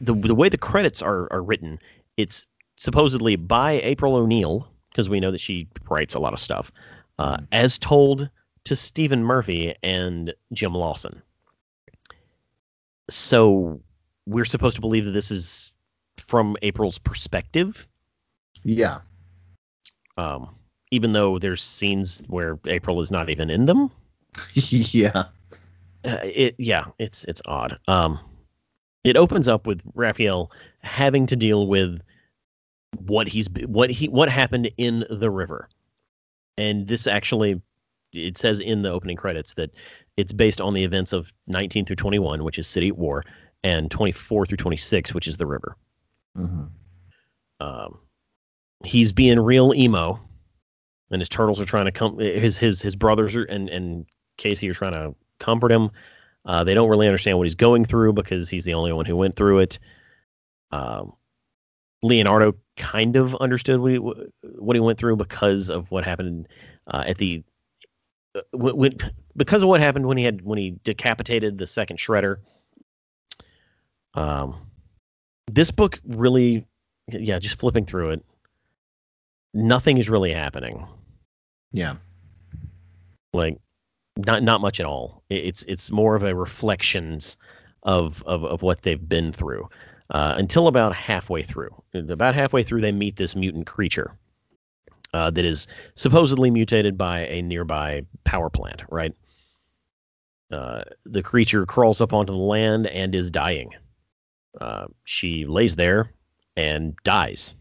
[0.00, 1.78] the the way the credits are are written,
[2.16, 6.72] it's supposedly by April O'Neil because we know that she writes a lot of stuff,
[7.18, 8.30] uh, as told
[8.64, 11.22] to Stephen Murphy and Jim Lawson.
[13.10, 13.80] So
[14.26, 15.73] we're supposed to believe that this is
[16.34, 17.86] from April's perspective.
[18.64, 19.02] Yeah.
[20.16, 20.48] Um,
[20.90, 23.88] even though there's scenes where April is not even in them.
[24.54, 25.26] yeah.
[26.04, 27.78] Uh, it yeah, it's it's odd.
[27.86, 28.18] Um,
[29.04, 30.50] it opens up with Raphael
[30.82, 32.00] having to deal with
[32.98, 35.68] what he's what he what happened in the river,
[36.58, 37.62] and this actually
[38.12, 39.70] it says in the opening credits that
[40.16, 43.22] it's based on the events of 19 through 21, which is City at War,
[43.62, 45.76] and 24 through 26, which is the river.
[46.36, 46.64] Mm-hmm.
[47.60, 47.98] Um,
[48.84, 50.20] he's being real emo,
[51.10, 52.18] and his turtles are trying to come.
[52.18, 54.06] His his his brothers are, and and
[54.36, 55.90] Casey are trying to comfort him.
[56.44, 59.16] Uh, they don't really understand what he's going through because he's the only one who
[59.16, 59.78] went through it.
[60.70, 61.12] Um,
[62.02, 66.48] Leonardo kind of understood what he what he went through because of what happened
[66.86, 67.44] uh, at the
[68.34, 68.96] uh, when,
[69.36, 72.38] because of what happened when he had when he decapitated the second shredder.
[74.12, 74.56] Um,
[75.50, 76.66] this book really,
[77.08, 78.24] yeah, just flipping through it,
[79.52, 80.86] nothing is really happening.
[81.72, 81.96] Yeah.
[83.32, 83.58] Like
[84.16, 85.22] not not much at all.
[85.28, 87.36] It's it's more of a reflections
[87.82, 89.68] of of, of what they've been through.
[90.10, 91.82] Uh, until about halfway through.
[91.94, 94.12] About halfway through, they meet this mutant creature
[95.14, 98.82] uh, that is supposedly mutated by a nearby power plant.
[98.90, 99.14] Right.
[100.52, 103.70] Uh, the creature crawls up onto the land and is dying.
[104.60, 106.12] Uh, she lays there
[106.56, 107.54] and dies.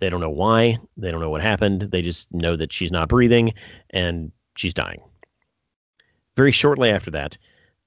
[0.00, 0.78] They don't know why.
[0.96, 1.82] They don't know what happened.
[1.82, 3.54] They just know that she's not breathing
[3.90, 5.02] and she's dying.
[6.36, 7.36] Very shortly after that,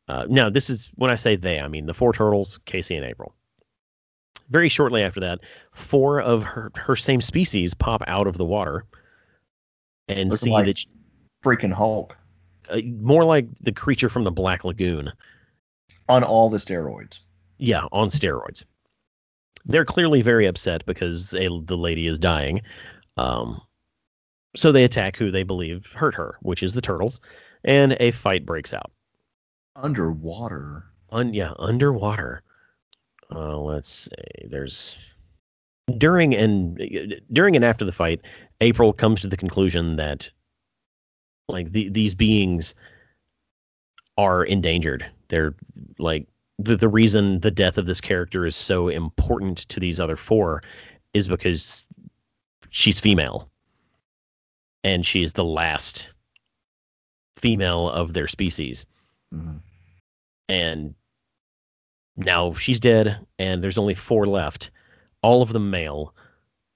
[0.07, 3.05] uh, now this is when I say they, I mean the four turtles, Casey and
[3.05, 3.33] April.
[4.49, 5.39] Very shortly after that,
[5.71, 8.85] four of her, her same species pop out of the water
[10.07, 10.89] and Looking see like that she,
[11.43, 12.17] freaking Hulk.
[12.69, 15.11] Uh, more like the creature from the Black Lagoon.
[16.09, 17.19] On all the steroids.
[17.63, 18.65] Yeah, on steroids.
[19.63, 22.61] They're clearly very upset because a, the lady is dying.
[23.15, 23.61] Um,
[24.53, 27.21] so they attack who they believe hurt her, which is the turtles,
[27.63, 28.91] and a fight breaks out.
[29.77, 30.83] Underwater.
[31.09, 32.43] Un, yeah, underwater.
[33.33, 34.47] Uh, let's see.
[34.49, 34.97] There's
[35.97, 38.19] during and during and after the fight,
[38.59, 40.29] April comes to the conclusion that
[41.47, 42.75] like the, these beings
[44.17, 45.05] are endangered.
[45.29, 45.55] They're
[45.97, 46.27] like
[46.63, 50.63] the, the reason the death of this character is so important to these other four
[51.13, 51.87] is because
[52.69, 53.49] she's female
[54.83, 56.11] and she's the last
[57.37, 58.85] female of their species.
[59.33, 59.61] Mhm.
[60.49, 60.95] And
[62.15, 64.71] now she's dead, and there's only four left,
[65.21, 66.13] all of them male,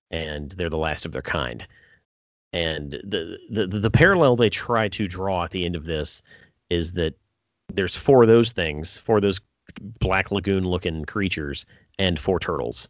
[0.09, 1.67] and they're the last of their kind.
[2.53, 6.23] And the the the parallel they try to draw at the end of this
[6.69, 7.15] is that
[7.73, 9.41] there's four of those things, four of those
[9.79, 11.65] black lagoon looking creatures,
[11.99, 12.89] and four turtles.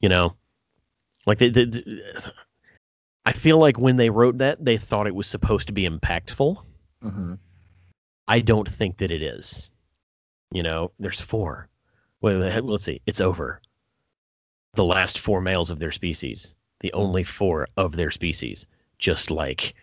[0.00, 0.36] You know,
[1.26, 2.32] like the, the, the
[3.24, 6.56] I feel like when they wrote that, they thought it was supposed to be impactful.
[7.02, 7.38] Mhm.
[8.26, 9.70] I don't think that it is.
[10.52, 11.68] You know, there's four.
[12.20, 13.00] Well, let's see.
[13.06, 13.60] It's over.
[14.74, 16.54] The last four males of their species.
[16.80, 18.66] The only four of their species.
[18.98, 19.74] Just like,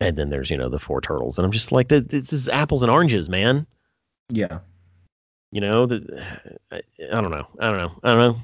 [0.00, 2.82] and then there's you know the four turtles, and I'm just like, this is apples
[2.82, 3.66] and oranges, man.
[4.28, 4.60] Yeah.
[5.56, 6.22] You know, the,
[6.70, 7.46] I, I don't know.
[7.58, 7.92] I don't know.
[8.02, 8.40] I don't know.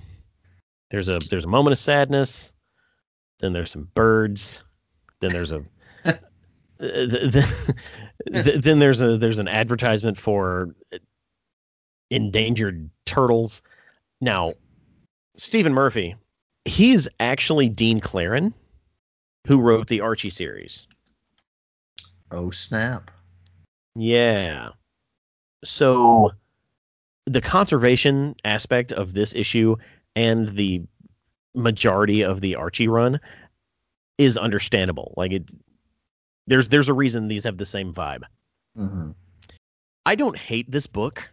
[0.90, 2.52] There's a there's a moment of sadness.
[3.38, 4.62] Then there's some birds.
[5.20, 5.62] Then there's a
[6.80, 7.44] th- th-
[8.32, 10.74] th- then there's a there's an advertisement for
[12.10, 13.60] endangered turtles.
[14.22, 14.54] Now,
[15.36, 16.16] Stephen Murphy,
[16.64, 18.54] he is actually Dean Clarrain,
[19.46, 20.86] who wrote the Archie series.
[22.30, 23.10] Oh snap.
[23.94, 24.70] Yeah.
[25.62, 26.32] So
[27.26, 29.76] the conservation aspect of this issue
[30.16, 30.82] and the
[31.54, 33.20] majority of the Archie run
[34.18, 35.14] is understandable.
[35.16, 35.50] Like it
[36.46, 38.22] there's there's a reason these have the same vibe.
[38.76, 39.10] hmm
[40.04, 41.32] I don't hate this book.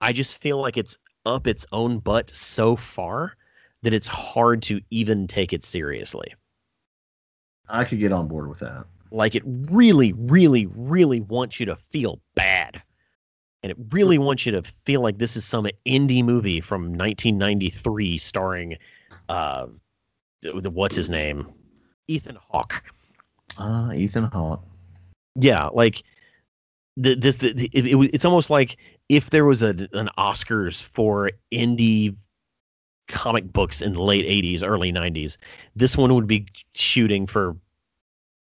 [0.00, 3.36] I just feel like it's up its own butt so far
[3.82, 6.34] that it's hard to even take it seriously.
[7.68, 8.86] I could get on board with that.
[9.10, 12.82] Like it really, really, really wants you to feel bad.
[13.64, 18.18] And it really wants you to feel like this is some indie movie from 1993
[18.18, 18.76] starring
[19.30, 19.68] uh
[20.42, 21.48] the, what's his name?
[22.06, 22.84] Ethan Hawke.
[23.56, 24.62] Ah, Ethan Hawke.
[25.36, 26.02] Yeah, like
[26.98, 28.76] the, this the, it, it, it's almost like
[29.08, 32.16] if there was a, an Oscars for indie
[33.08, 35.38] comic books in the late 80s, early 90s,
[35.74, 37.56] this one would be shooting for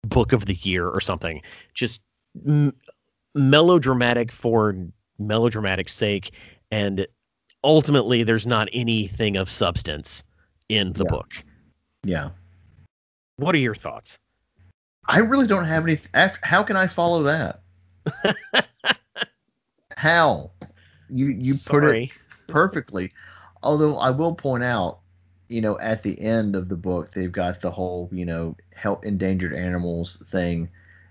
[0.05, 1.43] book of the year or something.
[1.74, 2.05] Just
[2.47, 2.77] m-
[3.35, 4.77] melodramatic for
[5.19, 6.32] melodramatic sake
[6.70, 7.07] and
[7.65, 10.24] ultimately there's not anything of substance
[10.69, 11.11] in the Yeah.
[11.11, 11.45] book.
[12.05, 12.31] Yeah.
[13.36, 14.19] What are your thoughts?
[15.07, 15.99] I really don't have any.
[16.43, 17.62] How can I follow that?
[19.97, 20.51] How?
[21.09, 22.11] You you put it
[22.47, 23.12] perfectly.
[23.62, 25.01] Although I will point out,
[25.49, 29.05] you know, at the end of the book, they've got the whole, you know, help
[29.05, 30.69] endangered animals thing,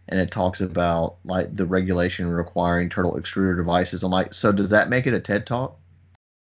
[0.10, 4.04] and it talks about like the regulation requiring turtle extruder devices.
[4.04, 5.80] I'm like, so does that make it a TED talk?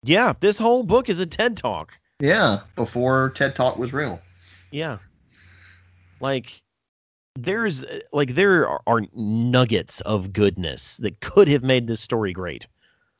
[0.03, 1.99] Yeah, this whole book is a TED talk.
[2.19, 4.19] Yeah, before TED Talk was real.
[4.71, 4.97] Yeah.
[6.19, 6.61] Like
[7.35, 12.67] there's like there are, are nuggets of goodness that could have made this story great.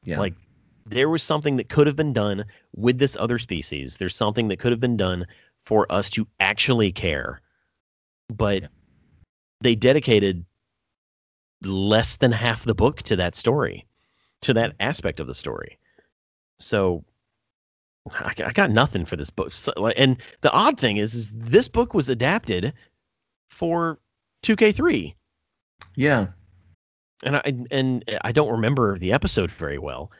[0.03, 0.19] Yeah.
[0.19, 0.33] Like
[0.85, 2.45] there was something that could have been done
[2.75, 3.97] with this other species.
[3.97, 5.27] There's something that could have been done
[5.63, 7.41] for us to actually care.
[8.27, 8.65] But
[9.61, 10.45] they dedicated
[11.63, 13.85] less than half the book to that story,
[14.41, 15.79] to that aspect of the story.
[16.59, 17.03] So
[18.11, 19.51] I, I got nothing for this book.
[19.51, 22.73] So, and the odd thing is, is this book was adapted
[23.49, 23.99] for
[24.43, 25.15] 2K3
[25.95, 26.27] yeah.
[27.23, 30.11] and I and I don't remember the episode very well.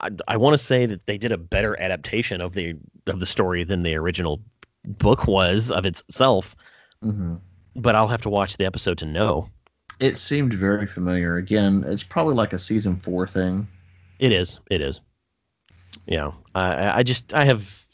[0.00, 2.74] I, I want to say that they did a better adaptation of the
[3.06, 4.42] of the story than the original
[4.84, 6.56] book was of itself,
[7.02, 7.36] hmm
[7.76, 9.48] but I'll have to watch the episode to know.
[9.98, 11.36] It seemed very familiar.
[11.36, 13.68] Again, it's probably like a season four thing.
[14.18, 14.60] It is.
[14.70, 15.00] It is.
[16.06, 16.32] Yeah.
[16.54, 17.86] I I- I just I have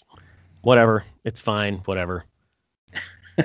[0.62, 1.04] whatever.
[1.24, 1.78] It's fine.
[1.84, 2.24] Whatever.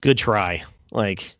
[0.00, 0.64] Good try.
[0.92, 1.34] Like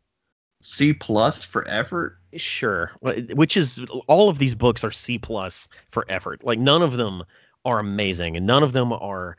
[0.63, 2.19] C plus for effort.
[2.35, 3.79] sure which is
[4.09, 7.23] all of these books are c plus for effort like none of them
[7.65, 9.39] are amazing and none of them are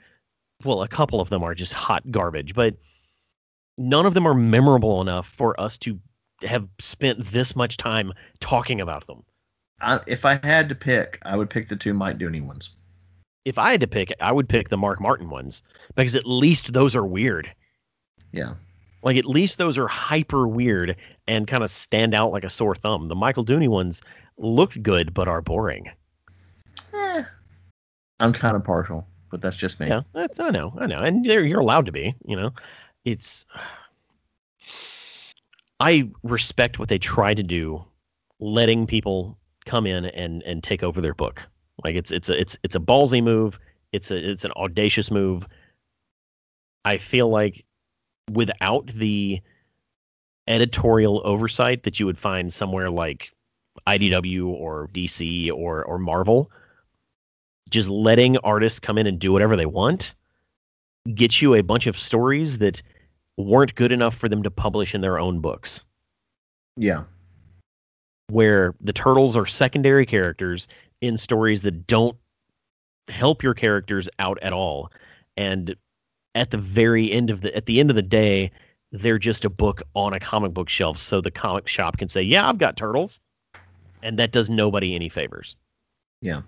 [0.64, 2.74] well a couple of them are just hot garbage but
[3.78, 6.00] none of them are memorable enough for us to
[6.44, 9.24] have spent this much time talking about them
[9.80, 12.72] I, if I had to pick, I would pick the two Mike Dooney ones.
[13.46, 15.64] if i had to pick i would pick the mark martin ones
[15.96, 17.50] because at least those are weird
[18.32, 18.56] Yeah.
[19.04, 20.96] like at least those are hyper weird
[21.28, 24.02] and kind of stand out like a sore thumb the michael dooney ones
[24.38, 25.90] look good but are boring
[26.94, 27.24] Eh,
[28.20, 29.88] I'm kind of partial, but that's just me.
[29.88, 32.16] Yeah, that's, I know, I know, and you're, you're allowed to be.
[32.26, 32.52] You know,
[33.08, 33.46] it's.
[35.80, 37.86] I respect what they try to do,
[38.40, 41.48] letting people come in and and take over their book.
[41.84, 43.60] Like it's it's a it's it's a ballsy move.
[43.94, 45.48] It's a it's an audacious move.
[46.84, 47.66] I feel like
[48.30, 49.42] without the
[50.48, 53.32] editorial oversight that you would find somewhere like
[53.88, 56.52] IDW or DC or or Marvel,
[57.70, 60.14] just letting artists come in and do whatever they want,
[61.14, 62.82] get you a bunch of stories that
[63.38, 65.84] weren't good enough for them to publish in their own books.
[66.76, 67.04] Yeah.
[68.30, 70.68] Where the turtles are secondary characters
[71.02, 72.18] in stories that don't
[73.08, 74.92] help your characters out at all.
[75.38, 75.76] And
[76.36, 78.52] at the very end of the at the end of the day,
[78.92, 82.24] they're just a book on a comic book shelf so the comic shop can say,
[82.24, 83.22] "Yeah, I've got turtles."
[84.04, 85.56] And that does nobody any favors.
[86.22, 86.42] Yeah.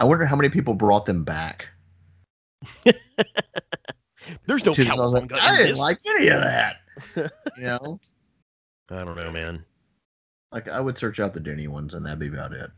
[0.00, 1.68] I wonder how many people brought them back.
[4.46, 6.76] There's no cowabunga like, I didn't like any of that.
[7.16, 8.00] you know,
[8.90, 9.64] I don't know, man.
[10.52, 12.70] like I would search out the Dooney ones, and that'd be about it.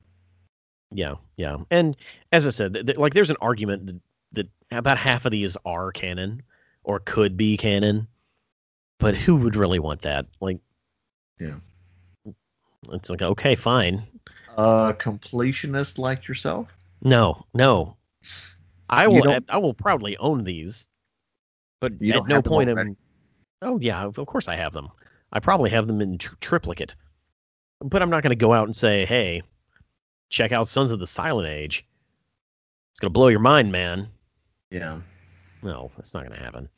[0.92, 1.56] Yeah, yeah.
[1.70, 1.96] And
[2.32, 4.00] as I said, th- th- like there's an argument that,
[4.32, 6.42] that about half of these are canon
[6.82, 8.08] or could be canon,
[8.98, 10.26] but who would really want that?
[10.40, 10.58] Like,
[11.38, 11.56] Yeah.
[12.92, 14.02] it's like okay, fine.
[14.56, 16.68] Uh, completionist like yourself?
[17.02, 17.96] No, no.
[18.90, 19.38] I You will.
[19.48, 20.86] I will proudly own these,
[21.80, 22.96] but You at no point am.
[23.62, 24.88] Oh yeah, of course I have them.
[25.32, 26.94] I probably have them in tr- triplicate,
[27.80, 29.42] but I'm not going to go out and say, "Hey,
[30.28, 31.86] check out Sons of the Silent Age."
[32.92, 34.08] It's gonna blow your mind, man.
[34.70, 35.00] Yeah.
[35.62, 36.68] No, that's not going to happen.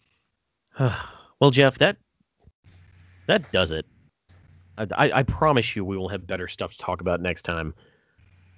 [1.40, 1.96] well, Jeff, that
[3.26, 3.86] that does it.
[4.76, 7.74] I, I, I promise you, we will have better stuff to talk about next time.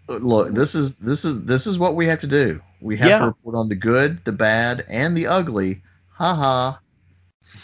[0.08, 2.60] Uh, Look, this is this is this is what we have to do.
[2.80, 3.18] We have Yeah.
[3.20, 5.82] to report on the good, the bad, and the ugly.
[6.14, 6.80] Ha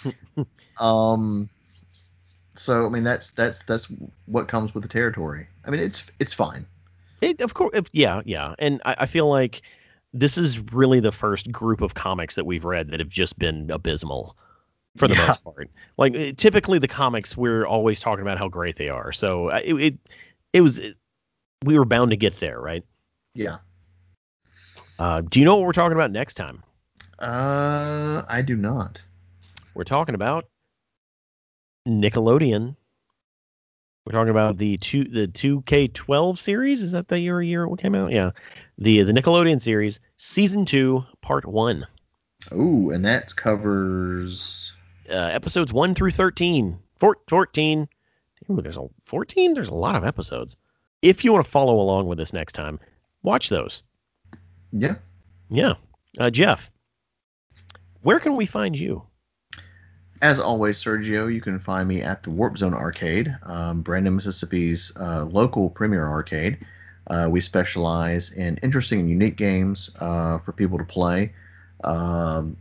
[0.05, 0.45] ha.
[0.79, 1.49] um.
[2.57, 3.87] So I mean that's that's that's
[4.27, 5.47] what comes with the territory.
[5.65, 6.67] I mean it's it's fine.
[7.21, 9.63] It, of course, if, yeah, yeah, and I, I feel like
[10.13, 13.71] this is really the first group of comics that we've read that have just been
[13.71, 14.37] abysmal
[14.97, 15.27] for the Yeah.
[15.29, 15.71] most part.
[15.99, 19.13] Like eh, typically the comics, we're always talking about how great they are.
[19.13, 19.99] So it it,
[20.53, 20.97] it was it,
[21.65, 22.85] we were bound to get there, right?
[23.35, 23.59] Yeah.
[24.99, 26.63] Uh, do you know what we're talking about next time?
[27.21, 29.03] Uh, I do not.
[29.75, 30.47] We're talking about
[31.87, 32.77] Nickelodeon.
[34.07, 36.83] We're talking about the two the 2K12 series.
[36.83, 38.13] Is that the year year what came out?
[38.13, 38.31] Yeah,
[38.79, 41.87] the the Nickelodeon series, season two, part one,
[42.53, 44.73] Ooh, and that covers.
[45.11, 46.79] uh, episodes one through 13.
[46.99, 47.89] Four, 14.
[48.51, 49.55] Ooh, there's a 14.
[49.55, 50.57] There's a lot of episodes.
[51.03, 52.79] If you want to follow along with us next time,
[53.23, 53.83] watch those.
[54.73, 54.97] Yeah.
[55.51, 55.75] Yeah,
[56.19, 56.71] uh, Jeff,
[58.03, 59.03] where can we find you?
[60.23, 64.93] As always, Sergio, you can find me at the Warp Zone Arcade, um, Brandon, Mississippi's
[65.01, 66.59] uh, local premier arcade.
[67.07, 71.33] Uh, we specialize in interesting and unique games uh, for people to play.
[71.85, 72.57] Um,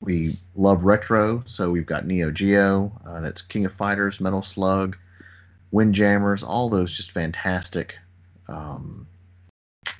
[0.00, 4.96] we love retro, so we've got Neo Geo, uh, that's King of Fighters, Metal Slug,
[5.72, 7.96] Windjammers, all those just fantastic
[8.48, 9.06] um,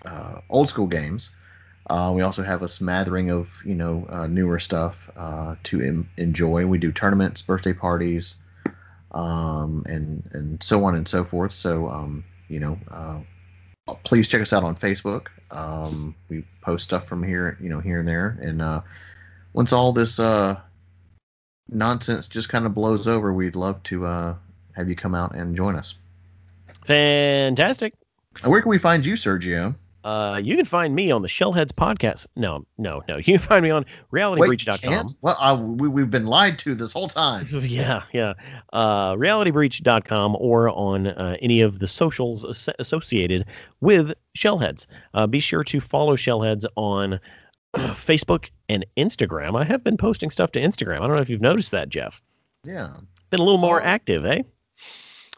[0.05, 1.31] uh, old school games.
[1.89, 6.09] Uh, we also have a smattering of you know uh, newer stuff uh, to em-
[6.17, 6.67] enjoy.
[6.67, 8.37] We do tournaments, birthday parties,
[9.13, 11.53] um, and and so on and so forth.
[11.53, 13.21] So um, you know, uh,
[14.05, 15.27] please check us out on Facebook.
[15.51, 18.39] Um, we post stuff from here, you know, here and there.
[18.41, 18.81] And uh,
[19.53, 20.61] once all this uh,
[21.69, 24.35] nonsense just kind of blows over, we'd love to uh,
[24.73, 25.97] have you come out and join us.
[26.87, 27.95] Fantastic.
[28.43, 29.75] Where can we find you, Sergio?
[30.05, 32.27] Uh, you can find me on the Shellheads podcast.
[32.37, 33.17] No, no, no.
[33.25, 35.09] You can find me on realitybreach.com.
[35.23, 37.45] Well, uh, we, we've been lied to this whole time.
[37.53, 38.35] Yeah, yeah.
[38.73, 43.47] Uh, realitybreach.com or on uh, any of the socials as- associated
[43.81, 44.87] with Shellheads.
[45.15, 47.19] Uh, be sure to follow Shellheads on
[47.75, 49.59] Facebook and Instagram.
[49.59, 51.01] I have been posting stuff to Instagram.
[51.01, 52.21] I don't know if you've noticed that, Jeff.
[52.65, 52.93] Yeah.
[53.31, 54.43] Been a little more active, eh?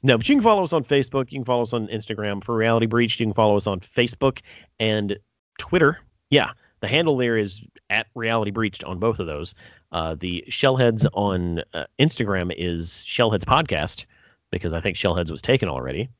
[0.02, 1.32] No, but you can follow us on Facebook.
[1.32, 2.44] You can follow us on Instagram.
[2.44, 4.40] For Reality Breach, you can follow us on Facebook
[4.78, 5.18] and
[5.58, 5.98] Twitter.
[6.30, 9.54] Yeah, the handle there is at Reality Breached on both of those.
[9.92, 14.04] Uh, the Shellheads on uh, Instagram is Shellheads Podcast
[14.50, 16.10] because I think Shellheads was taken already.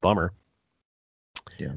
[0.00, 0.32] Bummer.
[1.58, 1.74] Yeah.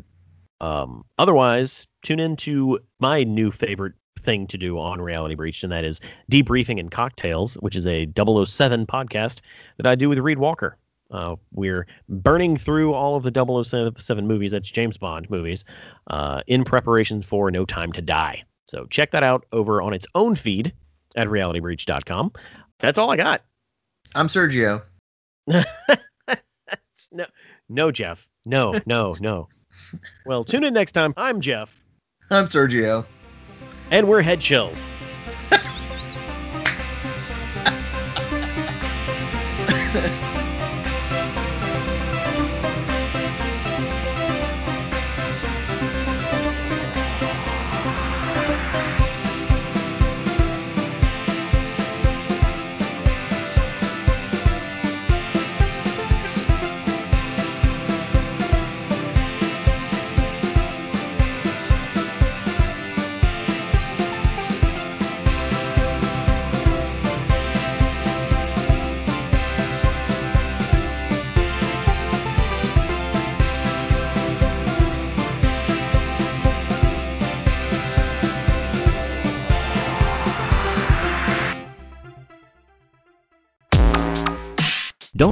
[0.61, 5.71] Um, otherwise, tune in to my new favorite thing to do on Reality Breached, and
[5.71, 6.01] that is
[6.31, 9.41] Debriefing and Cocktails, which is a 007 podcast
[9.77, 10.77] that I do with Reed Walker.
[11.15, 13.63] Uh, we're burning through all of the
[13.97, 15.63] 007 movies, that's James Bond movies,
[16.07, 18.43] uh, in preparation for No Time to Die.
[18.67, 20.73] So check that out over on its own feed
[21.15, 22.33] at realitybreach.com.
[22.79, 23.43] That's all I got.
[24.13, 24.81] I'm Sergio.
[25.47, 25.65] no,
[27.69, 28.27] no, Jeff.
[28.45, 29.47] No, no, no.
[30.25, 31.13] well, tune in next time.
[31.15, 31.81] I'm Jeff.
[32.29, 33.05] I'm Sergio.
[33.89, 34.89] And we're head chills.